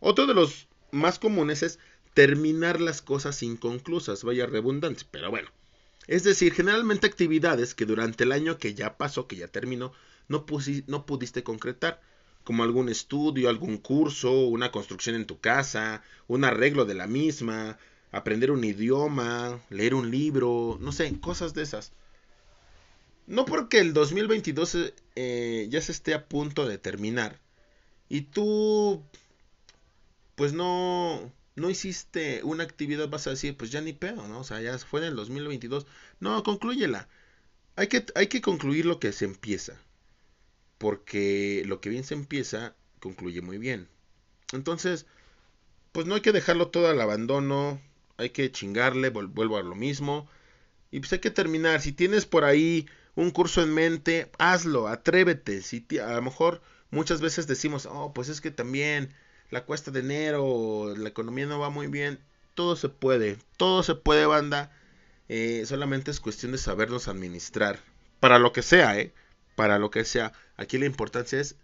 Otro 0.00 0.26
de 0.26 0.34
los 0.34 0.68
más 0.90 1.18
comunes 1.18 1.62
es 1.62 1.78
terminar 2.14 2.80
las 2.80 3.02
cosas 3.02 3.42
inconclusas, 3.42 4.24
vaya 4.24 4.46
redundancia, 4.46 5.06
pero 5.10 5.30
bueno. 5.30 5.50
Es 6.06 6.24
decir, 6.24 6.54
generalmente 6.54 7.06
actividades 7.06 7.74
que 7.74 7.84
durante 7.84 8.24
el 8.24 8.32
año 8.32 8.58
que 8.58 8.74
ya 8.74 8.96
pasó, 8.96 9.26
que 9.26 9.36
ya 9.36 9.48
terminó, 9.48 9.92
no, 10.26 10.46
no 10.86 11.06
pudiste 11.06 11.42
concretar, 11.42 12.00
como 12.44 12.62
algún 12.62 12.88
estudio, 12.88 13.50
algún 13.50 13.76
curso, 13.76 14.32
una 14.32 14.72
construcción 14.72 15.16
en 15.16 15.26
tu 15.26 15.38
casa, 15.38 16.02
un 16.28 16.44
arreglo 16.44 16.86
de 16.86 16.94
la 16.94 17.06
misma, 17.06 17.78
aprender 18.12 18.50
un 18.50 18.64
idioma, 18.64 19.60
leer 19.70 19.94
un 19.94 20.10
libro, 20.10 20.78
no 20.80 20.92
sé, 20.92 21.18
cosas 21.20 21.54
de 21.54 21.62
esas. 21.62 21.92
No 23.26 23.44
porque 23.44 23.78
el 23.80 23.92
2022 23.92 24.92
eh, 25.16 25.66
ya 25.70 25.80
se 25.82 25.92
esté 25.92 26.14
a 26.14 26.26
punto 26.26 26.66
de 26.66 26.78
terminar 26.78 27.38
y 28.08 28.22
tú 28.22 29.02
pues 30.34 30.52
no, 30.52 31.32
no 31.56 31.68
hiciste 31.68 32.42
una 32.44 32.64
actividad, 32.64 33.08
vas 33.08 33.26
a 33.26 33.30
decir, 33.30 33.56
pues 33.56 33.70
ya 33.70 33.80
ni 33.80 33.92
pedo, 33.92 34.26
¿no? 34.28 34.40
O 34.40 34.44
sea, 34.44 34.60
ya 34.60 34.78
fue 34.78 35.00
en 35.00 35.08
el 35.08 35.16
2022. 35.16 35.86
No, 36.20 36.42
conclúyela. 36.44 37.08
Hay 37.76 37.88
que, 37.88 38.06
hay 38.14 38.28
que 38.28 38.40
concluir 38.40 38.86
lo 38.86 39.00
que 39.00 39.12
se 39.12 39.24
empieza. 39.24 39.74
Porque 40.78 41.64
lo 41.66 41.80
que 41.80 41.90
bien 41.90 42.04
se 42.04 42.14
empieza, 42.14 42.76
concluye 43.00 43.42
muy 43.42 43.58
bien. 43.58 43.88
Entonces, 44.52 45.06
pues 45.92 46.06
no 46.06 46.14
hay 46.14 46.20
que 46.20 46.32
dejarlo 46.32 46.68
todo 46.68 46.88
al 46.88 47.00
abandono. 47.00 47.80
Hay 48.18 48.30
que 48.30 48.52
chingarle, 48.52 49.08
vuelvo 49.08 49.56
a 49.56 49.62
lo 49.62 49.74
mismo. 49.74 50.28
Y 50.90 51.00
pues 51.00 51.12
hay 51.12 51.20
que 51.20 51.30
terminar. 51.30 51.80
Si 51.80 51.92
tienes 51.92 52.26
por 52.26 52.44
ahí 52.44 52.86
un 53.14 53.30
curso 53.30 53.62
en 53.62 53.72
mente, 53.72 54.30
hazlo, 54.38 54.88
atrévete. 54.88 55.62
Si 55.62 55.86
a 55.98 56.12
lo 56.12 56.22
mejor 56.22 56.60
muchas 56.90 57.20
veces 57.20 57.46
decimos, 57.46 57.86
oh, 57.86 58.12
pues 58.12 58.28
es 58.28 58.40
que 58.40 58.50
también 58.50 59.14
la 59.50 59.64
cuesta 59.64 59.90
de 59.90 60.00
enero, 60.00 60.94
la 60.96 61.08
economía 61.08 61.46
no 61.46 61.58
va 61.58 61.70
muy 61.70 61.86
bien, 61.86 62.18
todo 62.54 62.76
se 62.76 62.88
puede, 62.88 63.38
todo 63.56 63.82
se 63.82 63.94
puede, 63.94 64.26
banda. 64.26 64.70
Eh, 65.28 65.64
solamente 65.66 66.10
es 66.10 66.20
cuestión 66.20 66.52
de 66.52 66.58
sabernos 66.58 67.08
administrar. 67.08 67.80
Para 68.20 68.38
lo 68.38 68.52
que 68.52 68.62
sea, 68.62 68.98
¿eh? 68.98 69.12
Para 69.54 69.78
lo 69.78 69.90
que 69.90 70.04
sea. 70.04 70.32
Aquí 70.56 70.78
la 70.78 70.86
importancia 70.86 71.40
es 71.40 71.56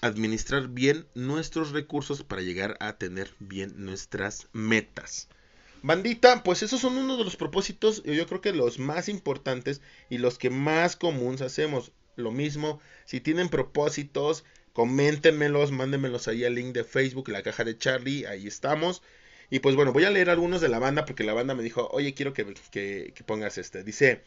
administrar 0.00 0.68
bien 0.68 1.06
nuestros 1.14 1.72
recursos 1.72 2.22
para 2.22 2.42
llegar 2.42 2.76
a 2.80 2.98
tener 2.98 3.30
bien 3.38 3.74
nuestras 3.76 4.48
metas. 4.52 5.28
Bandita, 5.82 6.42
pues 6.42 6.62
esos 6.62 6.80
son 6.80 6.96
uno 6.96 7.16
de 7.16 7.24
los 7.24 7.36
propósitos, 7.36 8.02
yo 8.02 8.26
creo 8.26 8.40
que 8.40 8.52
los 8.52 8.78
más 8.78 9.08
importantes 9.08 9.80
y 10.10 10.18
los 10.18 10.38
que 10.38 10.50
más 10.50 10.96
comunes 10.96 11.40
hacemos. 11.40 11.92
Lo 12.16 12.32
mismo, 12.32 12.80
si 13.04 13.20
tienen 13.20 13.48
propósitos, 13.48 14.44
coméntenmelos, 14.72 15.70
mándenmelos 15.70 16.26
ahí 16.26 16.44
al 16.44 16.56
link 16.56 16.74
de 16.74 16.82
Facebook, 16.82 17.28
la 17.28 17.42
caja 17.42 17.62
de 17.62 17.78
Charlie, 17.78 18.26
ahí 18.26 18.48
estamos. 18.48 19.02
Y 19.50 19.60
pues 19.60 19.76
bueno, 19.76 19.92
voy 19.92 20.04
a 20.04 20.10
leer 20.10 20.28
algunos 20.30 20.60
de 20.60 20.68
la 20.68 20.80
banda 20.80 21.04
porque 21.04 21.22
la 21.22 21.32
banda 21.32 21.54
me 21.54 21.62
dijo, 21.62 21.88
oye, 21.92 22.12
quiero 22.14 22.32
que, 22.32 22.54
que, 22.72 23.24
pongas 23.24 23.56
este. 23.56 23.84
Dice, 23.84 24.22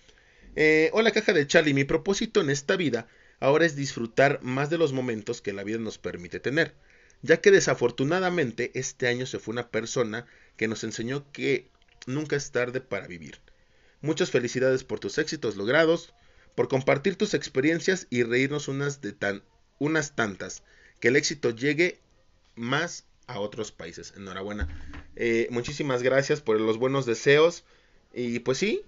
eh, 0.55 0.89
hola 0.93 1.11
caja 1.11 1.33
de 1.33 1.45
Charlie, 1.47 1.73
mi 1.73 1.83
propósito 1.83 2.41
en 2.41 2.49
esta 2.49 2.77
vida 2.77 3.07
ahora 3.41 3.65
es 3.65 3.75
disfrutar 3.75 4.39
más 4.41 4.69
de 4.69 4.77
los 4.77 4.93
momentos 4.93 5.41
que 5.41 5.51
la 5.51 5.63
vida 5.63 5.79
nos 5.79 5.97
permite 5.97 6.39
tener, 6.39 6.73
ya 7.21 7.41
que 7.41 7.51
desafortunadamente 7.51 8.71
este 8.75 9.07
año 9.07 9.25
se 9.25 9.39
fue 9.39 9.51
una 9.51 9.69
persona 9.69 10.25
que 10.55 10.69
nos 10.69 10.85
enseñó 10.85 11.29
que 11.33 11.67
nunca 12.05 12.37
es 12.37 12.51
tarde 12.51 12.79
para 12.79 13.07
vivir. 13.07 13.39
Muchas 13.99 14.31
felicidades 14.31 14.83
por 14.83 14.99
tus 14.99 15.17
éxitos 15.17 15.57
logrados, 15.57 16.13
por 16.55 16.67
compartir 16.67 17.15
tus 17.15 17.33
experiencias 17.33 18.07
y 18.09 18.23
reírnos 18.23 18.67
unas 18.67 19.01
de 19.01 19.11
tan 19.11 19.43
unas 19.79 20.15
tantas. 20.15 20.63
Que 20.99 21.07
el 21.07 21.15
éxito 21.15 21.49
llegue 21.49 21.99
más 22.55 23.05
a 23.25 23.39
otros 23.39 23.71
países. 23.71 24.13
Enhorabuena. 24.15 24.67
Eh, 25.15 25.47
muchísimas 25.49 26.03
gracias 26.03 26.41
por 26.41 26.61
los 26.61 26.77
buenos 26.77 27.07
deseos. 27.07 27.63
Y 28.13 28.39
pues 28.39 28.59
sí, 28.59 28.83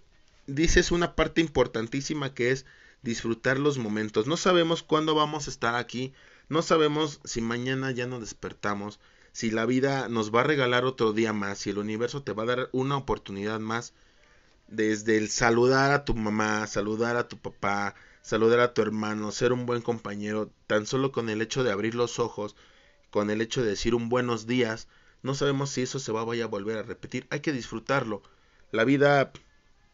dices 0.46 0.92
una 0.92 1.16
parte 1.16 1.42
importantísima 1.42 2.36
que 2.36 2.52
es 2.52 2.66
disfrutar 3.04 3.60
los 3.60 3.78
momentos. 3.78 4.28
No 4.28 4.38
sabemos 4.38 4.82
cuándo 4.82 5.14
vamos 5.14 5.48
a 5.48 5.52
estar 5.52 5.76
aquí. 5.76 6.14
No 6.50 6.62
sabemos 6.62 7.20
si 7.24 7.42
mañana 7.42 7.92
ya 7.92 8.08
nos 8.08 8.22
despertamos. 8.22 9.00
Si 9.32 9.52
la 9.52 9.66
vida 9.66 10.10
nos 10.10 10.34
va 10.34 10.42
a 10.42 10.46
regalar 10.46 10.86
otro 10.86 11.14
día 11.14 11.34
más. 11.34 11.60
Si 11.60 11.70
el 11.70 11.78
universo 11.78 12.24
te 12.24 12.34
va 12.34 12.44
a 12.44 12.48
dar 12.48 12.70
una 12.72 12.98
oportunidad 12.98 13.60
más. 13.60 13.94
Desde 14.68 15.18
el 15.18 15.30
saludar 15.30 15.92
a 15.92 16.06
tu 16.06 16.16
mamá, 16.16 16.66
saludar 16.68 17.18
a 17.18 17.28
tu 17.28 17.38
papá, 17.38 17.96
saludar 18.24 18.62
a 18.62 18.74
tu 18.74 18.82
hermano, 18.82 19.32
ser 19.32 19.54
un 19.54 19.66
buen 19.66 19.82
compañero, 19.82 20.50
tan 20.66 20.86
solo 20.88 21.12
con 21.12 21.30
el 21.30 21.42
hecho 21.42 21.64
de 21.64 21.72
abrir 21.72 21.94
los 21.94 22.18
ojos, 22.18 22.56
con 23.12 23.30
el 23.30 23.42
hecho 23.42 23.62
de 23.62 23.70
decir 23.72 23.94
un 23.94 24.10
buenos 24.10 24.48
días, 24.48 24.88
no 25.22 25.36
sabemos 25.36 25.70
si 25.70 25.82
eso 25.84 26.00
se 26.00 26.12
va 26.12 26.24
vaya 26.24 26.46
a 26.46 26.48
volver 26.48 26.78
a 26.78 26.84
repetir, 26.84 27.28
hay 27.30 27.42
que 27.42 27.52
disfrutarlo. 27.52 28.24
La 28.72 28.86
vida 28.86 29.32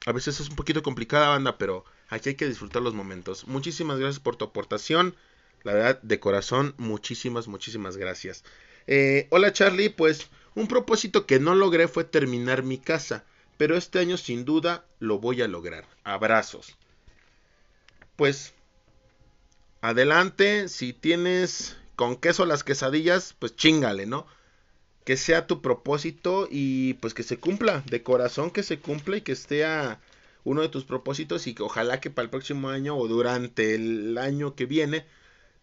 a 0.05 0.11
veces 0.11 0.39
es 0.39 0.49
un 0.49 0.55
poquito 0.55 0.83
complicada, 0.83 1.29
banda, 1.29 1.57
pero 1.57 1.83
aquí 2.09 2.29
hay 2.29 2.35
que 2.35 2.47
disfrutar 2.47 2.81
los 2.81 2.93
momentos. 2.93 3.47
Muchísimas 3.47 3.99
gracias 3.99 4.19
por 4.19 4.35
tu 4.35 4.45
aportación. 4.45 5.15
La 5.63 5.73
verdad, 5.73 6.01
de 6.01 6.19
corazón, 6.19 6.73
muchísimas, 6.77 7.47
muchísimas 7.47 7.97
gracias. 7.97 8.43
Eh, 8.87 9.27
hola 9.29 9.53
Charlie, 9.53 9.89
pues 9.89 10.29
un 10.55 10.67
propósito 10.67 11.25
que 11.25 11.39
no 11.39 11.53
logré 11.55 11.87
fue 11.87 12.03
terminar 12.03 12.63
mi 12.63 12.77
casa, 12.77 13.23
pero 13.57 13.77
este 13.77 13.99
año 13.99 14.17
sin 14.17 14.45
duda 14.45 14.85
lo 14.99 15.19
voy 15.19 15.41
a 15.41 15.47
lograr. 15.47 15.85
Abrazos. 16.03 16.75
Pues, 18.15 18.53
adelante, 19.81 20.67
si 20.69 20.93
tienes 20.93 21.77
con 21.95 22.15
queso 22.15 22.45
las 22.45 22.63
quesadillas, 22.63 23.35
pues 23.37 23.55
chingale, 23.55 24.05
¿no? 24.05 24.25
Que 25.05 25.17
sea 25.17 25.47
tu 25.47 25.61
propósito 25.61 26.47
y 26.49 26.95
pues 26.95 27.13
que 27.13 27.23
se 27.23 27.37
cumpla, 27.37 27.83
de 27.89 28.03
corazón 28.03 28.51
que 28.51 28.63
se 28.63 28.79
cumpla 28.79 29.17
y 29.17 29.21
que 29.21 29.33
esté 29.33 29.65
uno 30.43 30.61
de 30.61 30.69
tus 30.69 30.85
propósitos 30.85 31.47
y 31.47 31.53
que 31.53 31.63
ojalá 31.63 31.99
que 31.99 32.09
para 32.09 32.23
el 32.23 32.29
próximo 32.29 32.69
año 32.69 32.97
o 32.97 33.07
durante 33.07 33.75
el 33.75 34.17
año 34.17 34.55
que 34.55 34.65
viene 34.65 35.05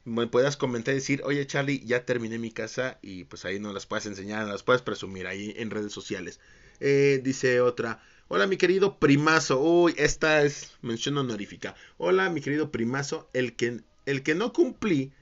me 0.04 0.28
puedas 0.28 0.56
comentar 0.56 0.92
y 0.94 0.98
decir, 0.98 1.22
oye 1.24 1.46
Charlie, 1.46 1.82
ya 1.84 2.04
terminé 2.04 2.38
mi 2.38 2.52
casa 2.52 2.98
y 3.02 3.24
pues 3.24 3.44
ahí 3.44 3.58
no 3.58 3.72
las 3.72 3.86
puedes 3.86 4.06
enseñar, 4.06 4.46
las 4.46 4.62
puedes 4.62 4.82
presumir 4.82 5.26
ahí 5.26 5.52
en 5.56 5.70
redes 5.70 5.92
sociales. 5.92 6.38
Eh, 6.78 7.20
dice 7.24 7.60
otra, 7.60 8.00
hola 8.28 8.46
mi 8.46 8.56
querido 8.56 8.98
primazo, 8.98 9.60
uy, 9.60 9.94
esta 9.96 10.42
es 10.42 10.72
mención 10.80 11.18
honorífica. 11.18 11.74
Hola 11.98 12.30
mi 12.30 12.40
querido 12.40 12.70
primazo, 12.70 13.28
el 13.32 13.56
que, 13.56 13.80
el 14.06 14.22
que 14.22 14.36
no 14.36 14.52
cumplí 14.52 15.12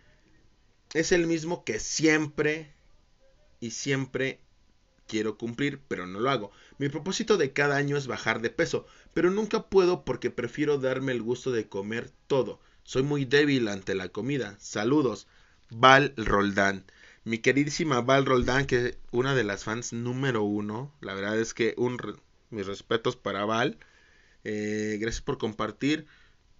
es 0.92 1.12
el 1.12 1.26
mismo 1.26 1.64
que 1.64 1.80
siempre 1.80 2.70
y 3.60 3.70
siempre 3.70 4.40
quiero 5.06 5.38
cumplir, 5.38 5.80
pero 5.88 6.06
no 6.06 6.20
lo 6.20 6.30
hago. 6.30 6.50
Mi 6.78 6.88
propósito 6.88 7.36
de 7.36 7.52
cada 7.52 7.76
año 7.76 7.96
es 7.96 8.06
bajar 8.06 8.40
de 8.40 8.50
peso, 8.50 8.86
pero 9.12 9.30
nunca 9.30 9.68
puedo 9.68 10.04
porque 10.04 10.30
prefiero 10.30 10.78
darme 10.78 11.12
el 11.12 11.22
gusto 11.22 11.52
de 11.52 11.68
comer 11.68 12.10
todo. 12.26 12.60
Soy 12.82 13.02
muy 13.02 13.24
débil 13.24 13.68
ante 13.68 13.94
la 13.94 14.08
comida. 14.08 14.56
Saludos. 14.58 15.26
Val 15.70 16.14
Roldán. 16.16 16.84
Mi 17.24 17.38
queridísima 17.38 18.02
Val 18.02 18.26
Roldán, 18.26 18.66
que 18.66 18.98
una 19.10 19.34
de 19.34 19.44
las 19.44 19.64
fans 19.64 19.92
número 19.92 20.42
uno. 20.42 20.92
La 21.00 21.14
verdad 21.14 21.38
es 21.38 21.54
que 21.54 21.74
un 21.78 21.98
mis 22.50 22.66
respetos 22.66 23.16
para 23.16 23.44
Val. 23.44 23.78
Eh, 24.44 24.98
gracias 25.00 25.22
por 25.22 25.38
compartir. 25.38 26.06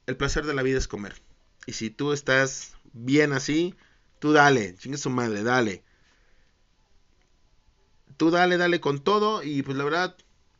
El 0.07 0.17
placer 0.17 0.47
de 0.47 0.55
la 0.55 0.63
vida 0.63 0.79
es 0.79 0.89
comer. 0.89 1.15
Y 1.67 1.73
si 1.73 1.91
tú 1.91 2.13
estás 2.13 2.77
bien 2.93 3.33
así, 3.33 3.75
tú 4.19 4.33
dale, 4.33 4.75
chingue 4.77 4.99
su 4.99 5.11
madre, 5.11 5.43
dale. 5.43 5.83
Tú 8.17 8.31
dale, 8.31 8.57
dale 8.57 8.81
con 8.81 9.03
todo. 9.03 9.43
Y 9.43 9.63
pues 9.63 9.77
la 9.77 9.85
verdad, 9.85 10.17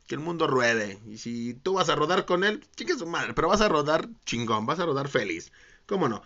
que 0.07 0.15
el 0.15 0.21
mundo 0.21 0.47
ruede. 0.47 0.99
Y 1.07 1.17
si 1.17 1.53
tú 1.53 1.73
vas 1.73 1.89
a 1.89 1.95
rodar 1.95 2.25
con 2.25 2.43
él, 2.43 2.63
chique 2.75 2.95
su 2.95 3.07
madre, 3.07 3.33
pero 3.33 3.47
vas 3.47 3.61
a 3.61 3.69
rodar 3.69 4.07
chingón, 4.25 4.65
vas 4.65 4.79
a 4.79 4.85
rodar 4.85 5.07
feliz. 5.07 5.51
¿Cómo 5.85 6.09
no? 6.09 6.21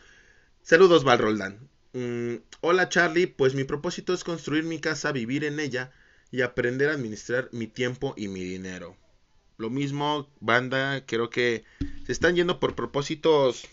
Saludos, 0.62 1.04
Val 1.04 1.20
Roldán. 1.20 1.70
Mm, 1.94 2.36
hola, 2.62 2.90
Charlie. 2.90 3.28
Pues 3.28 3.56
mi 3.56 3.64
propósito 3.64 4.14
es 4.14 4.24
construir 4.24 4.64
mi 4.64 4.80
casa, 4.80 5.12
vivir 5.12 5.44
en 5.44 5.60
ella 5.60 5.92
y 6.32 6.42
aprender 6.42 6.90
a 6.90 6.94
administrar 6.94 7.50
mi 7.52 7.68
tiempo 7.68 8.14
y 8.18 8.28
mi 8.28 8.44
dinero. 8.44 8.96
Lo 9.58 9.70
mismo, 9.70 10.30
banda, 10.40 11.06
creo 11.06 11.30
que 11.30 11.64
se 12.06 12.12
están 12.12 12.36
yendo 12.36 12.60
por 12.60 12.76
propósitos 12.76 13.68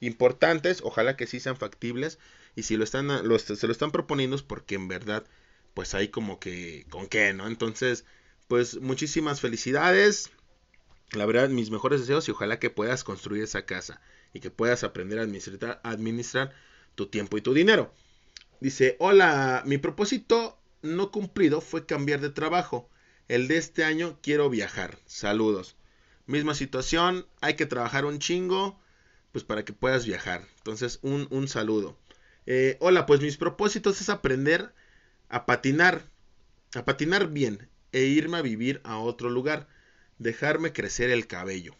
importantes, 0.00 0.80
ojalá 0.82 1.16
que 1.16 1.26
sí 1.26 1.40
sean 1.40 1.56
factibles. 1.56 2.18
Y 2.56 2.64
si 2.64 2.76
lo 2.76 2.84
están, 2.84 3.08
se 3.38 3.66
lo 3.66 3.72
están 3.72 3.90
proponiendo 3.90 4.36
es 4.36 4.42
porque 4.42 4.74
en 4.74 4.88
verdad, 4.88 5.24
pues 5.74 5.94
hay 5.94 6.08
como 6.08 6.38
que, 6.40 6.86
¿con 6.88 7.08
qué, 7.08 7.34
no? 7.34 7.46
Entonces, 7.46 8.04
pues 8.48 8.80
muchísimas 8.80 9.40
felicidades. 9.40 10.30
La 11.12 11.26
verdad, 11.26 11.48
mis 11.48 11.70
mejores 11.70 12.00
deseos 12.00 12.28
y 12.28 12.30
ojalá 12.30 12.58
que 12.58 12.70
puedas 12.70 13.04
construir 13.04 13.42
esa 13.42 13.66
casa 13.66 14.00
y 14.32 14.40
que 14.40 14.50
puedas 14.50 14.84
aprender 14.84 15.18
a 15.18 15.22
administrar, 15.22 15.80
administrar 15.84 16.54
tu 16.94 17.06
tiempo 17.06 17.36
y 17.36 17.42
tu 17.42 17.54
dinero. 17.54 17.92
Dice, 18.60 18.96
hola, 18.98 19.62
mi 19.66 19.78
propósito 19.78 20.58
no 20.82 21.10
cumplido 21.10 21.60
fue 21.60 21.86
cambiar 21.86 22.20
de 22.20 22.30
trabajo. 22.30 22.88
El 23.28 23.48
de 23.48 23.56
este 23.58 23.84
año 23.84 24.18
quiero 24.22 24.50
viajar. 24.50 24.98
Saludos. 25.06 25.76
Misma 26.26 26.54
situación, 26.54 27.26
hay 27.40 27.54
que 27.54 27.66
trabajar 27.66 28.04
un 28.04 28.18
chingo, 28.18 28.80
pues 29.32 29.44
para 29.44 29.64
que 29.64 29.72
puedas 29.72 30.06
viajar. 30.06 30.46
Entonces, 30.58 30.98
un, 31.02 31.26
un 31.30 31.48
saludo. 31.48 31.98
Eh, 32.46 32.76
hola, 32.80 33.06
pues 33.06 33.20
mis 33.20 33.36
propósitos 33.36 34.00
es 34.00 34.08
aprender 34.08 34.74
a 35.28 35.46
patinar, 35.46 36.02
a 36.74 36.84
patinar 36.84 37.28
bien 37.28 37.68
e 37.92 38.02
irme 38.02 38.38
a 38.38 38.42
vivir 38.42 38.80
a 38.84 38.98
otro 38.98 39.30
lugar, 39.30 39.68
dejarme 40.18 40.72
crecer 40.72 41.10
el 41.10 41.26
cabello. 41.26 41.74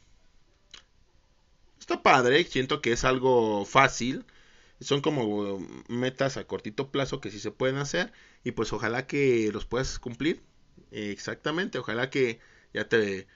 Está 1.80 2.02
padre, 2.02 2.44
siento 2.44 2.80
que 2.80 2.92
es 2.92 3.04
algo 3.04 3.64
fácil, 3.64 4.24
son 4.80 5.00
como 5.00 5.66
metas 5.88 6.36
a 6.36 6.46
cortito 6.46 6.90
plazo 6.90 7.20
que 7.20 7.30
sí 7.30 7.38
se 7.38 7.50
pueden 7.50 7.76
hacer 7.76 8.12
y 8.42 8.52
pues 8.52 8.72
ojalá 8.72 9.06
que 9.06 9.50
los 9.52 9.66
puedas 9.66 9.98
cumplir. 9.98 10.42
exactamente, 10.90 11.78
ojalá 11.78 12.10
que 12.10 12.40
ya 12.72 12.88
te 12.88 13.26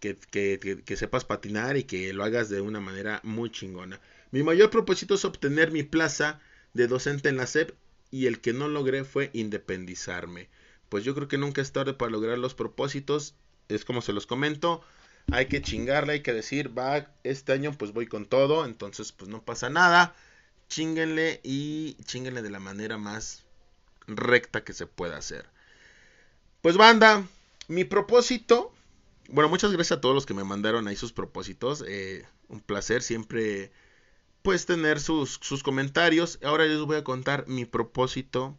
que, 0.00 0.82
que, 0.84 0.96
sepas 0.96 1.24
patinar 1.24 1.76
y 1.76 1.84
que 1.84 2.12
lo 2.12 2.24
hagas 2.24 2.50
de 2.50 2.60
una 2.60 2.80
manera 2.80 3.20
muy 3.24 3.50
chingona. 3.50 4.00
Mi 4.30 4.42
mayor 4.42 4.70
propósito 4.70 5.14
es 5.14 5.24
obtener 5.24 5.72
mi 5.72 5.82
plaza 5.82 6.40
de 6.74 6.86
docente 6.88 7.28
en 7.30 7.36
la 7.38 7.46
SEP 7.46 7.72
y 8.14 8.26
el 8.26 8.40
que 8.40 8.52
no 8.52 8.68
logré 8.68 9.04
fue 9.04 9.30
independizarme 9.32 10.48
pues 10.94 11.02
yo 11.02 11.12
creo 11.16 11.26
que 11.26 11.38
nunca 11.38 11.60
es 11.60 11.72
tarde 11.72 11.92
para 11.92 12.12
lograr 12.12 12.38
los 12.38 12.54
propósitos. 12.54 13.34
Es 13.68 13.84
como 13.84 14.00
se 14.00 14.12
los 14.12 14.28
comento, 14.28 14.80
hay 15.32 15.46
que 15.46 15.60
chingarle, 15.60 16.12
hay 16.12 16.20
que 16.20 16.32
decir, 16.32 16.76
va, 16.78 17.10
este 17.24 17.52
año 17.52 17.72
pues 17.76 17.92
voy 17.92 18.06
con 18.06 18.26
todo, 18.26 18.64
entonces 18.64 19.10
pues 19.10 19.28
no 19.28 19.42
pasa 19.42 19.68
nada. 19.68 20.14
Chinguenle 20.68 21.40
y 21.42 21.96
chinguenle 22.04 22.42
de 22.42 22.50
la 22.50 22.60
manera 22.60 22.96
más 22.96 23.42
recta 24.06 24.62
que 24.62 24.72
se 24.72 24.86
pueda 24.86 25.16
hacer. 25.16 25.46
Pues 26.62 26.76
banda, 26.76 27.26
mi 27.66 27.84
propósito, 27.84 28.72
bueno, 29.28 29.48
muchas 29.48 29.72
gracias 29.72 29.98
a 29.98 30.00
todos 30.00 30.14
los 30.14 30.26
que 30.26 30.34
me 30.34 30.44
mandaron 30.44 30.86
ahí 30.86 30.94
sus 30.94 31.12
propósitos. 31.12 31.84
Eh, 31.88 32.24
un 32.48 32.60
placer 32.60 33.02
siempre 33.02 33.72
pues 34.44 34.66
tener 34.66 35.00
sus, 35.00 35.40
sus 35.40 35.62
comentarios. 35.62 36.38
Ahora 36.44 36.66
les 36.66 36.78
voy 36.80 36.98
a 36.98 37.02
contar 37.02 37.48
mi 37.48 37.64
propósito 37.64 38.58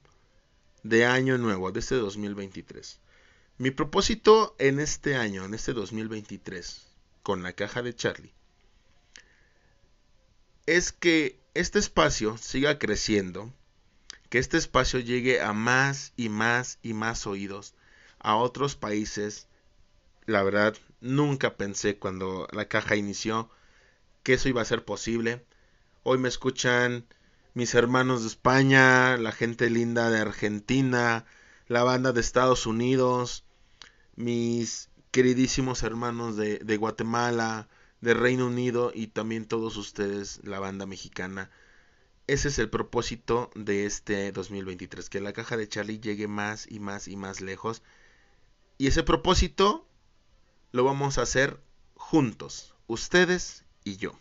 de 0.81 1.05
año 1.05 1.37
nuevo, 1.37 1.71
de 1.71 1.79
este 1.79 1.93
2023. 1.93 2.99
Mi 3.59 3.69
propósito 3.69 4.55
en 4.57 4.79
este 4.79 5.15
año, 5.15 5.45
en 5.45 5.53
este 5.53 5.73
2023, 5.73 6.87
con 7.21 7.43
la 7.43 7.53
caja 7.53 7.83
de 7.83 7.93
Charlie, 7.93 8.33
es 10.65 10.91
que 10.91 11.39
este 11.53 11.77
espacio 11.77 12.35
siga 12.39 12.79
creciendo, 12.79 13.53
que 14.29 14.39
este 14.39 14.57
espacio 14.57 14.99
llegue 14.99 15.39
a 15.39 15.53
más 15.53 16.13
y 16.17 16.29
más 16.29 16.79
y 16.81 16.95
más 16.95 17.27
oídos, 17.27 17.75
a 18.17 18.37
otros 18.37 18.75
países. 18.75 19.47
La 20.25 20.41
verdad, 20.41 20.75
nunca 20.99 21.57
pensé 21.57 21.99
cuando 21.99 22.47
la 22.51 22.67
caja 22.67 22.95
inició 22.95 23.51
que 24.23 24.33
eso 24.33 24.49
iba 24.49 24.63
a 24.63 24.65
ser 24.65 24.83
posible. 24.83 25.45
Hoy 26.07 26.19
me 26.19 26.27
escuchan 26.27 27.07
mis 27.55 27.73
hermanos 27.73 28.21
de 28.21 28.27
España, 28.27 29.17
la 29.17 29.31
gente 29.31 29.71
linda 29.71 30.11
de 30.11 30.19
Argentina, 30.19 31.25
la 31.67 31.83
banda 31.83 32.11
de 32.11 32.21
Estados 32.21 32.67
Unidos, 32.67 33.43
mis 34.15 34.91
queridísimos 35.09 35.81
hermanos 35.81 36.37
de, 36.37 36.77
Guatemala, 36.77 37.67
de 38.01 38.13
Reino 38.13 38.45
Unido 38.45 38.91
y 38.93 39.07
también 39.07 39.47
todos 39.47 39.77
ustedes, 39.77 40.41
la 40.43 40.59
banda 40.59 40.85
mexicana. 40.85 41.49
Ese 42.27 42.49
es 42.49 42.59
el 42.59 42.69
propósito 42.69 43.49
de 43.55 43.87
este 43.87 44.31
2023, 44.31 45.09
que 45.09 45.21
la 45.21 45.33
caja 45.33 45.57
de 45.57 45.67
Charlie 45.67 45.99
llegue 46.01 46.27
más 46.27 46.67
y 46.69 46.79
más 46.79 47.07
y 47.07 47.15
más 47.15 47.41
lejos. 47.41 47.81
Y 48.77 48.85
ese 48.85 49.01
propósito 49.01 49.87
lo 50.71 50.83
vamos 50.83 51.17
a 51.17 51.23
hacer 51.23 51.59
juntos, 51.95 52.75
ustedes 52.85 53.65
y 53.83 53.97
yo. 53.97 54.19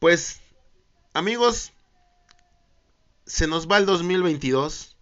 Pues, 0.00 0.40
amigos, 1.12 1.74
se 3.26 3.46
nos 3.46 3.68
va 3.68 3.76
el 3.76 3.84
2022. 3.84 4.96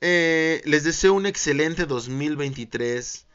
Eh, 0.00 0.62
les 0.64 0.82
deseo 0.82 1.14
un 1.14 1.26
excelente 1.26 1.86
2023, 1.86 3.26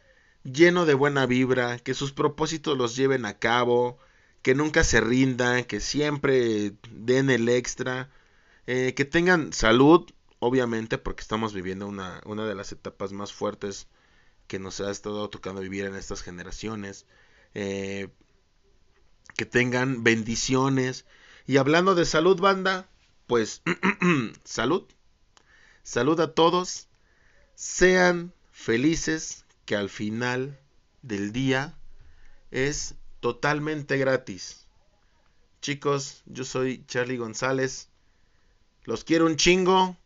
lleno 0.43 0.85
de 0.85 0.93
buena 0.93 1.25
vibra, 1.27 1.79
que 1.79 1.93
sus 1.93 2.11
propósitos 2.11 2.77
los 2.77 2.97
lleven 2.97 3.25
a 3.25 3.39
cabo, 3.39 3.99
que 4.41 4.53
nunca 4.53 4.83
se 4.83 4.99
rindan, 4.99 5.63
que 5.63 5.79
siempre 5.79 6.73
den 6.91 7.29
el 7.29 7.47
extra, 7.47 8.09
eh, 8.67 8.93
que 8.95 9.05
tengan 9.05 9.53
salud, 9.53 10.11
obviamente, 10.39 10.97
porque 10.97 11.21
estamos 11.21 11.53
viviendo 11.53 11.87
una, 11.87 12.21
una 12.25 12.45
de 12.45 12.55
las 12.55 12.73
etapas 12.73 13.13
más 13.13 13.31
fuertes 13.31 13.87
que 14.47 14.59
nos 14.59 14.81
ha 14.81 14.91
estado 14.91 15.29
tocando 15.29 15.61
vivir 15.61 15.85
en 15.85 15.95
estas 15.95 16.21
generaciones. 16.21 17.05
Eh, 17.53 18.09
que 19.35 19.45
tengan 19.45 20.03
bendiciones. 20.03 21.05
Y 21.47 21.57
hablando 21.57 21.95
de 21.95 22.05
salud, 22.05 22.39
banda, 22.39 22.87
pues 23.27 23.61
salud. 24.43 24.85
Salud 25.83 26.19
a 26.19 26.33
todos. 26.33 26.87
Sean 27.55 28.33
felices 28.51 29.45
que 29.65 29.75
al 29.75 29.89
final 29.89 30.59
del 31.01 31.31
día 31.31 31.77
es 32.51 32.95
totalmente 33.19 33.97
gratis. 33.97 34.65
Chicos, 35.61 36.21
yo 36.25 36.43
soy 36.43 36.85
Charlie 36.87 37.17
González. 37.17 37.89
Los 38.83 39.03
quiero 39.03 39.25
un 39.25 39.35
chingo 39.35 39.97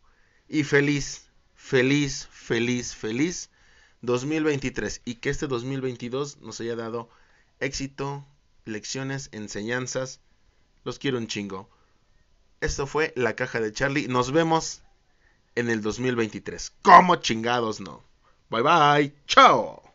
y 0.48 0.64
feliz, 0.64 1.28
feliz, 1.54 2.28
feliz, 2.32 2.94
feliz 2.94 3.50
2023 4.02 5.02
y 5.04 5.16
que 5.16 5.30
este 5.30 5.46
2022 5.46 6.40
nos 6.40 6.60
haya 6.60 6.76
dado 6.76 7.10
éxito, 7.60 8.26
lecciones, 8.70 9.28
enseñanzas. 9.32 10.20
Los 10.84 10.98
quiero 10.98 11.18
un 11.18 11.26
chingo. 11.26 11.68
Esto 12.60 12.86
fue 12.86 13.12
la 13.16 13.36
caja 13.36 13.60
de 13.60 13.72
Charlie. 13.72 14.08
Nos 14.08 14.32
vemos 14.32 14.82
en 15.54 15.68
el 15.68 15.82
2023. 15.82 16.72
¿Cómo 16.82 17.16
chingados 17.16 17.80
no? 17.80 18.02
Bye 18.48 18.62
bye. 18.62 19.14
Chao. 19.26 19.89